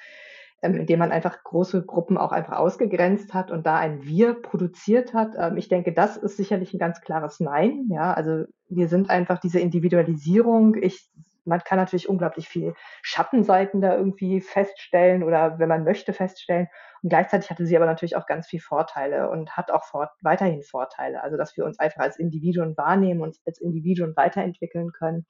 ähm, 0.63 0.75
indem 0.75 0.99
man 0.99 1.11
einfach 1.11 1.43
große 1.43 1.85
Gruppen 1.85 2.17
auch 2.17 2.31
einfach 2.31 2.57
ausgegrenzt 2.57 3.33
hat 3.33 3.51
und 3.51 3.65
da 3.67 3.77
ein 3.77 4.03
Wir 4.03 4.33
produziert 4.33 5.13
hat. 5.13 5.35
Ähm, 5.37 5.57
ich 5.57 5.67
denke, 5.67 5.93
das 5.93 6.17
ist 6.17 6.35
sicherlich 6.35 6.73
ein 6.73 6.79
ganz 6.79 7.01
klares 7.01 7.39
Nein. 7.39 7.87
Ja, 7.91 8.13
also 8.13 8.45
wir 8.67 8.87
sind 8.87 9.09
einfach 9.09 9.39
diese 9.39 9.59
Individualisierung. 9.59 10.75
Ich 10.81 11.09
man 11.47 11.61
kann 11.63 11.77
natürlich 11.77 12.09
unglaublich 12.09 12.47
viel 12.47 12.73
Schattenseiten 13.01 13.81
da 13.81 13.95
irgendwie 13.95 14.41
feststellen 14.41 15.23
oder 15.23 15.59
wenn 15.59 15.69
man 15.69 15.83
möchte 15.83 16.13
feststellen. 16.13 16.67
Und 17.01 17.09
gleichzeitig 17.09 17.49
hatte 17.49 17.65
sie 17.65 17.75
aber 17.75 17.85
natürlich 17.85 18.15
auch 18.15 18.25
ganz 18.25 18.47
viel 18.47 18.59
Vorteile 18.59 19.29
und 19.29 19.55
hat 19.55 19.71
auch 19.71 19.85
fort, 19.85 20.09
weiterhin 20.21 20.61
Vorteile. 20.61 21.23
Also 21.23 21.37
dass 21.37 21.55
wir 21.57 21.65
uns 21.65 21.79
einfach 21.79 22.01
als 22.01 22.19
Individuen 22.19 22.75
wahrnehmen 22.77 23.21
und 23.21 23.37
als 23.45 23.59
Individuen 23.59 24.15
weiterentwickeln 24.15 24.91
können, 24.91 25.25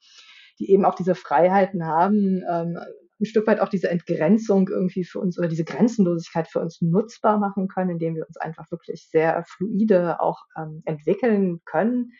die 0.58 0.70
eben 0.70 0.84
auch 0.84 0.94
diese 0.94 1.14
Freiheiten 1.14 1.86
haben, 1.86 2.42
ähm, 2.50 2.78
ein 3.20 3.24
Stück 3.24 3.46
weit 3.46 3.60
auch 3.60 3.68
diese 3.68 3.90
Entgrenzung 3.90 4.68
irgendwie 4.68 5.04
für 5.04 5.18
uns 5.18 5.38
oder 5.38 5.48
diese 5.48 5.64
Grenzenlosigkeit 5.64 6.48
für 6.48 6.60
uns 6.60 6.80
nutzbar 6.80 7.38
machen 7.38 7.68
können, 7.68 7.90
indem 7.90 8.14
wir 8.14 8.26
uns 8.26 8.36
einfach 8.36 8.70
wirklich 8.70 9.08
sehr 9.10 9.44
fluide 9.46 10.20
auch 10.20 10.38
ähm, 10.56 10.82
entwickeln 10.84 11.60
können. 11.64 12.12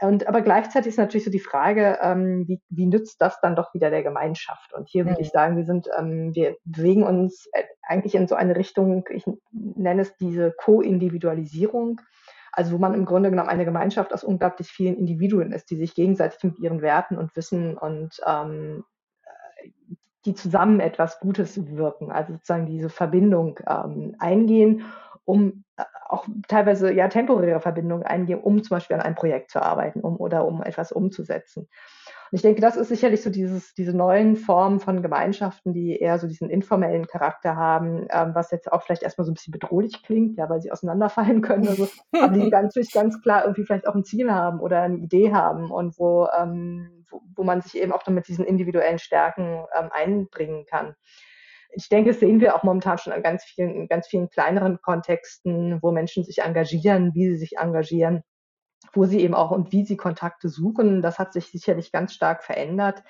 Und 0.00 0.26
aber 0.26 0.42
gleichzeitig 0.42 0.90
ist 0.90 0.98
natürlich 0.98 1.24
so 1.24 1.30
die 1.30 1.40
Frage, 1.40 1.98
ähm, 2.02 2.46
wie, 2.46 2.60
wie 2.68 2.86
nützt 2.86 3.20
das 3.20 3.40
dann 3.40 3.56
doch 3.56 3.72
wieder 3.72 3.90
der 3.90 4.02
Gemeinschaft? 4.02 4.74
Und 4.74 4.88
hier 4.88 5.06
würde 5.06 5.22
ich 5.22 5.30
sagen, 5.30 5.56
wir 5.56 5.64
sind, 5.64 5.88
ähm, 5.98 6.34
wir 6.34 6.56
bewegen 6.64 7.02
uns 7.02 7.48
äh, 7.52 7.62
eigentlich 7.82 8.14
in 8.14 8.28
so 8.28 8.34
eine 8.34 8.56
Richtung, 8.56 9.04
ich 9.08 9.24
nenne 9.52 10.02
es 10.02 10.14
diese 10.16 10.52
Co-Individualisierung. 10.52 12.00
Also 12.52 12.72
wo 12.72 12.78
man 12.78 12.94
im 12.94 13.04
Grunde 13.04 13.30
genommen 13.30 13.50
eine 13.50 13.66
Gemeinschaft 13.66 14.14
aus 14.14 14.24
unglaublich 14.24 14.68
vielen 14.68 14.96
Individuen 14.96 15.52
ist, 15.52 15.70
die 15.70 15.76
sich 15.76 15.94
gegenseitig 15.94 16.42
mit 16.42 16.58
ihren 16.58 16.80
Werten 16.80 17.18
und 17.18 17.36
Wissen 17.36 17.76
und 17.76 18.18
ähm, 18.26 18.84
die 20.26 20.34
zusammen 20.34 20.80
etwas 20.80 21.20
Gutes 21.20 21.76
wirken, 21.76 22.10
also 22.10 22.34
sozusagen 22.34 22.66
diese 22.66 22.88
Verbindung 22.88 23.60
ähm, 23.66 24.16
eingehen, 24.18 24.84
um 25.24 25.64
äh, 25.76 25.84
auch 26.08 26.26
teilweise 26.48 26.92
ja 26.92 27.08
temporäre 27.08 27.60
Verbindungen 27.60 28.04
eingehen, 28.04 28.40
um 28.40 28.62
zum 28.62 28.76
Beispiel 28.76 28.96
an 28.96 29.02
einem 29.02 29.14
Projekt 29.14 29.50
zu 29.50 29.62
arbeiten, 29.62 30.00
um 30.00 30.16
oder 30.16 30.46
um 30.46 30.62
etwas 30.62 30.92
umzusetzen. 30.92 31.68
Und 32.30 32.36
ich 32.36 32.42
denke, 32.42 32.60
das 32.60 32.76
ist 32.76 32.88
sicherlich 32.88 33.22
so 33.22 33.30
dieses, 33.30 33.74
diese 33.74 33.96
neuen 33.96 34.36
Formen 34.36 34.80
von 34.80 35.00
Gemeinschaften, 35.00 35.72
die 35.72 35.96
eher 35.96 36.18
so 36.18 36.26
diesen 36.26 36.50
informellen 36.50 37.06
Charakter 37.06 37.54
haben, 37.56 38.06
ähm, 38.10 38.34
was 38.34 38.50
jetzt 38.50 38.72
auch 38.72 38.82
vielleicht 38.82 39.04
erstmal 39.04 39.24
so 39.24 39.30
ein 39.30 39.34
bisschen 39.34 39.52
bedrohlich 39.52 40.02
klingt, 40.02 40.36
ja, 40.36 40.50
weil 40.50 40.60
sie 40.60 40.72
auseinanderfallen 40.72 41.40
können, 41.40 41.68
also, 41.68 41.88
aber 42.20 42.34
die 42.34 42.50
ganz, 42.50 42.74
ganz 42.92 43.22
klar 43.22 43.44
irgendwie 43.44 43.64
vielleicht 43.64 43.86
auch 43.86 43.94
ein 43.94 44.04
Ziel 44.04 44.32
haben 44.32 44.60
oder 44.60 44.82
eine 44.82 44.96
Idee 44.96 45.32
haben 45.32 45.70
und 45.70 45.98
wo, 45.98 46.26
ähm, 46.36 47.04
wo, 47.10 47.22
wo 47.36 47.44
man 47.44 47.60
sich 47.60 47.80
eben 47.80 47.92
auch 47.92 48.02
dann 48.02 48.14
mit 48.14 48.26
diesen 48.26 48.44
individuellen 48.44 48.98
Stärken 48.98 49.64
ähm, 49.78 49.90
einbringen 49.92 50.66
kann 50.66 50.96
ich 51.76 51.88
denke, 51.88 52.10
das 52.10 52.20
sehen 52.20 52.40
wir 52.40 52.56
auch 52.56 52.62
momentan 52.62 52.98
schon 52.98 53.12
in 53.12 53.22
ganz 53.22 53.44
vielen, 53.44 53.74
in 53.74 53.88
ganz 53.88 54.08
vielen 54.08 54.30
kleineren 54.30 54.80
Kontexten, 54.80 55.78
wo 55.82 55.92
Menschen 55.92 56.24
sich 56.24 56.38
engagieren, 56.38 57.14
wie 57.14 57.28
sie 57.28 57.36
sich 57.36 57.58
engagieren 57.58 58.22
wo 58.92 59.04
sie 59.04 59.20
eben 59.20 59.34
auch 59.34 59.50
und 59.50 59.72
wie 59.72 59.84
sie 59.84 59.96
Kontakte 59.96 60.48
suchen. 60.48 61.02
Das 61.02 61.18
hat 61.18 61.32
sich 61.32 61.50
sicherlich 61.50 61.92
ganz 61.92 62.12
stark 62.12 62.42
verändert. 62.42 63.02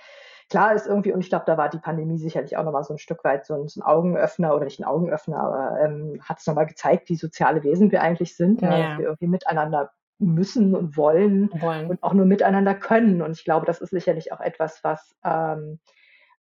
Klar 0.48 0.74
ist 0.74 0.86
irgendwie, 0.86 1.12
und 1.12 1.20
ich 1.20 1.28
glaube, 1.28 1.44
da 1.46 1.56
war 1.56 1.68
die 1.68 1.78
Pandemie 1.78 2.18
sicherlich 2.18 2.56
auch 2.56 2.64
nochmal 2.64 2.84
so 2.84 2.94
ein 2.94 2.98
Stück 2.98 3.24
weit 3.24 3.46
so 3.46 3.54
ein, 3.54 3.68
so 3.68 3.80
ein 3.80 3.82
Augenöffner 3.82 4.54
oder 4.54 4.64
nicht 4.64 4.78
ein 4.78 4.84
Augenöffner, 4.84 5.40
aber 5.40 5.80
ähm, 5.80 6.20
hat 6.22 6.38
es 6.38 6.46
nochmal 6.46 6.66
gezeigt, 6.66 7.08
wie 7.08 7.16
soziale 7.16 7.64
Wesen 7.64 7.90
wir 7.90 8.02
eigentlich 8.02 8.36
sind, 8.36 8.62
ja. 8.62 8.70
Dass 8.70 8.98
wir 8.98 9.06
irgendwie 9.06 9.26
miteinander 9.26 9.90
müssen 10.18 10.74
und 10.74 10.96
wollen, 10.96 11.50
wollen, 11.60 11.90
und 11.90 12.02
auch 12.02 12.14
nur 12.14 12.26
miteinander 12.26 12.74
können. 12.74 13.22
Und 13.22 13.32
ich 13.32 13.44
glaube, 13.44 13.66
das 13.66 13.80
ist 13.80 13.90
sicherlich 13.90 14.32
auch 14.32 14.40
etwas, 14.40 14.82
was, 14.84 15.16
ähm, 15.24 15.80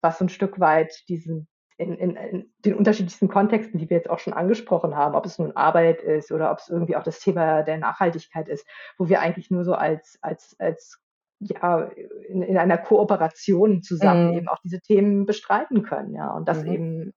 was 0.02 0.18
so 0.18 0.26
ein 0.26 0.28
Stück 0.28 0.60
weit 0.60 1.08
diesen, 1.08 1.48
in, 1.76 1.94
in, 1.96 2.16
in, 2.16 2.52
den 2.64 2.74
unterschiedlichsten 2.74 3.28
Kontexten, 3.28 3.78
die 3.78 3.90
wir 3.90 3.96
jetzt 3.96 4.10
auch 4.10 4.18
schon 4.18 4.32
angesprochen 4.32 4.96
haben, 4.96 5.14
ob 5.14 5.26
es 5.26 5.38
nun 5.38 5.56
Arbeit 5.56 6.02
ist 6.02 6.30
oder 6.30 6.52
ob 6.52 6.58
es 6.58 6.68
irgendwie 6.68 6.96
auch 6.96 7.02
das 7.02 7.18
Thema 7.18 7.62
der 7.62 7.78
Nachhaltigkeit 7.78 8.48
ist, 8.48 8.66
wo 8.96 9.08
wir 9.08 9.20
eigentlich 9.20 9.50
nur 9.50 9.64
so 9.64 9.74
als, 9.74 10.18
als, 10.22 10.54
als 10.58 11.00
ja, 11.40 11.90
in, 12.28 12.42
in 12.42 12.56
einer 12.58 12.78
Kooperation 12.78 13.82
zusammen 13.82 14.30
mhm. 14.30 14.38
eben 14.38 14.48
auch 14.48 14.58
diese 14.62 14.80
Themen 14.80 15.26
bestreiten 15.26 15.82
können, 15.82 16.14
ja, 16.14 16.32
und 16.32 16.48
das 16.48 16.62
mhm. 16.62 16.72
eben 16.72 17.12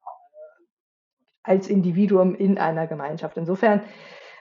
als 1.43 1.69
Individuum 1.69 2.35
in 2.35 2.57
einer 2.57 2.87
Gemeinschaft. 2.87 3.37
Insofern 3.37 3.81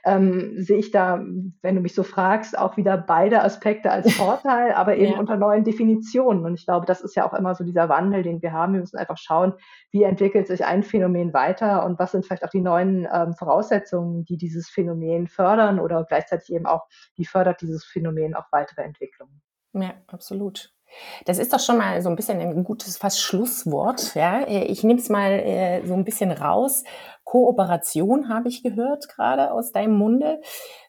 ähm, 0.06 0.52
sehe 0.56 0.78
ich 0.78 0.92
da, 0.92 1.20
wenn 1.62 1.74
du 1.74 1.80
mich 1.80 1.94
so 1.94 2.04
fragst, 2.04 2.56
auch 2.56 2.76
wieder 2.76 2.96
beide 2.96 3.42
Aspekte 3.42 3.90
als 3.90 4.12
Vorteil, 4.14 4.72
aber 4.72 4.96
eben 4.96 5.14
ja. 5.14 5.18
unter 5.18 5.36
neuen 5.36 5.64
Definitionen. 5.64 6.44
Und 6.44 6.54
ich 6.54 6.64
glaube, 6.64 6.86
das 6.86 7.00
ist 7.00 7.16
ja 7.16 7.28
auch 7.28 7.34
immer 7.34 7.56
so 7.56 7.64
dieser 7.64 7.88
Wandel, 7.88 8.22
den 8.22 8.40
wir 8.40 8.52
haben. 8.52 8.74
Wir 8.74 8.80
müssen 8.80 8.98
einfach 8.98 9.18
schauen, 9.18 9.54
wie 9.90 10.04
entwickelt 10.04 10.46
sich 10.46 10.64
ein 10.64 10.84
Phänomen 10.84 11.34
weiter 11.34 11.84
und 11.84 11.98
was 11.98 12.12
sind 12.12 12.24
vielleicht 12.24 12.44
auch 12.44 12.50
die 12.50 12.60
neuen 12.60 13.08
ähm, 13.12 13.34
Voraussetzungen, 13.34 14.24
die 14.24 14.36
dieses 14.36 14.68
Phänomen 14.68 15.26
fördern 15.26 15.80
oder 15.80 16.04
gleichzeitig 16.04 16.54
eben 16.54 16.66
auch, 16.66 16.86
wie 17.16 17.24
fördert 17.24 17.60
dieses 17.60 17.84
Phänomen 17.84 18.36
auch 18.36 18.46
weitere 18.52 18.82
Entwicklungen. 18.82 19.42
Ja, 19.72 19.94
absolut. 20.06 20.75
Das 21.24 21.38
ist 21.38 21.52
doch 21.52 21.60
schon 21.60 21.78
mal 21.78 22.00
so 22.02 22.08
ein 22.08 22.16
bisschen 22.16 22.40
ein 22.40 22.64
gutes 22.64 22.96
fast 22.96 23.20
Schlusswort. 23.20 24.14
Ja, 24.14 24.46
ich 24.46 24.84
nehme 24.84 25.00
es 25.00 25.08
mal 25.08 25.32
äh, 25.32 25.86
so 25.86 25.94
ein 25.94 26.04
bisschen 26.04 26.32
raus. 26.32 26.84
Kooperation 27.24 28.28
habe 28.28 28.48
ich 28.48 28.62
gehört 28.62 29.08
gerade 29.08 29.52
aus 29.52 29.72
deinem 29.72 29.96
Munde. 29.96 30.40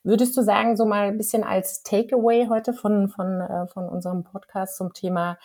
Würdest 0.03 0.37
du 0.37 0.43
sagen, 0.43 0.77
so 0.77 0.85
mal 0.85 1.07
ein 1.07 1.17
bisschen 1.17 1.43
als 1.43 1.81
Takeaway 1.83 2.47
heute 2.47 2.73
von, 2.73 3.09
von, 3.09 3.41
äh, 3.41 3.67
von 3.67 3.89
unserem 3.89 4.23
Podcast 4.23 4.77
zum 4.77 4.93
Thema 4.93 5.37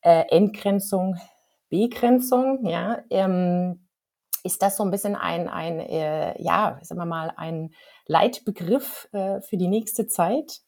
äh, 0.00 0.24
Entgrenzung, 0.30 1.16
Begrenzung, 1.68 2.64
ja, 2.66 3.00
ähm, 3.10 3.88
ist 4.44 4.62
das 4.62 4.76
so 4.76 4.84
ein 4.84 4.90
bisschen 4.90 5.16
ein, 5.16 5.48
ein 5.48 5.80
äh, 5.80 6.40
ja, 6.40 6.78
sagen 6.82 7.00
wir 7.00 7.06
mal, 7.06 7.32
ein 7.36 7.70
Leitbegriff 8.06 9.08
äh, 9.12 9.40
für 9.42 9.56
die 9.56 9.68
nächste 9.68 10.06
Zeit? 10.06 10.60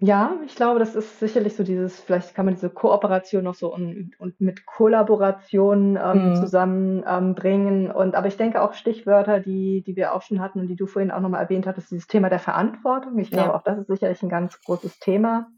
Ja, 0.00 0.38
ich 0.44 0.54
glaube, 0.56 0.78
das 0.78 0.94
ist 0.94 1.20
sicherlich 1.20 1.56
so 1.56 1.64
dieses 1.64 2.00
vielleicht 2.00 2.34
kann 2.34 2.44
man 2.44 2.54
diese 2.54 2.68
Kooperation 2.68 3.44
noch 3.44 3.54
so 3.54 3.72
und 3.72 4.12
und 4.18 4.38
mit 4.42 4.66
Kollaboration, 4.66 5.96
ähm, 6.02 6.34
Mhm. 6.34 6.34
zusammenbringen. 6.34 7.86
Ähm, 7.86 7.96
und 7.96 8.14
aber 8.14 8.26
ich 8.28 8.36
denke 8.36 8.60
auch 8.60 8.74
Stichwörter, 8.74 9.40
die 9.40 9.82
die 9.86 9.96
wir 9.96 10.14
auch 10.14 10.20
schon 10.20 10.40
hatten 10.40 10.60
und 10.60 10.66
die 10.68 10.76
du 10.76 10.86
vorhin 10.86 11.10
auch 11.10 11.20
noch 11.20 11.30
mal 11.30 11.40
erwähnt 11.40 11.66
hattest, 11.66 11.90
dieses 11.90 12.06
Thema 12.08 12.28
der 12.28 12.40
Verantwortung. 12.40 13.18
Ich 13.18 13.32
glaube, 13.32 13.54
Ja. 13.54 13.54
auch 13.54 13.62
das 13.62 13.78
ist 13.78 13.86
sicherlich 13.86 14.22
ein 14.22 14.28
ganz 14.28 14.60
großes 14.62 14.98
Thema. 14.98 15.48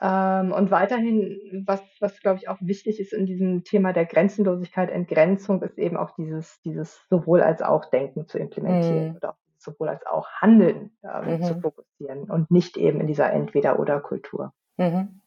Ähm, 0.00 0.52
und 0.52 0.70
weiterhin, 0.70 1.64
was 1.66 1.80
was, 2.00 2.20
glaube 2.20 2.38
ich, 2.38 2.48
auch 2.48 2.58
wichtig 2.60 3.00
ist 3.00 3.12
in 3.14 3.24
diesem 3.26 3.64
Thema 3.64 3.92
der 3.94 4.04
Grenzenlosigkeit, 4.06 4.90
Entgrenzung, 4.90 5.62
ist 5.62 5.78
eben 5.78 5.96
auch 5.96 6.10
dieses 6.16 6.60
dieses 6.62 7.00
sowohl 7.08 7.40
als 7.42 7.62
auch 7.62 7.88
Denken 7.90 8.26
zu 8.26 8.38
implementieren 8.38 9.06
Mhm. 9.06 9.16
oder 9.16 9.36
sowohl 9.66 9.90
als 9.90 10.06
auch 10.06 10.28
Handeln 10.40 10.96
ähm, 11.04 11.38
mhm. 11.38 11.42
zu 11.42 11.60
fokussieren 11.60 12.30
und 12.30 12.50
nicht 12.50 12.76
eben 12.76 13.00
in 13.00 13.06
dieser 13.06 13.30
Entweder-oder-Kultur. 13.32 14.52
Mhm. 14.78 15.20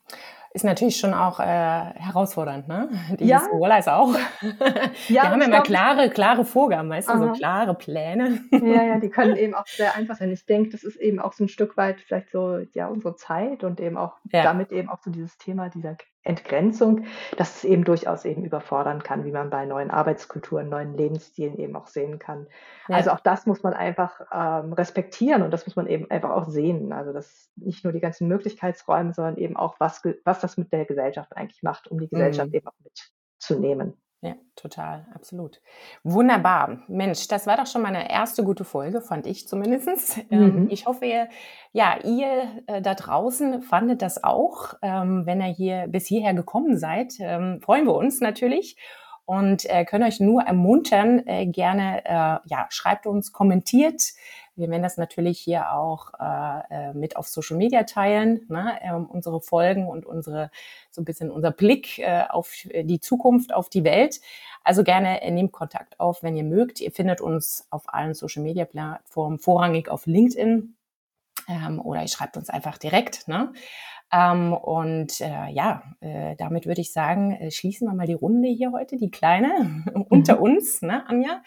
ist 0.53 0.63
natürlich 0.63 0.97
schon 0.97 1.13
auch 1.13 1.39
äh, 1.39 1.43
herausfordernd, 1.43 2.67
ne? 2.67 2.89
Die 3.19 3.25
ja. 3.27 3.41
Hezbollah 3.41 3.77
ist 3.77 3.89
auch. 3.89 4.15
ja, 4.41 4.89
Wir 5.07 5.23
haben 5.23 5.41
ja 5.41 5.47
mal 5.47 5.61
klare, 5.61 6.09
klare 6.09 6.45
Vorgaben, 6.45 6.89
weißt 6.89 7.09
du, 7.09 7.17
so 7.17 7.31
klare 7.33 7.75
Pläne. 7.75 8.41
ja, 8.51 8.83
ja, 8.83 8.99
die 8.99 9.09
können 9.09 9.35
eben 9.37 9.53
auch 9.53 9.67
sehr 9.67 9.95
einfach 9.95 10.15
sein. 10.15 10.31
Ich 10.31 10.45
denke, 10.45 10.69
das 10.71 10.83
ist 10.83 10.95
eben 10.95 11.19
auch 11.19 11.33
so 11.33 11.43
ein 11.43 11.49
Stück 11.49 11.77
weit 11.77 12.01
vielleicht 12.01 12.31
so, 12.31 12.59
ja, 12.73 12.87
unsere 12.87 13.15
Zeit 13.15 13.63
und 13.63 13.79
eben 13.79 13.97
auch 13.97 14.17
ja. 14.31 14.43
damit 14.43 14.71
eben 14.71 14.89
auch 14.89 14.99
so 15.03 15.11
dieses 15.11 15.37
Thema 15.37 15.69
dieser 15.69 15.95
Entgrenzung, 16.23 17.05
dass 17.37 17.57
es 17.57 17.63
eben 17.63 17.85
durchaus 17.85 18.25
eben 18.25 18.43
überfordern 18.43 19.01
kann, 19.01 19.23
wie 19.25 19.31
man 19.31 19.49
bei 19.49 19.65
neuen 19.65 19.89
Arbeitskulturen, 19.89 20.69
neuen 20.69 20.97
Lebensstilen 20.97 21.57
eben 21.57 21.75
auch 21.75 21.87
sehen 21.87 22.19
kann. 22.19 22.47
Ja. 22.87 22.97
Also 22.97 23.11
auch 23.11 23.21
das 23.21 23.45
muss 23.45 23.63
man 23.63 23.73
einfach 23.73 24.21
ähm, 24.31 24.73
respektieren 24.73 25.43
und 25.43 25.51
das 25.51 25.65
muss 25.65 25.75
man 25.75 25.87
eben 25.87 26.09
einfach 26.11 26.31
auch 26.31 26.49
sehen. 26.49 26.91
Also 26.91 27.13
das 27.13 27.49
nicht 27.55 27.83
nur 27.83 27.93
die 27.93 28.01
ganzen 28.01 28.27
Möglichkeitsräume, 28.27 29.13
sondern 29.13 29.37
eben 29.37 29.55
auch, 29.55 29.79
was, 29.79 30.03
was 30.25 30.41
das 30.41 30.57
mit 30.57 30.73
der 30.73 30.85
Gesellschaft 30.85 31.35
eigentlich 31.37 31.63
macht, 31.63 31.87
um 31.87 31.99
die 31.99 32.09
Gesellschaft 32.09 32.49
mhm. 32.49 32.55
eben 32.55 32.67
auch 32.67 32.79
mitzunehmen. 32.83 33.93
Ja, 34.21 34.35
total, 34.57 35.07
absolut. 35.15 35.61
Wunderbar. 36.03 36.83
Mensch, 36.89 37.29
das 37.29 37.47
war 37.47 37.55
doch 37.55 37.67
schon 37.67 37.81
mal 37.81 37.95
eine 37.95 38.11
erste 38.11 38.43
gute 38.43 38.65
Folge, 38.65 38.99
fand 38.99 39.25
ich 39.25 39.47
zumindest. 39.47 40.19
Ähm, 40.29 40.63
mhm. 40.63 40.67
Ich 40.69 40.85
hoffe, 40.85 41.05
ihr, 41.05 41.29
ja, 41.71 41.97
ihr 42.03 42.63
äh, 42.67 42.81
da 42.81 42.95
draußen 42.95 43.61
fandet 43.61 44.01
das 44.01 44.23
auch. 44.23 44.73
Ähm, 44.81 45.25
wenn 45.25 45.41
ihr 45.41 45.47
hier 45.47 45.87
bis 45.87 46.05
hierher 46.05 46.33
gekommen 46.33 46.77
seid, 46.77 47.13
ähm, 47.19 47.61
freuen 47.61 47.85
wir 47.85 47.95
uns 47.95 48.19
natürlich 48.19 48.75
und 49.29 49.69
äh, 49.69 49.85
können 49.85 50.03
euch 50.03 50.19
nur 50.19 50.41
ermuntern, 50.41 51.21
äh, 51.27 51.45
gerne, 51.45 52.03
äh, 52.03 52.39
ja, 52.45 52.65
schreibt 52.69 53.05
uns, 53.05 53.31
kommentiert, 53.31 54.01
wir 54.59 54.69
werden 54.69 54.83
das 54.83 54.97
natürlich 54.97 55.39
hier 55.39 55.73
auch 55.73 56.11
äh, 56.19 56.89
äh, 56.89 56.93
mit 56.93 57.15
auf 57.15 57.27
Social 57.27 57.57
Media 57.57 57.83
teilen, 57.83 58.45
ne? 58.49 58.77
ähm, 58.81 59.05
unsere 59.05 59.41
Folgen 59.41 59.87
und 59.87 60.05
unsere 60.05 60.51
so 60.91 61.01
ein 61.01 61.05
bisschen 61.05 61.31
unser 61.31 61.51
Blick 61.51 61.99
äh, 61.99 62.25
auf 62.29 62.53
die 62.73 62.99
Zukunft, 62.99 63.53
auf 63.53 63.69
die 63.69 63.83
Welt. 63.83 64.19
Also 64.63 64.83
gerne 64.83 65.21
äh, 65.21 65.31
nehmt 65.31 65.51
Kontakt 65.51 65.99
auf, 65.99 66.21
wenn 66.21 66.35
ihr 66.35 66.43
mögt. 66.43 66.81
Ihr 66.81 66.91
findet 66.91 67.21
uns 67.21 67.65
auf 67.69 67.93
allen 67.93 68.13
Social 68.13 68.43
Media 68.43 68.65
Plattformen, 68.65 69.39
vorrangig 69.39 69.89
auf 69.89 70.05
LinkedIn 70.05 70.75
ähm, 71.47 71.79
oder 71.79 72.01
ihr 72.01 72.07
schreibt 72.07 72.37
uns 72.37 72.49
einfach 72.49 72.77
direkt. 72.77 73.27
Ne? 73.27 73.53
Ähm, 74.11 74.53
und 74.53 75.21
äh, 75.21 75.49
ja, 75.51 75.83
äh, 76.01 76.35
damit 76.35 76.65
würde 76.65 76.81
ich 76.81 76.91
sagen, 76.91 77.31
äh, 77.31 77.51
schließen 77.51 77.87
wir 77.87 77.93
mal 77.93 78.07
die 78.07 78.13
Runde 78.13 78.49
hier 78.49 78.71
heute, 78.71 78.97
die 78.97 79.11
kleine, 79.11 79.83
unter 80.09 80.37
mhm. 80.37 80.41
uns, 80.41 80.81
ne, 80.81 81.07
Anja. 81.07 81.41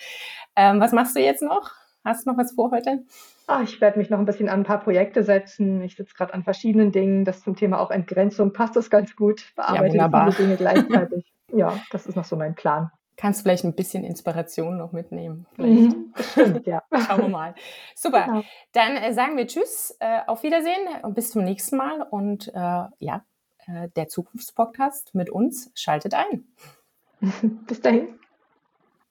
Ähm, 0.56 0.80
was 0.80 0.92
machst 0.92 1.16
du 1.16 1.20
jetzt 1.20 1.42
noch? 1.42 1.81
Hast 2.04 2.26
du 2.26 2.30
noch 2.30 2.38
was 2.38 2.52
vor 2.52 2.70
heute? 2.70 3.04
Ah, 3.46 3.62
ich 3.62 3.80
werde 3.80 3.98
mich 3.98 4.10
noch 4.10 4.18
ein 4.18 4.24
bisschen 4.24 4.48
an 4.48 4.60
ein 4.60 4.64
paar 4.64 4.80
Projekte 4.80 5.22
setzen. 5.22 5.82
Ich 5.82 5.96
sitze 5.96 6.14
gerade 6.14 6.34
an 6.34 6.42
verschiedenen 6.42 6.90
Dingen. 6.90 7.24
Das 7.24 7.42
zum 7.42 7.54
Thema 7.54 7.78
auch 7.80 7.90
Entgrenzung 7.90 8.52
passt 8.52 8.76
das 8.76 8.90
ganz 8.90 9.14
gut. 9.14 9.52
Bearbeite 9.54 9.96
ja, 9.96 10.08
viele 10.08 10.34
Dinge 10.36 10.56
gleichzeitig. 10.56 11.32
ja, 11.52 11.78
das 11.90 12.06
ist 12.06 12.16
noch 12.16 12.24
so 12.24 12.36
mein 12.36 12.54
Plan. 12.54 12.90
Kannst 13.16 13.40
du 13.40 13.42
vielleicht 13.44 13.64
ein 13.64 13.74
bisschen 13.74 14.04
Inspiration 14.04 14.76
noch 14.78 14.92
mitnehmen? 14.92 15.46
Mhm, 15.56 16.12
stimmt, 16.18 16.66
ja. 16.66 16.82
Schauen 17.06 17.20
wir 17.20 17.28
mal. 17.28 17.54
Super. 17.94 18.24
Genau. 18.24 18.42
Dann 18.72 18.96
äh, 18.96 19.12
sagen 19.12 19.36
wir 19.36 19.46
Tschüss, 19.46 19.96
äh, 20.00 20.20
auf 20.26 20.42
Wiedersehen 20.42 20.88
und 21.02 21.14
bis 21.14 21.30
zum 21.30 21.44
nächsten 21.44 21.76
Mal. 21.76 22.02
Und 22.02 22.48
äh, 22.48 22.84
ja, 22.98 23.24
äh, 23.66 23.88
der 23.94 24.08
Zukunftspodcast 24.08 25.14
mit 25.14 25.30
uns 25.30 25.70
schaltet 25.74 26.14
ein. 26.14 26.44
bis 27.66 27.80
dahin. 27.80 28.18